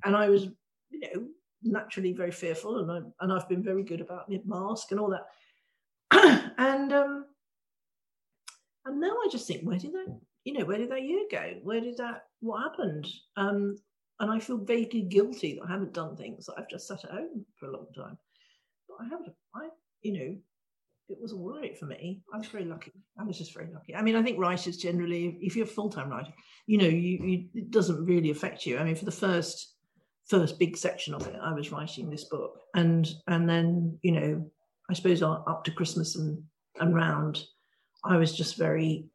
And 0.05 0.15
I 0.15 0.29
was, 0.29 0.45
you 0.89 1.01
know, 1.01 1.27
naturally 1.61 2.13
very 2.13 2.31
fearful, 2.31 2.79
and 2.79 2.91
I 2.91 2.99
and 3.23 3.33
I've 3.33 3.49
been 3.49 3.63
very 3.63 3.83
good 3.83 4.01
about 4.01 4.31
mask 4.45 4.91
and 4.91 4.99
all 4.99 5.09
that. 5.09 5.27
And 6.57 6.93
um, 6.93 7.25
and 8.85 8.99
now 8.99 9.11
I 9.11 9.27
just 9.31 9.47
think, 9.47 9.63
where 9.63 9.79
did 9.79 9.93
that 9.93 10.19
you 10.45 10.53
know, 10.53 10.63
where 10.63 10.77
did 10.77 10.91
that 10.91 11.03
year 11.03 11.25
go? 11.29 11.53
Where 11.63 11.81
did 11.81 11.97
that, 11.97 12.25
what 12.39 12.61
happened? 12.61 13.07
Um, 13.35 13.75
and 14.19 14.31
I 14.31 14.39
feel 14.39 14.57
vaguely 14.57 15.01
guilty 15.01 15.55
that 15.55 15.67
I 15.67 15.71
haven't 15.71 15.93
done 15.93 16.15
things 16.15 16.45
that 16.45 16.55
I've 16.57 16.69
just 16.69 16.87
sat 16.87 17.03
at 17.03 17.11
home 17.11 17.45
for 17.59 17.67
a 17.67 17.73
long 17.73 17.87
time. 17.93 18.17
But 18.87 18.97
I 19.01 19.03
haven't, 19.05 19.33
I, 19.55 19.69
you 20.03 20.13
know, 20.13 20.35
it 21.09 21.17
was 21.19 21.33
all 21.33 21.59
right 21.59 21.77
for 21.77 21.85
me. 21.85 22.21
I 22.33 22.37
was 22.37 22.47
very 22.47 22.65
lucky. 22.65 22.91
I 23.19 23.23
was 23.23 23.37
just 23.37 23.53
very 23.53 23.69
lucky. 23.73 23.95
I 23.95 24.01
mean, 24.01 24.15
I 24.15 24.23
think 24.23 24.39
writers 24.39 24.77
generally, 24.77 25.37
if 25.41 25.55
you're 25.55 25.65
a 25.65 25.67
full-time 25.69 26.09
writer, 26.09 26.33
you 26.67 26.77
know, 26.77 26.87
you, 26.87 27.19
you, 27.23 27.45
it 27.55 27.71
doesn't 27.71 28.05
really 28.05 28.29
affect 28.29 28.65
you. 28.65 28.77
I 28.77 28.83
mean, 28.83 28.95
for 28.95 29.05
the 29.05 29.11
first 29.11 29.73
first 30.27 30.57
big 30.57 30.75
section 30.75 31.13
of 31.13 31.27
it, 31.27 31.35
I 31.39 31.53
was 31.53 31.71
writing 31.71 32.09
this 32.09 32.23
book, 32.23 32.59
and 32.73 33.07
and 33.27 33.47
then 33.47 33.99
you 34.01 34.11
know, 34.11 34.51
I 34.89 34.93
suppose 34.93 35.21
up 35.21 35.63
to 35.65 35.71
Christmas 35.71 36.15
and 36.15 36.43
and 36.79 36.95
round, 36.95 37.43
I 38.03 38.17
was 38.17 38.35
just 38.35 38.57
very 38.57 39.05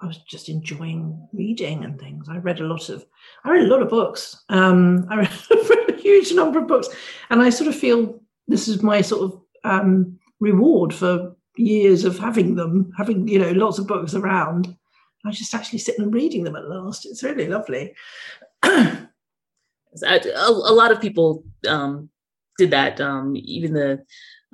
I 0.00 0.06
was 0.06 0.18
just 0.18 0.48
enjoying 0.48 1.28
reading 1.32 1.84
and 1.84 1.98
things. 1.98 2.28
I 2.28 2.36
read 2.36 2.60
a 2.60 2.66
lot 2.66 2.88
of, 2.88 3.04
I 3.44 3.50
read 3.50 3.64
a 3.64 3.68
lot 3.68 3.82
of 3.82 3.88
books. 3.88 4.44
Um, 4.48 5.06
I 5.10 5.16
read, 5.16 5.30
a 5.88 6.00
huge 6.00 6.32
number 6.32 6.60
of 6.60 6.68
books, 6.68 6.88
and 7.30 7.42
I 7.42 7.50
sort 7.50 7.68
of 7.68 7.76
feel 7.76 8.20
this 8.46 8.68
is 8.68 8.82
my 8.82 9.00
sort 9.00 9.22
of 9.22 9.40
um, 9.64 10.18
reward 10.40 10.94
for 10.94 11.36
years 11.56 12.04
of 12.04 12.18
having 12.18 12.54
them, 12.54 12.92
having 12.96 13.26
you 13.26 13.38
know 13.38 13.50
lots 13.52 13.78
of 13.78 13.86
books 13.86 14.14
around. 14.14 14.74
I 15.24 15.28
was 15.28 15.38
just 15.38 15.54
actually 15.54 15.80
sitting 15.80 16.04
and 16.04 16.14
reading 16.14 16.44
them 16.44 16.54
at 16.54 16.68
last. 16.68 17.04
It's 17.04 17.24
really 17.24 17.48
lovely. 17.48 17.92
a, 18.62 19.08
a, 20.04 20.50
lot 20.50 20.92
of 20.92 21.00
people 21.00 21.42
um, 21.66 22.08
did 22.56 22.70
that. 22.70 23.00
Um, 23.00 23.34
even 23.36 23.72
the 23.72 24.04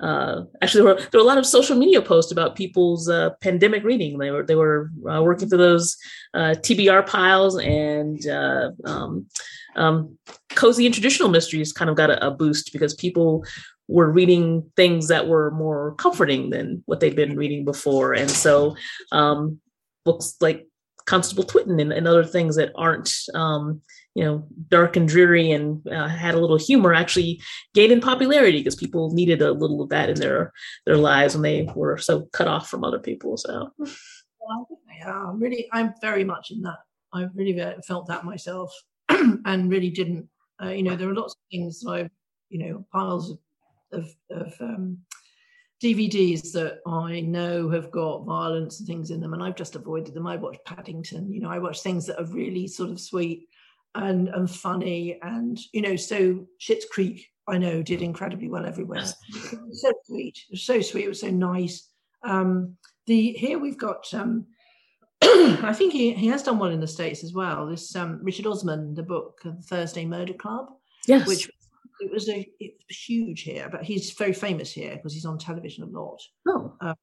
uh, 0.01 0.41
actually 0.61 0.83
there 0.83 0.93
were, 0.93 1.01
there 1.01 1.19
were 1.19 1.25
a 1.25 1.27
lot 1.27 1.37
of 1.37 1.45
social 1.45 1.77
media 1.77 2.01
posts 2.01 2.31
about 2.31 2.55
people's 2.55 3.07
uh, 3.09 3.29
pandemic 3.41 3.83
reading. 3.83 4.17
They 4.17 4.31
were 4.31 4.43
they 4.43 4.55
were 4.55 4.91
uh, 5.09 5.23
working 5.23 5.47
through 5.47 5.59
those 5.59 5.97
uh, 6.33 6.55
TBR 6.57 7.07
piles 7.07 7.57
and 7.57 8.25
uh, 8.27 8.71
um, 8.83 9.27
um, 9.75 10.17
cozy 10.49 10.85
and 10.85 10.93
traditional 10.93 11.29
mysteries 11.29 11.71
kind 11.71 11.89
of 11.89 11.95
got 11.95 12.09
a, 12.09 12.27
a, 12.27 12.31
boost 12.31 12.73
because 12.73 12.93
people 12.93 13.45
were 13.87 14.09
reading 14.11 14.69
things 14.75 15.07
that 15.07 15.27
were 15.27 15.51
more 15.51 15.95
comforting 15.95 16.49
than 16.49 16.83
what 16.87 16.99
they'd 16.99 17.15
been 17.15 17.37
reading 17.37 17.63
before, 17.63 18.13
and 18.13 18.29
so 18.29 18.75
um, 19.13 19.59
books 20.03 20.35
like 20.41 20.67
Constable 21.05 21.43
Twitten 21.43 21.81
and, 21.81 21.93
and, 21.93 22.07
other 22.07 22.25
things 22.25 22.55
that 22.55 22.71
aren't 22.75 23.13
um, 23.33 23.81
you 24.15 24.23
know 24.23 24.47
dark 24.69 24.95
and 24.95 25.07
dreary 25.07 25.51
and 25.51 25.85
uh, 25.87 26.07
had 26.07 26.33
a 26.33 26.39
little 26.39 26.57
humor 26.57 26.93
actually 26.93 27.39
gained 27.73 27.91
in 27.91 28.01
popularity 28.01 28.59
because 28.59 28.75
people 28.75 29.11
needed 29.11 29.41
a 29.41 29.51
little 29.51 29.81
of 29.81 29.89
that 29.89 30.09
in 30.09 30.19
their 30.19 30.51
their 30.85 30.97
lives 30.97 31.35
when 31.35 31.43
they 31.43 31.69
were 31.75 31.97
so 31.97 32.25
cut 32.33 32.47
off 32.47 32.69
from 32.69 32.83
other 32.83 32.99
people 32.99 33.37
so. 33.37 33.69
Yeah 34.97 35.11
i'm 35.11 35.39
really 35.39 35.67
i'm 35.71 35.93
very 36.01 36.23
much 36.23 36.49
in 36.51 36.61
that. 36.61 36.77
I 37.13 37.27
really 37.33 37.75
felt 37.87 38.07
that 38.07 38.25
myself 38.25 38.73
and 39.09 39.69
really 39.69 39.89
didn't 39.89 40.27
uh, 40.63 40.69
you 40.69 40.83
know 40.83 40.95
there 40.95 41.09
are 41.09 41.15
lots 41.15 41.33
of 41.33 41.39
things 41.51 41.83
i've 41.87 42.09
you 42.49 42.59
know 42.59 42.85
piles 42.91 43.31
of 43.31 43.39
of, 43.91 44.09
of 44.31 44.53
um, 44.59 44.97
DVDs 45.83 46.51
that 46.53 46.79
I 46.87 47.21
know 47.21 47.69
have 47.69 47.91
got 47.91 48.25
violence 48.25 48.79
and 48.79 48.87
things 48.87 49.11
in 49.11 49.21
them, 49.21 49.33
and 49.33 49.43
I've 49.43 49.55
just 49.55 49.75
avoided 49.75 50.13
them. 50.13 50.25
I 50.25 50.35
watch 50.35 50.57
Paddington, 50.65 51.31
you 51.31 51.39
know, 51.39 51.49
I 51.49 51.59
watch 51.59 51.81
things 51.81 52.05
that 52.07 52.19
are 52.19 52.25
really 52.25 52.67
sort 52.67 52.89
of 52.89 52.99
sweet 52.99 53.47
and 53.95 54.29
and 54.29 54.49
funny 54.49 55.17
and 55.21 55.59
you 55.73 55.81
know 55.81 55.95
so 55.95 56.45
Schitt's 56.59 56.85
Creek 56.85 57.29
I 57.47 57.57
know 57.57 57.81
did 57.81 58.01
incredibly 58.01 58.49
well 58.49 58.65
everywhere. 58.65 59.05
so 59.05 59.93
sweet, 60.05 60.37
it 60.49 60.51
was 60.51 60.63
so 60.63 60.81
sweet, 60.81 61.05
it 61.05 61.09
was 61.09 61.21
so 61.21 61.29
nice. 61.29 61.89
Um, 62.23 62.75
the 63.05 63.33
here 63.33 63.59
we've 63.59 63.77
got 63.77 64.11
um, 64.13 64.47
I 65.21 65.73
think 65.73 65.93
he, 65.93 66.13
he 66.13 66.27
has 66.27 66.43
done 66.43 66.57
well 66.57 66.71
in 66.71 66.79
the 66.79 66.87
states 66.87 67.23
as 67.23 67.33
well. 67.33 67.67
This 67.67 67.95
um, 67.95 68.19
Richard 68.23 68.47
Osman, 68.47 68.95
the 68.95 69.03
book 69.03 69.41
Thursday 69.65 70.05
Murder 70.05 70.33
Club, 70.33 70.69
yes, 71.07 71.27
which 71.27 71.49
it 71.99 72.11
was 72.11 72.27
a 72.29 72.49
it 72.59 72.73
was 72.87 72.97
huge 72.97 73.41
here, 73.41 73.69
but 73.71 73.83
he's 73.83 74.11
very 74.13 74.33
famous 74.33 74.71
here 74.71 74.95
because 74.95 75.13
he's 75.13 75.25
on 75.25 75.37
television 75.37 75.83
a 75.83 75.87
lot. 75.87 76.21
Oh. 76.47 76.73
Um, 76.81 76.95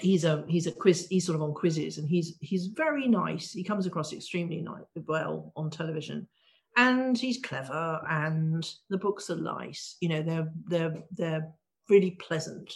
he's 0.00 0.24
a 0.24 0.44
he's 0.48 0.66
a 0.66 0.72
quiz 0.72 1.06
he's 1.10 1.26
sort 1.26 1.36
of 1.36 1.42
on 1.42 1.54
quizzes 1.54 1.98
and 1.98 2.08
he's 2.08 2.36
he's 2.40 2.66
very 2.68 3.08
nice. 3.08 3.52
He 3.52 3.64
comes 3.64 3.86
across 3.86 4.12
extremely 4.12 4.60
nice 4.60 4.84
well 5.06 5.52
on 5.56 5.70
television. 5.70 6.28
And 6.76 7.18
he's 7.18 7.38
clever 7.38 8.00
and 8.08 8.68
the 8.88 8.98
books 8.98 9.30
are 9.30 9.36
nice. 9.36 9.96
You 10.00 10.08
know 10.10 10.22
they're 10.22 10.52
they're 10.66 11.02
they're 11.12 11.48
really 11.88 12.12
pleasant 12.12 12.74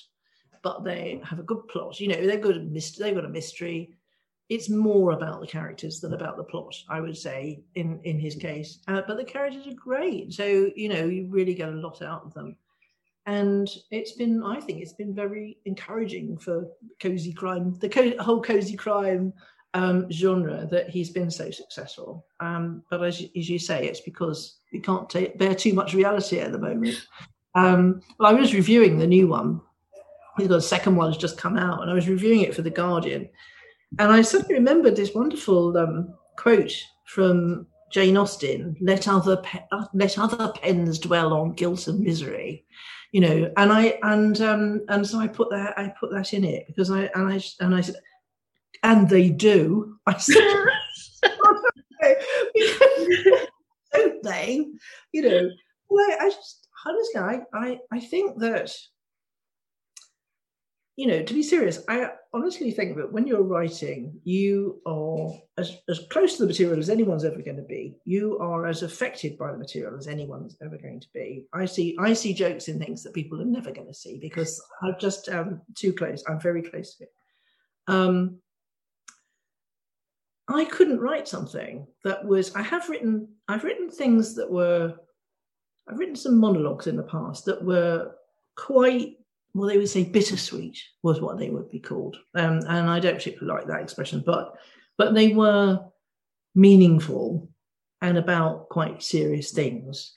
but 0.63 0.85
they 0.85 1.21
have 1.25 1.41
a 1.41 1.45
good 1.45 1.67
plot. 1.69 2.01
You 2.01 2.09
know 2.09 2.27
they've 2.27 2.41
got 2.41 2.57
a 2.57 2.61
mystery 2.61 3.05
they've 3.05 3.15
got 3.15 3.25
a 3.25 3.29
mystery. 3.29 3.95
It's 4.49 4.69
more 4.69 5.13
about 5.13 5.41
the 5.41 5.47
characters 5.47 6.01
than 6.01 6.13
about 6.13 6.37
the 6.37 6.45
plot 6.45 6.77
i 6.91 7.01
would 7.01 7.17
say 7.17 7.63
in 7.75 8.01
in 8.05 8.19
his 8.19 8.35
case. 8.35 8.79
Uh, 8.89 9.03
but 9.07 9.17
the 9.17 9.25
characters 9.25 9.67
are 9.67 9.75
great. 9.75 10.33
So 10.33 10.71
you 10.77 10.89
know 10.89 11.05
you 11.05 11.27
really 11.29 11.55
get 11.55 11.69
a 11.69 11.73
lot 11.73 12.03
out 12.03 12.25
of 12.25 12.35
them 12.35 12.57
and 13.27 13.69
it's 13.91 14.13
been 14.13 14.43
i 14.43 14.59
think 14.61 14.81
it's 14.81 14.95
been 14.95 15.15
very 15.15 15.57
encouraging 15.65 16.37
for 16.37 16.67
cozy 17.01 17.33
crime 17.33 17.75
the 17.81 17.89
co- 17.89 18.17
whole 18.19 18.43
cozy 18.43 18.77
crime 18.77 19.33
um, 19.75 20.11
genre 20.11 20.67
that 20.71 20.91
he's 20.91 21.11
been 21.11 21.31
so 21.31 21.51
successful. 21.51 22.27
Um, 22.41 22.83
but 22.91 23.03
as, 23.03 23.25
as 23.37 23.49
you 23.49 23.59
say 23.59 23.87
it's 23.87 24.01
because 24.01 24.57
we 24.73 24.81
can't 24.81 25.09
take, 25.09 25.39
bear 25.39 25.55
too 25.55 25.73
much 25.73 25.95
reality 25.95 26.39
at 26.41 26.53
the 26.53 26.59
moment. 26.59 27.07
Um, 27.55 28.01
well 28.19 28.35
i 28.35 28.39
was 28.39 28.55
reviewing 28.55 28.99
the 28.99 29.07
new 29.07 29.29
one 29.29 29.61
the 30.39 30.59
second 30.59 30.97
one 30.97 31.13
has 31.13 31.19
just 31.19 31.37
come 31.37 31.59
out 31.59 31.83
and 31.83 31.91
i 31.91 31.95
was 31.95 32.09
reviewing 32.09 32.41
it 32.41 32.55
for 32.55 32.63
the 32.63 32.71
guardian. 32.71 33.29
And 33.99 34.11
i 34.11 34.23
suddenly 34.23 34.55
remembered 34.55 34.97
this 34.97 35.15
wonderful 35.15 35.77
um, 35.77 36.15
quote 36.37 36.73
from 37.05 37.67
jane 37.93 38.17
austen 38.17 38.77
let 38.81 39.09
other 39.09 39.37
pe- 39.39 39.65
uh, 39.71 39.87
let 39.95 40.19
other 40.19 40.53
pens 40.61 40.99
dwell 40.99 41.33
on 41.33 41.53
guilt 41.53 41.87
and 41.87 42.01
misery 42.01 42.65
you 43.13 43.21
know 43.21 43.51
and 43.57 43.73
i 43.73 43.99
and 44.03 44.41
um 44.41 44.81
and 44.89 45.07
so 45.07 45.19
i 45.19 45.29
put 45.29 45.49
that 45.51 45.79
i 45.79 45.93
put 46.01 46.11
that 46.11 46.33
in 46.33 46.45
it 46.45 46.67
because 46.67 46.91
i 46.91 47.03
and 47.15 47.33
i 47.33 47.41
and 47.61 47.75
i 47.75 47.81
said 47.81 47.97
and 48.85 49.09
they 49.09 49.31
do. 49.31 49.97
I 50.07 50.19
said 50.19 50.43
don't 53.93 54.23
they? 54.25 54.67
You 55.13 55.23
know 55.23 55.51
well, 55.89 56.17
I, 56.21 56.31
just 56.31 56.67
honestly 56.87 57.21
I, 57.21 57.41
I 57.53 57.79
i 57.93 58.01
think 58.01 58.41
that 58.41 58.75
you 60.97 61.07
know, 61.07 61.23
to 61.23 61.35
be 61.35 61.43
serious, 61.43 61.83
I 61.89 62.11
honestly 62.35 62.71
think 62.71 62.97
that 62.97 63.11
when 63.11 63.27
you're 63.27 63.43
writing, 63.43 64.21
you 64.25 64.83
are 64.85 65.33
as, 65.57 65.79
as 65.89 66.01
close 66.11 66.37
to 66.37 66.43
the 66.43 66.49
material 66.49 66.79
as 66.79 66.91
anyone's 66.91 67.25
ever 67.25 67.41
going 67.41 67.57
to 67.57 67.63
be. 67.63 67.97
You 68.05 68.39
are 68.41 68.67
as 68.67 68.83
affected 68.83 69.39
by 69.39 69.53
the 69.53 69.59
material 69.59 69.97
as 69.97 70.07
anyone's 70.07 70.57
ever 70.63 70.77
going 70.77 71.01
to 71.01 71.07
be. 71.15 71.47
I 71.55 71.65
see 71.65 71.97
I 71.99 72.13
see 72.13 72.35
jokes 72.35 72.69
in 72.69 72.79
things 72.79 73.03
that 73.03 73.15
people 73.15 73.41
are 73.41 73.47
never 73.47 73.73
going 73.73 73.87
to 73.87 73.95
see 73.95 74.19
because 74.19 74.63
I'm 74.83 74.97
just 75.01 75.31
um, 75.31 75.63
too 75.75 75.95
close. 75.95 76.23
I'm 76.29 76.41
very 76.41 76.63
close 76.63 76.97
to 76.97 77.05
it. 77.05 77.13
Um, 77.89 78.39
I 80.49 80.67
couldn't 80.67 81.01
write 81.01 81.27
something 81.27 81.87
that 82.05 82.23
was. 82.23 82.55
I 82.55 82.63
have 82.63 82.91
written. 82.91 83.29
I've 83.49 83.65
written 83.65 83.91
things 83.91 84.35
that 84.35 84.51
were. 84.51 84.95
I've 85.89 85.99
written 85.99 86.17
some 86.17 86.39
monologues 86.39 86.87
in 86.87 86.97
the 86.97 87.03
past 87.03 87.47
that 87.47 87.65
were 87.65 88.13
quite 88.57 89.17
well, 89.55 89.69
they 89.69 89.79
would 89.79 89.89
say 89.89 90.05
bittersweet 90.05 90.79
was 91.03 91.21
what 91.21 91.39
they 91.39 91.51
would 91.51 91.71
be 91.71 91.81
called, 91.81 92.17
um, 92.35 92.61
and 92.69 92.91
I 92.91 93.01
don't 93.01 93.17
particularly 93.17 93.59
like 93.59 93.69
that 93.69 93.83
expression, 93.83 94.23
but 94.25 94.55
but 94.97 95.15
they 95.15 95.29
were 95.29 95.81
meaningful 96.55 97.49
and 98.01 98.19
about 98.19 98.69
quite 98.69 99.03
serious 99.03 99.53
things. 99.53 100.17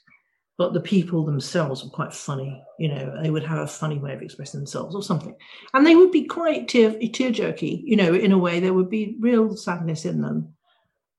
But 0.58 0.72
the 0.72 0.80
people 0.80 1.22
themselves 1.22 1.84
were 1.84 1.90
quite 1.90 2.14
funny, 2.14 2.64
you 2.78 2.88
know. 2.88 3.20
They 3.22 3.28
would 3.28 3.44
have 3.44 3.58
a 3.58 3.66
funny 3.66 3.98
way 3.98 4.14
of 4.14 4.22
expressing 4.22 4.60
themselves 4.60 4.94
or 4.94 5.02
something, 5.02 5.36
and 5.74 5.86
they 5.86 5.94
would 5.94 6.12
be 6.12 6.24
quite 6.24 6.68
tear 6.68 6.98
tear 7.12 7.30
jerky, 7.30 7.82
you 7.84 7.96
know. 7.96 8.14
In 8.14 8.32
a 8.32 8.38
way, 8.38 8.58
there 8.58 8.72
would 8.72 8.88
be 8.88 9.16
real 9.20 9.54
sadness 9.54 10.06
in 10.06 10.22
them. 10.22 10.54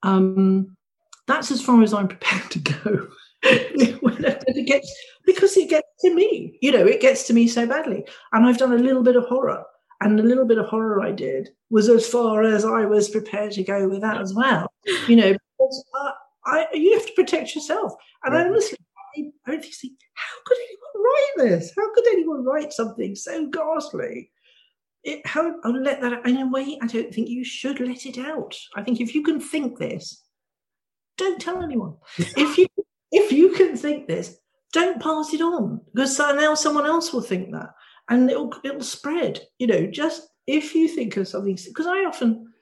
Um, 0.02 0.76
that's 1.28 1.52
as 1.52 1.62
far 1.62 1.84
as 1.84 1.94
I'm 1.94 2.08
prepared 2.08 2.50
to 2.52 2.60
go. 2.60 3.08
when 4.02 4.26
it 4.26 4.66
gets 4.66 4.92
because 5.28 5.56
it 5.56 5.70
gets 5.70 5.88
to 6.00 6.14
me 6.16 6.58
you 6.62 6.72
know 6.72 6.86
it 6.86 7.00
gets 7.00 7.28
to 7.28 7.34
me 7.34 7.48
so 7.48 7.68
badly. 7.68 8.04
And 8.34 8.48
i've 8.48 8.58
done 8.58 8.74
a 8.74 8.86
little 8.88 9.04
bit 9.04 9.16
of 9.16 9.26
horror. 9.26 9.64
And 10.00 10.18
the 10.18 10.24
little 10.24 10.46
bit 10.46 10.60
of 10.60 10.68
horror 10.68 11.02
i 11.04 11.12
did 11.12 11.50
was 11.70 11.90
as 11.90 12.08
far 12.08 12.44
as 12.44 12.66
i 12.66 12.86
was 12.86 13.10
prepared 13.10 13.52
to 13.54 13.64
go 13.64 13.88
with 13.88 14.02
that 14.02 14.22
as 14.22 14.34
well 14.34 14.72
you 15.08 15.16
know 15.16 15.34
because 15.34 15.86
uh, 16.02 16.12
I, 16.46 16.68
you 16.74 16.94
have 16.94 17.06
to 17.06 17.14
protect 17.14 17.54
yourself. 17.56 17.94
And 18.24 18.36
i 18.36 18.42
honestly 18.46 18.78
I 19.18 19.52
don't 19.52 19.64
think 19.64 19.94
how 20.14 20.38
could 20.46 20.58
anyone 20.58 21.04
write 21.04 21.50
this? 21.50 21.74
How 21.76 21.94
could 21.94 22.08
anyone 22.08 22.46
write 22.46 22.74
something 22.74 23.16
so 23.16 23.48
ghastly? 23.48 24.32
It, 25.04 25.26
how 25.26 25.56
I'll 25.64 25.82
let 25.82 26.02
that 26.02 26.26
in 26.28 26.38
a 26.38 26.50
way 26.50 26.78
I 26.82 26.88
don't 26.88 27.14
think 27.14 27.30
you 27.30 27.44
should 27.44 27.80
let 27.80 28.06
it 28.06 28.18
out. 28.18 28.56
I 28.76 28.84
think 28.84 29.00
if 29.00 29.16
you 29.16 29.24
can 29.24 29.40
think 29.40 29.78
this, 29.78 30.24
don't 31.18 31.42
tell 31.42 31.64
anyone. 31.64 31.96
if 32.18 32.58
you 32.58 32.68
if 33.12 33.32
you 33.32 33.54
can 33.54 33.78
think 33.78 34.08
this, 34.08 34.38
don't 34.74 35.02
pass 35.02 35.34
it 35.34 35.42
on 35.42 35.82
because 35.94 36.18
now 36.20 36.54
someone 36.54 36.86
else 36.86 37.14
will 37.14 37.22
think 37.22 37.52
that 37.52 37.70
and 38.10 38.30
it'll 38.30 38.54
it'll 38.64 38.82
spread. 38.82 39.42
You 39.60 39.68
know, 39.68 39.88
just 39.88 40.28
if 40.46 40.76
you 40.76 40.88
think 40.88 41.18
of 41.18 41.28
something 41.28 41.58
because 41.68 41.88
I 41.88 42.06
often 42.06 42.54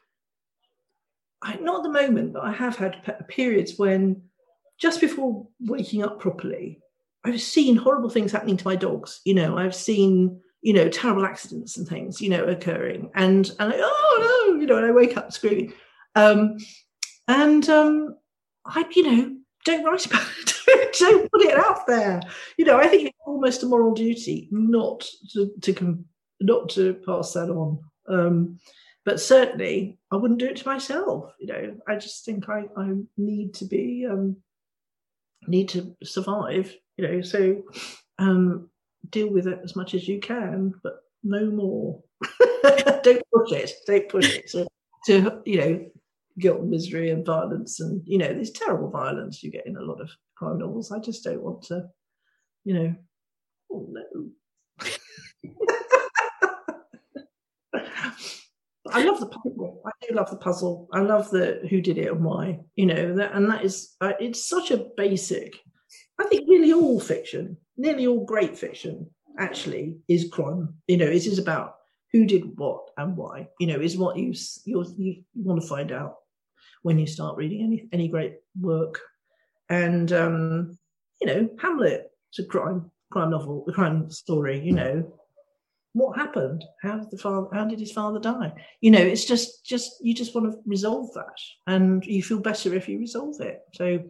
I, 1.41 1.55
not 1.57 1.77
at 1.77 1.83
the 1.83 2.01
moment, 2.01 2.33
but 2.33 2.43
I 2.43 2.51
have 2.51 2.75
had 2.75 3.27
periods 3.27 3.77
when 3.77 4.21
just 4.77 4.99
before 4.99 5.47
waking 5.59 6.03
up 6.03 6.19
properly, 6.19 6.79
I've 7.23 7.41
seen 7.41 7.75
horrible 7.75 8.09
things 8.09 8.31
happening 8.31 8.57
to 8.57 8.67
my 8.67 8.75
dogs. 8.75 9.21
You 9.25 9.35
know, 9.35 9.57
I've 9.57 9.75
seen 9.75 10.39
you 10.61 10.73
know 10.73 10.89
terrible 10.89 11.25
accidents 11.25 11.77
and 11.77 11.87
things 11.87 12.21
you 12.21 12.29
know 12.29 12.43
occurring, 12.45 13.11
and 13.15 13.51
and 13.59 13.73
I, 13.73 13.77
oh 13.77 14.53
no, 14.53 14.59
you 14.59 14.67
know, 14.67 14.77
and 14.77 14.85
I 14.85 14.91
wake 14.91 15.17
up 15.17 15.31
screaming, 15.31 15.73
um, 16.15 16.57
and 17.27 17.67
um, 17.69 18.15
I 18.65 18.85
you 18.95 19.03
know 19.03 19.34
don't 19.65 19.83
write 19.83 20.05
about 20.05 20.27
it. 20.67 20.95
don't 20.99 21.31
put 21.31 21.41
it 21.41 21.57
out 21.57 21.85
there. 21.87 22.21
You 22.57 22.65
know, 22.65 22.77
I 22.77 22.87
think 22.87 23.09
it's 23.09 23.17
almost 23.25 23.63
a 23.63 23.65
moral 23.65 23.93
duty 23.93 24.47
not 24.51 25.05
to, 25.33 25.51
to 25.61 26.05
not 26.39 26.69
to 26.69 26.93
pass 27.05 27.33
that 27.33 27.49
on. 27.49 27.79
Um, 28.07 28.59
but 29.03 29.19
certainly, 29.19 29.99
I 30.11 30.15
wouldn't 30.15 30.39
do 30.39 30.47
it 30.47 30.55
to 30.57 30.67
myself. 30.67 31.33
You 31.39 31.47
know, 31.47 31.77
I 31.87 31.95
just 31.95 32.25
think 32.25 32.47
I, 32.49 32.63
I 32.77 32.91
need 33.17 33.53
to 33.55 33.65
be 33.65 34.07
um, 34.09 34.37
need 35.47 35.69
to 35.69 35.95
survive. 36.03 36.73
You 36.97 37.07
know, 37.07 37.21
so 37.21 37.63
um, 38.17 38.69
deal 39.09 39.29
with 39.29 39.47
it 39.47 39.59
as 39.63 39.75
much 39.75 39.93
as 39.93 40.07
you 40.07 40.19
can, 40.19 40.73
but 40.81 40.93
no 41.23 41.45
more. 41.45 42.01
don't 43.03 43.23
push 43.33 43.51
it. 43.51 43.71
Don't 43.85 44.09
push 44.09 44.35
it 44.35 44.49
to, 44.51 44.67
to 45.07 45.41
you 45.45 45.57
know 45.57 45.85
guilt 46.39 46.63
misery 46.63 47.11
and 47.11 47.25
violence 47.25 47.79
and 47.79 48.01
you 48.05 48.17
know 48.17 48.33
this 48.33 48.51
terrible 48.51 48.89
violence 48.89 49.41
you 49.41 49.51
get 49.51 49.65
in 49.65 49.77
a 49.77 49.81
lot 49.81 50.01
of 50.01 50.09
crime 50.35 50.57
novels 50.57 50.91
i 50.91 50.99
just 50.99 51.23
don't 51.23 51.41
want 51.41 51.61
to 51.61 51.85
you 52.65 52.73
know 52.73 52.95
oh 53.71 53.87
no 53.89 54.31
I 58.91 59.03
love 59.03 59.19
the 59.19 59.25
puzzle. 59.25 59.81
I 59.85 59.91
do 60.07 60.15
love 60.15 60.29
the 60.29 60.37
puzzle. 60.37 60.87
I 60.93 61.01
love 61.01 61.29
the 61.29 61.59
who 61.69 61.81
did 61.81 61.97
it 61.97 62.11
and 62.11 62.23
why. 62.23 62.59
You 62.75 62.85
know 62.85 63.15
that, 63.15 63.33
and 63.33 63.51
that 63.51 63.65
is 63.65 63.95
uh, 63.99 64.13
it's 64.19 64.47
such 64.47 64.71
a 64.71 64.85
basic. 64.95 65.59
I 66.19 66.25
think 66.25 66.47
nearly 66.47 66.71
all 66.71 66.99
fiction, 66.99 67.57
nearly 67.75 68.07
all 68.07 68.23
great 68.23 68.57
fiction, 68.57 69.09
actually 69.37 69.97
is 70.07 70.29
crime. 70.31 70.75
You 70.87 70.97
know, 70.97 71.07
it 71.07 71.25
is 71.25 71.39
about 71.39 71.75
who 72.13 72.25
did 72.25 72.57
what 72.57 72.89
and 72.97 73.17
why. 73.17 73.49
You 73.59 73.67
know, 73.67 73.81
is 73.81 73.97
what 73.97 74.17
you 74.17 74.33
you 74.65 74.85
you 74.95 75.23
want 75.33 75.61
to 75.61 75.67
find 75.67 75.91
out 75.91 76.15
when 76.85 76.99
you 76.99 77.07
start 77.07 77.35
reading 77.35 77.63
any 77.63 77.87
any 77.91 78.07
great 78.07 78.35
work. 78.61 78.99
And 79.69 80.13
um, 80.13 80.77
you 81.19 81.25
know, 81.25 81.49
Hamlet, 81.59 82.11
it's 82.29 82.37
a 82.37 82.45
crime 82.45 82.91
crime 83.11 83.31
novel, 83.31 83.65
a 83.67 83.71
crime 83.71 84.11
story. 84.11 84.59
You 84.59 84.73
know, 84.73 85.13
what 85.93 86.15
happened? 86.15 86.63
How 86.83 86.99
did 86.99 87.09
the 87.09 87.17
father? 87.17 87.47
How 87.51 87.65
did 87.65 87.79
his 87.79 87.91
father 87.91 88.19
die? 88.19 88.53
You 88.81 88.91
know, 88.91 88.99
it's 88.99 89.25
just 89.25 89.65
just 89.65 89.93
you 90.01 90.13
just 90.13 90.35
want 90.35 90.51
to 90.51 90.59
resolve 90.67 91.11
that, 91.15 91.39
and 91.65 92.05
you 92.05 92.21
feel 92.21 92.39
better 92.39 92.75
if 92.75 92.87
you 92.87 92.99
resolve 92.99 93.41
it. 93.41 93.61
So 93.73 94.03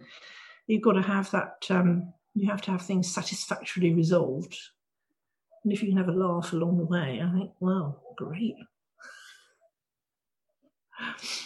you've 0.68 0.84
got 0.84 0.94
to 0.94 1.02
have 1.02 1.32
that. 1.32 1.66
Um, 1.70 2.12
you 2.34 2.50
have 2.50 2.62
to 2.64 2.72
have 2.72 2.82
things 2.82 3.14
satisfactorily 3.14 3.94
resolved, 3.94 4.58
and 5.64 5.72
if 5.72 5.82
you 5.82 5.88
can 5.88 5.98
have 5.98 6.10
a 6.10 6.12
laugh 6.12 6.52
along 6.52 6.78
the 6.78 6.86
way, 6.86 7.24
I 7.24 7.32
think, 7.32 7.52
well, 7.62 8.04
great 8.18 8.58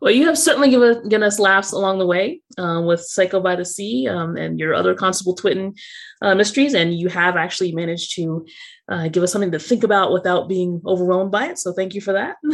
well, 0.00 0.10
you 0.10 0.26
have 0.26 0.38
certainly 0.38 0.70
given, 0.70 1.08
given 1.08 1.26
us 1.26 1.38
laughs 1.38 1.72
along 1.72 1.98
the 1.98 2.06
way 2.06 2.40
um, 2.58 2.86
with 2.86 3.00
Psycho 3.00 3.40
by 3.40 3.56
the 3.56 3.64
Sea 3.64 4.08
um, 4.08 4.36
and 4.36 4.58
your 4.58 4.74
other 4.74 4.94
Constable 4.94 5.36
Twitten 5.36 5.76
uh, 6.22 6.34
mysteries, 6.34 6.74
and 6.74 6.98
you 6.98 7.08
have 7.08 7.36
actually 7.36 7.72
managed 7.72 8.14
to 8.16 8.46
uh, 8.88 9.08
give 9.08 9.22
us 9.22 9.32
something 9.32 9.52
to 9.52 9.58
think 9.58 9.84
about 9.84 10.12
without 10.12 10.48
being 10.48 10.80
overwhelmed 10.86 11.30
by 11.30 11.46
it. 11.46 11.58
So, 11.58 11.72
thank 11.72 11.94
you 11.94 12.00
for 12.00 12.12
that. 12.12 12.36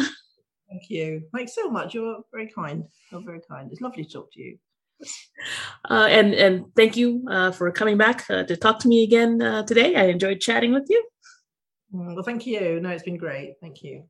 Thank 0.72 0.88
you. 0.88 1.24
Thanks 1.36 1.55
so 1.55 1.68
much. 1.68 1.93
You're 1.93 2.22
very 2.32 2.49
kind. 2.49 2.84
You're 3.11 3.22
very 3.22 3.43
kind. 3.47 3.70
It's 3.70 3.82
lovely 3.82 4.05
to 4.05 4.11
talk 4.11 4.32
to 4.32 4.40
you. 4.40 4.57
Uh, 5.90 6.07
and 6.09 6.32
and 6.32 6.64
thank 6.76 6.97
you 6.97 7.24
uh, 7.28 7.51
for 7.51 7.70
coming 7.72 7.99
back 7.99 8.24
uh, 8.30 8.45
to 8.45 8.57
talk 8.57 8.78
to 8.78 8.88
me 8.88 9.03
again 9.03 9.43
uh, 9.43 9.64
today. 9.64 9.97
I 9.97 10.05
enjoyed 10.05 10.40
chatting 10.40 10.72
with 10.72 10.86
you. 10.88 11.05
Mm, 11.95 12.14
well, 12.14 12.24
thank 12.24 12.47
you. 12.47 12.80
No, 12.80 12.90
it's 12.90 13.03
been 13.03 13.18
great. 13.18 13.57
Thank 13.61 13.82
you. 13.82 14.05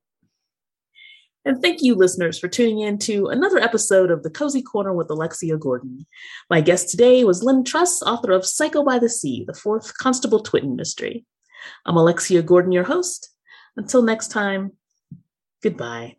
And 1.44 1.60
thank 1.60 1.82
you, 1.82 1.96
listeners, 1.96 2.38
for 2.38 2.46
tuning 2.46 2.80
in 2.80 2.98
to 2.98 3.26
another 3.26 3.58
episode 3.58 4.12
of 4.12 4.22
The 4.22 4.30
Cozy 4.30 4.62
Corner 4.62 4.92
with 4.92 5.10
Alexia 5.10 5.56
Gordon. 5.56 6.06
My 6.48 6.60
guest 6.60 6.88
today 6.88 7.24
was 7.24 7.42
Lynne 7.42 7.64
Truss, 7.64 8.00
author 8.02 8.30
of 8.30 8.46
Psycho 8.46 8.84
by 8.84 9.00
the 9.00 9.08
Sea, 9.08 9.44
the 9.44 9.54
fourth 9.54 9.98
Constable 9.98 10.40
Twitten 10.40 10.76
mystery. 10.76 11.26
I'm 11.84 11.96
Alexia 11.96 12.42
Gordon, 12.42 12.70
your 12.70 12.84
host. 12.84 13.30
Until 13.76 14.02
next 14.02 14.28
time, 14.28 14.72
goodbye. 15.64 16.16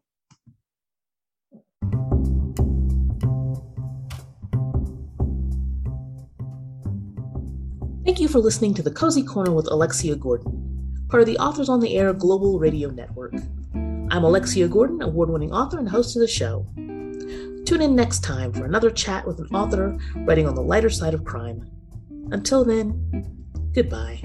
Thank 8.03 8.19
you 8.19 8.28
for 8.28 8.39
listening 8.39 8.74
to 8.74 8.84
The 8.84 8.91
Cozy 8.91 9.24
Corner 9.24 9.53
with 9.53 9.71
Alexia 9.71 10.17
Gordon, 10.17 11.05
part 11.07 11.21
of 11.21 11.28
the 11.28 11.38
Authors 11.38 11.69
on 11.69 11.80
the 11.80 11.95
Air 11.95 12.11
Global 12.11 12.59
Radio 12.59 12.89
Network. 12.89 13.34
I'm 14.14 14.24
Alexia 14.24 14.68
Gordon, 14.68 15.01
award 15.01 15.32
winning 15.32 15.51
author 15.51 15.80
and 15.80 15.89
host 15.89 16.16
of 16.16 16.20
the 16.20 16.28
show. 16.28 16.68
Tune 17.66 17.82
in 17.82 17.95
next 17.95 18.20
time 18.20 18.53
for 18.53 18.64
another 18.64 18.91
chat 18.91 19.26
with 19.26 19.39
an 19.39 19.47
author 19.47 19.97
writing 20.18 20.47
on 20.47 20.53
the 20.53 20.61
lighter 20.61 20.91
side 20.91 21.16
of 21.16 21.26
crime. 21.26 21.68
Until 22.30 22.64
then, 22.64 22.93
goodbye. 23.74 24.22